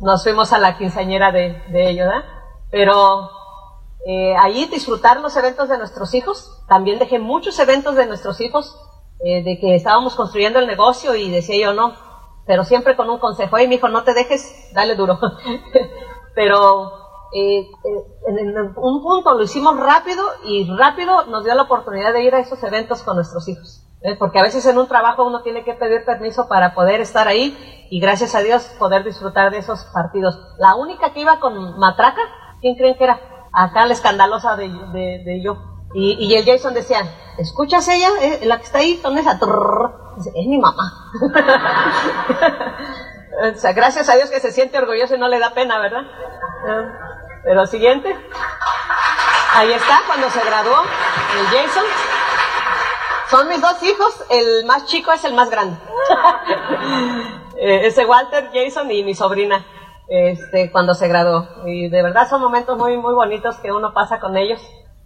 Nos 0.00 0.22
fuimos 0.22 0.54
a 0.54 0.58
la 0.58 0.78
quinceañera 0.78 1.32
de, 1.32 1.62
de 1.68 1.90
ellos, 1.90 2.06
¿verdad? 2.06 2.24
Pero 2.70 3.39
eh, 4.06 4.34
allí 4.36 4.66
disfrutar 4.66 5.20
los 5.20 5.36
eventos 5.36 5.68
de 5.68 5.78
nuestros 5.78 6.14
hijos. 6.14 6.64
También 6.68 6.98
dejé 6.98 7.18
muchos 7.18 7.58
eventos 7.58 7.96
de 7.96 8.06
nuestros 8.06 8.40
hijos, 8.40 8.76
eh, 9.24 9.42
de 9.42 9.58
que 9.60 9.74
estábamos 9.74 10.14
construyendo 10.14 10.58
el 10.58 10.66
negocio 10.66 11.14
y 11.14 11.30
decía 11.30 11.60
yo 11.60 11.74
no, 11.74 11.94
pero 12.46 12.64
siempre 12.64 12.96
con 12.96 13.10
un 13.10 13.18
consejo, 13.18 13.56
hey, 13.58 13.68
mi 13.68 13.76
hijo, 13.76 13.88
no 13.88 14.02
te 14.02 14.14
dejes, 14.14 14.70
dale 14.72 14.96
duro. 14.96 15.18
pero 16.34 17.00
eh, 17.32 17.60
eh, 17.60 17.68
en, 18.26 18.74
un 18.76 19.02
punto 19.02 19.34
lo 19.34 19.42
hicimos 19.44 19.78
rápido 19.78 20.24
y 20.44 20.68
rápido 20.76 21.26
nos 21.26 21.44
dio 21.44 21.54
la 21.54 21.62
oportunidad 21.62 22.12
de 22.12 22.24
ir 22.24 22.34
a 22.34 22.40
esos 22.40 22.62
eventos 22.64 23.02
con 23.02 23.16
nuestros 23.16 23.46
hijos. 23.48 23.86
¿eh? 24.02 24.16
Porque 24.18 24.38
a 24.38 24.42
veces 24.42 24.66
en 24.66 24.78
un 24.78 24.88
trabajo 24.88 25.24
uno 25.24 25.42
tiene 25.42 25.62
que 25.62 25.74
pedir 25.74 26.04
permiso 26.04 26.48
para 26.48 26.74
poder 26.74 27.00
estar 27.00 27.28
ahí 27.28 27.56
y 27.90 28.00
gracias 28.00 28.34
a 28.34 28.40
Dios 28.40 28.64
poder 28.78 29.04
disfrutar 29.04 29.52
de 29.52 29.58
esos 29.58 29.84
partidos. 29.92 30.38
La 30.58 30.74
única 30.74 31.12
que 31.12 31.20
iba 31.20 31.38
con 31.38 31.78
matraca, 31.78 32.22
¿quién 32.60 32.74
creen 32.74 32.96
que 32.96 33.04
era? 33.04 33.20
Acá 33.52 33.86
la 33.86 33.92
escandalosa 33.92 34.56
de, 34.56 35.40
yo. 35.42 35.58
Y, 35.92 36.16
y, 36.20 36.34
el 36.36 36.44
Jason 36.44 36.72
decía, 36.72 37.02
¿escuchas 37.38 37.88
ella? 37.88 38.08
Eh, 38.22 38.40
la 38.44 38.58
que 38.58 38.64
está 38.64 38.78
ahí 38.78 38.98
con 39.02 39.18
esa... 39.18 39.40
Dice, 40.16 40.30
es 40.34 40.46
mi 40.46 40.58
mamá. 40.58 41.10
O 43.42 43.54
sea, 43.54 43.72
gracias 43.72 44.08
a 44.08 44.16
Dios 44.16 44.28
que 44.28 44.40
se 44.40 44.52
siente 44.52 44.78
orgulloso 44.78 45.14
y 45.14 45.18
no 45.18 45.28
le 45.28 45.38
da 45.38 45.54
pena, 45.54 45.78
¿verdad? 45.78 46.02
Ah, 46.66 46.82
Pero 47.44 47.66
siguiente. 47.66 48.14
Ahí 49.54 49.72
está, 49.72 50.02
cuando 50.06 50.28
se 50.30 50.44
graduó, 50.44 50.82
el 51.38 51.46
Jason. 51.46 51.84
Son 53.30 53.48
mis 53.48 53.60
dos 53.60 53.82
hijos, 53.82 54.24
el 54.30 54.64
más 54.66 54.86
chico 54.86 55.12
es 55.12 55.24
el 55.24 55.34
más 55.34 55.50
grande. 55.50 55.76
Eh, 57.62 57.88
ese 57.88 58.06
Walter 58.06 58.48
Jason 58.54 58.90
y 58.90 59.04
mi 59.04 59.14
sobrina, 59.14 59.66
este, 60.10 60.70
cuando 60.72 60.92
se 60.94 61.06
graduó. 61.08 61.46
Y 61.66 61.88
de 61.88 62.02
verdad 62.02 62.28
son 62.28 62.40
momentos 62.42 62.76
muy, 62.76 62.96
muy 62.98 63.14
bonitos 63.14 63.56
que 63.58 63.72
uno 63.72 63.94
pasa 63.94 64.18
con 64.20 64.36
ellos. 64.36 64.60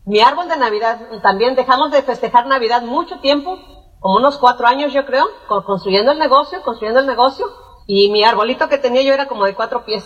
Mi 0.07 0.21
árbol 0.21 0.49
de 0.49 0.57
Navidad, 0.57 0.99
también 1.23 1.55
dejamos 1.55 1.91
de 1.91 2.03
festejar 2.03 2.47
Navidad 2.47 2.83
mucho 2.83 3.21
tiempo, 3.21 3.59
como 4.01 4.17
unos 4.17 4.39
cuatro 4.39 4.67
años 4.67 4.93
yo 4.93 5.05
creo, 5.05 5.27
co- 5.47 5.65
construyendo 5.65 6.11
el 6.13 6.19
negocio, 6.19 6.63
construyendo 6.63 7.01
el 7.01 7.07
negocio. 7.07 7.47
Y 7.87 8.11
mi 8.11 8.25
arbolito 8.25 8.69
que 8.69 8.79
tenía 8.79 9.03
yo 9.03 9.13
era 9.13 9.27
como 9.29 9.45
de 9.45 9.55
cuatro 9.55 9.85
pies. 9.85 10.05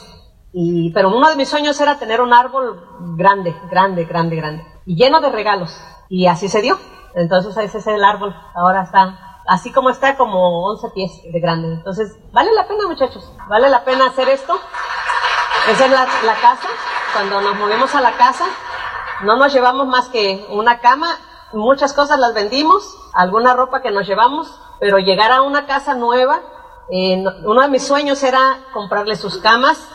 Y, 0.53 0.91
pero 0.93 1.15
uno 1.17 1.29
de 1.29 1.37
mis 1.37 1.49
sueños 1.49 1.81
era 1.81 1.99
tener 1.99 2.21
un 2.21 2.33
árbol 2.33 2.81
grande, 3.17 3.55
grande, 3.71 4.05
grande, 4.05 4.37
grande. 4.37 4.65
Y 4.85 4.97
lleno 4.97 5.21
de 5.21 5.31
regalos. 5.31 5.81
Y 6.09 6.27
así 6.27 6.49
se 6.49 6.61
dio. 6.61 6.77
Entonces 7.15 7.57
ese 7.57 7.79
es 7.79 7.87
el 7.87 8.03
árbol. 8.05 8.35
Ahora 8.55 8.83
está 8.83 9.28
así 9.49 9.73
como 9.73 9.91
está, 9.91 10.17
como 10.17 10.67
11 10.71 10.91
pies 10.95 11.11
de 11.33 11.41
grande. 11.41 11.69
Entonces, 11.75 12.17
vale 12.33 12.53
la 12.53 12.69
pena 12.69 12.87
muchachos. 12.87 13.29
Vale 13.49 13.69
la 13.69 13.85
pena 13.85 14.07
hacer 14.07 14.29
esto. 14.29 14.59
Esa 15.71 15.85
es 15.87 15.91
la, 15.91 16.07
la 16.25 16.35
casa. 16.41 16.69
Cuando 17.13 17.41
nos 17.41 17.57
movemos 17.57 17.95
a 17.95 18.01
la 18.01 18.17
casa, 18.17 18.45
no 19.23 19.37
nos 19.37 19.53
llevamos 19.53 19.87
más 19.87 20.09
que 20.09 20.47
una 20.51 20.81
cama. 20.81 21.17
Muchas 21.53 21.93
cosas 21.93 22.19
las 22.19 22.35
vendimos. 22.35 22.97
Alguna 23.15 23.55
ropa 23.55 23.83
que 23.83 23.91
nos 23.91 24.07
llevamos. 24.07 24.49
Pero 24.81 24.99
llegar 24.99 25.33
a 25.33 25.43
una 25.43 25.67
casa 25.67 25.95
nueva, 25.95 26.41
eh, 26.91 27.17
no- 27.17 27.33
uno 27.51 27.63
de 27.63 27.69
mis 27.69 27.87
sueños 27.87 28.23
era 28.23 28.59
comprarle 28.73 29.17
sus 29.17 29.39
camas 29.39 29.89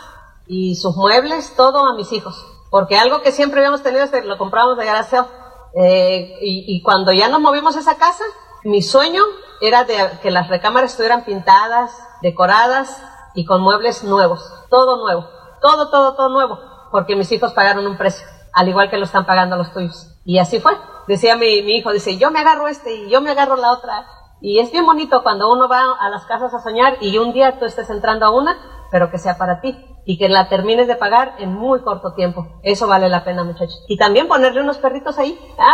y 0.45 0.75
sus 0.75 0.95
muebles, 0.97 1.55
todo 1.55 1.85
a 1.87 1.93
mis 1.93 2.11
hijos. 2.11 2.35
Porque 2.69 2.97
algo 2.97 3.21
que 3.21 3.31
siempre 3.31 3.61
habíamos 3.61 3.81
tenido 3.83 4.03
es 4.03 4.11
que 4.11 4.21
lo 4.23 4.37
compramos 4.37 4.77
de 4.77 4.85
garaseo. 4.85 5.27
Eh, 5.75 6.37
y, 6.41 6.65
y 6.67 6.81
cuando 6.83 7.11
ya 7.13 7.29
nos 7.29 7.39
movimos 7.39 7.75
a 7.77 7.79
esa 7.79 7.95
casa, 7.97 8.23
mi 8.63 8.81
sueño 8.81 9.23
era 9.61 9.83
de 9.83 9.95
que 10.21 10.31
las 10.31 10.47
recámaras 10.49 10.91
estuvieran 10.91 11.23
pintadas, 11.25 11.91
decoradas 12.21 13.01
y 13.33 13.45
con 13.45 13.61
muebles 13.61 14.03
nuevos. 14.03 14.43
Todo 14.69 14.97
nuevo. 14.97 15.27
Todo, 15.61 15.89
todo, 15.89 16.15
todo 16.15 16.29
nuevo. 16.29 16.59
Porque 16.91 17.15
mis 17.15 17.31
hijos 17.31 17.53
pagaron 17.53 17.87
un 17.87 17.97
precio, 17.97 18.27
al 18.53 18.67
igual 18.67 18.89
que 18.89 18.97
lo 18.97 19.05
están 19.05 19.25
pagando 19.25 19.55
los 19.55 19.73
tuyos. 19.73 20.09
Y 20.25 20.39
así 20.39 20.59
fue. 20.59 20.73
Decía 21.07 21.35
mi, 21.35 21.47
hijo, 21.47 21.91
dice, 21.91 22.17
yo 22.17 22.31
me 22.31 22.39
agarro 22.39 22.67
este 22.67 22.93
y 22.93 23.09
yo 23.09 23.21
me 23.21 23.31
agarro 23.31 23.55
la 23.55 23.71
otra. 23.71 24.05
Y 24.41 24.59
es 24.59 24.71
bien 24.71 24.85
bonito 24.85 25.23
cuando 25.23 25.51
uno 25.51 25.67
va 25.67 25.93
a 25.99 26.09
las 26.09 26.25
casas 26.25 26.53
a 26.53 26.59
soñar 26.59 26.97
y 27.01 27.17
un 27.17 27.33
día 27.33 27.59
tú 27.59 27.65
estés 27.65 27.89
entrando 27.89 28.25
a 28.25 28.31
una, 28.31 28.57
pero 28.93 29.09
que 29.09 29.17
sea 29.17 29.39
para 29.39 29.59
ti 29.59 29.75
y 30.05 30.19
que 30.19 30.29
la 30.29 30.49
termines 30.49 30.85
de 30.87 30.95
pagar 30.95 31.33
en 31.39 31.51
muy 31.51 31.81
corto 31.81 32.13
tiempo. 32.13 32.45
Eso 32.61 32.85
vale 32.87 33.09
la 33.09 33.23
pena, 33.23 33.43
muchachos. 33.43 33.83
Y 33.87 33.97
también 33.97 34.27
ponerle 34.27 34.61
unos 34.61 34.77
perritos 34.77 35.17
ahí. 35.17 35.35
Ah, 35.57 35.73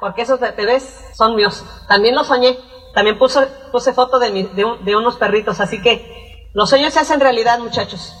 porque 0.00 0.20
esos 0.22 0.38
bebés 0.38 0.84
son 1.14 1.34
míos. 1.34 1.64
También 1.88 2.14
los 2.14 2.26
soñé. 2.26 2.58
También 2.92 3.16
puse, 3.18 3.46
puse 3.72 3.94
foto 3.94 4.18
de, 4.18 4.30
mi- 4.30 4.42
de, 4.42 4.66
de 4.82 4.96
unos 4.96 5.16
perritos. 5.16 5.60
Así 5.60 5.80
que 5.80 6.50
los 6.52 6.68
sueños 6.68 6.92
se 6.92 7.00
hacen 7.00 7.20
realidad, 7.20 7.58
muchachos. 7.58 8.12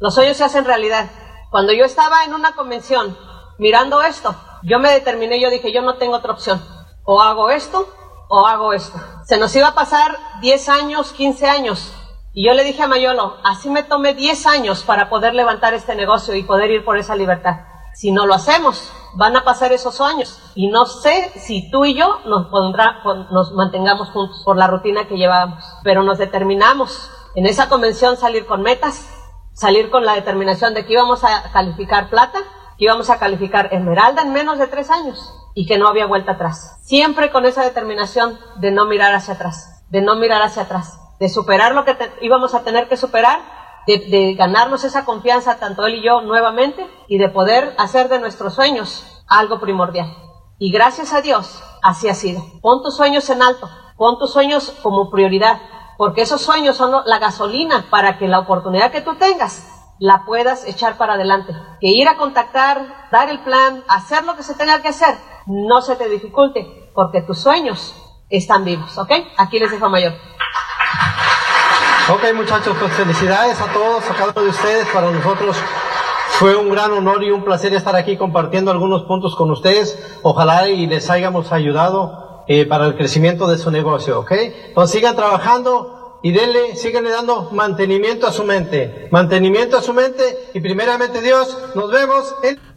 Los 0.00 0.14
sueños 0.14 0.36
se 0.36 0.42
hacen 0.42 0.64
realidad. 0.64 1.08
Cuando 1.52 1.72
yo 1.72 1.84
estaba 1.84 2.24
en 2.24 2.34
una 2.34 2.56
convención 2.56 3.16
mirando 3.58 4.02
esto, 4.02 4.34
yo 4.64 4.80
me 4.80 4.90
determiné, 4.90 5.40
yo 5.40 5.48
dije, 5.48 5.72
yo 5.72 5.82
no 5.82 5.94
tengo 5.94 6.16
otra 6.16 6.32
opción. 6.32 6.60
O 7.04 7.20
hago 7.22 7.50
esto 7.50 7.86
o 8.28 8.48
hago 8.48 8.72
esto. 8.72 8.98
Se 9.26 9.38
nos 9.38 9.54
iba 9.54 9.68
a 9.68 9.74
pasar 9.74 10.18
10 10.40 10.68
años, 10.68 11.12
15 11.12 11.46
años. 11.48 11.92
Y 12.34 12.46
yo 12.46 12.54
le 12.54 12.64
dije 12.64 12.82
a 12.82 12.88
Mayolo, 12.88 13.36
así 13.44 13.68
me 13.68 13.82
tomé 13.82 14.14
10 14.14 14.46
años 14.46 14.84
para 14.84 15.10
poder 15.10 15.34
levantar 15.34 15.74
este 15.74 15.94
negocio 15.94 16.34
y 16.34 16.42
poder 16.42 16.70
ir 16.70 16.84
por 16.84 16.96
esa 16.96 17.14
libertad. 17.14 17.60
Si 17.94 18.10
no 18.10 18.24
lo 18.24 18.32
hacemos, 18.32 18.90
van 19.14 19.36
a 19.36 19.44
pasar 19.44 19.72
esos 19.72 20.00
años. 20.00 20.40
Y 20.54 20.68
no 20.68 20.86
sé 20.86 21.30
si 21.36 21.70
tú 21.70 21.84
y 21.84 21.94
yo 21.94 22.20
nos, 22.24 22.50
mantengamos 23.52 24.08
juntos 24.10 24.40
por 24.46 24.56
la 24.56 24.66
rutina 24.66 25.06
que 25.06 25.18
llevábamos. 25.18 25.62
Pero 25.82 26.02
nos 26.02 26.16
determinamos 26.16 27.10
en 27.34 27.44
esa 27.44 27.68
convención 27.68 28.16
salir 28.16 28.46
con 28.46 28.62
metas, 28.62 29.06
salir 29.52 29.90
con 29.90 30.06
la 30.06 30.14
determinación 30.14 30.72
de 30.72 30.86
que 30.86 30.94
íbamos 30.94 31.24
a 31.24 31.52
calificar 31.52 32.08
plata, 32.08 32.38
que 32.78 32.86
íbamos 32.86 33.10
a 33.10 33.18
calificar 33.18 33.68
esmeralda 33.72 34.22
en 34.22 34.32
menos 34.32 34.58
de 34.58 34.68
tres 34.68 34.88
años 34.90 35.34
y 35.54 35.66
que 35.66 35.76
no 35.76 35.86
había 35.86 36.06
vuelta 36.06 36.32
atrás. 36.32 36.78
Siempre 36.82 37.30
con 37.30 37.44
esa 37.44 37.62
determinación 37.62 38.38
de 38.56 38.70
no 38.70 38.86
mirar 38.86 39.14
hacia 39.14 39.34
atrás, 39.34 39.84
de 39.90 40.00
no 40.00 40.16
mirar 40.16 40.40
hacia 40.40 40.62
atrás, 40.62 40.98
de 41.22 41.28
superar 41.28 41.72
lo 41.72 41.84
que 41.84 41.94
te- 41.94 42.10
íbamos 42.20 42.52
a 42.52 42.64
tener 42.64 42.88
que 42.88 42.96
superar, 42.96 43.38
de, 43.86 43.98
de 44.10 44.34
ganarnos 44.34 44.82
esa 44.82 45.04
confianza 45.04 45.60
tanto 45.60 45.86
él 45.86 45.94
y 45.94 46.02
yo 46.04 46.20
nuevamente 46.20 46.84
y 47.06 47.18
de 47.18 47.28
poder 47.28 47.74
hacer 47.78 48.08
de 48.08 48.18
nuestros 48.18 48.54
sueños 48.54 49.22
algo 49.28 49.60
primordial. 49.60 50.08
Y 50.58 50.72
gracias 50.72 51.12
a 51.12 51.20
Dios, 51.20 51.62
así 51.80 52.08
ha 52.08 52.14
sido. 52.14 52.42
Pon 52.60 52.82
tus 52.82 52.96
sueños 52.96 53.30
en 53.30 53.40
alto, 53.40 53.68
pon 53.96 54.18
tus 54.18 54.32
sueños 54.32 54.74
como 54.82 55.10
prioridad, 55.12 55.60
porque 55.96 56.22
esos 56.22 56.40
sueños 56.42 56.76
son 56.76 56.90
la 57.06 57.18
gasolina 57.20 57.86
para 57.88 58.18
que 58.18 58.26
la 58.26 58.40
oportunidad 58.40 58.90
que 58.90 59.00
tú 59.00 59.14
tengas 59.14 59.68
la 60.00 60.24
puedas 60.26 60.66
echar 60.66 60.96
para 60.96 61.14
adelante. 61.14 61.52
Que 61.80 61.86
ir 61.88 62.08
a 62.08 62.16
contactar, 62.16 63.08
dar 63.12 63.28
el 63.30 63.38
plan, 63.44 63.84
hacer 63.86 64.24
lo 64.24 64.34
que 64.34 64.42
se 64.42 64.54
tenga 64.56 64.82
que 64.82 64.88
hacer, 64.88 65.14
no 65.46 65.82
se 65.82 65.94
te 65.94 66.08
dificulte, 66.08 66.90
porque 66.96 67.22
tus 67.22 67.38
sueños 67.40 67.94
están 68.28 68.64
vivos, 68.64 68.96
¿ok? 68.96 69.10
Aquí 69.36 69.58
les 69.58 69.70
dejo 69.70 69.88
mayor. 69.90 70.14
Ok 72.08 72.34
muchachos, 72.34 72.76
pues 72.78 72.92
felicidades 72.94 73.60
a 73.60 73.72
todos, 73.72 74.04
a 74.10 74.14
cada 74.14 74.32
uno 74.32 74.42
de 74.42 74.48
ustedes. 74.48 74.86
Para 74.88 75.10
nosotros 75.10 75.56
fue 76.30 76.56
un 76.56 76.70
gran 76.70 76.92
honor 76.92 77.22
y 77.22 77.30
un 77.30 77.44
placer 77.44 77.72
estar 77.74 77.94
aquí 77.94 78.16
compartiendo 78.16 78.70
algunos 78.70 79.04
puntos 79.04 79.36
con 79.36 79.50
ustedes. 79.50 79.98
Ojalá 80.22 80.68
y 80.68 80.86
les 80.86 81.08
hayamos 81.10 81.52
ayudado 81.52 82.44
eh, 82.48 82.66
para 82.66 82.86
el 82.86 82.96
crecimiento 82.96 83.46
de 83.46 83.56
su 83.56 83.70
negocio, 83.70 84.20
¿ok? 84.20 84.32
Entonces 84.32 84.98
sigan 84.98 85.14
trabajando 85.14 86.18
y 86.22 86.32
denle, 86.32 86.76
síganle 86.76 87.10
dando 87.10 87.50
mantenimiento 87.52 88.26
a 88.26 88.32
su 88.32 88.44
mente. 88.44 89.08
Mantenimiento 89.10 89.78
a 89.78 89.82
su 89.82 89.92
mente 89.92 90.50
y 90.54 90.60
primeramente 90.60 91.20
Dios, 91.20 91.56
nos 91.74 91.90
vemos 91.90 92.34
en... 92.42 92.71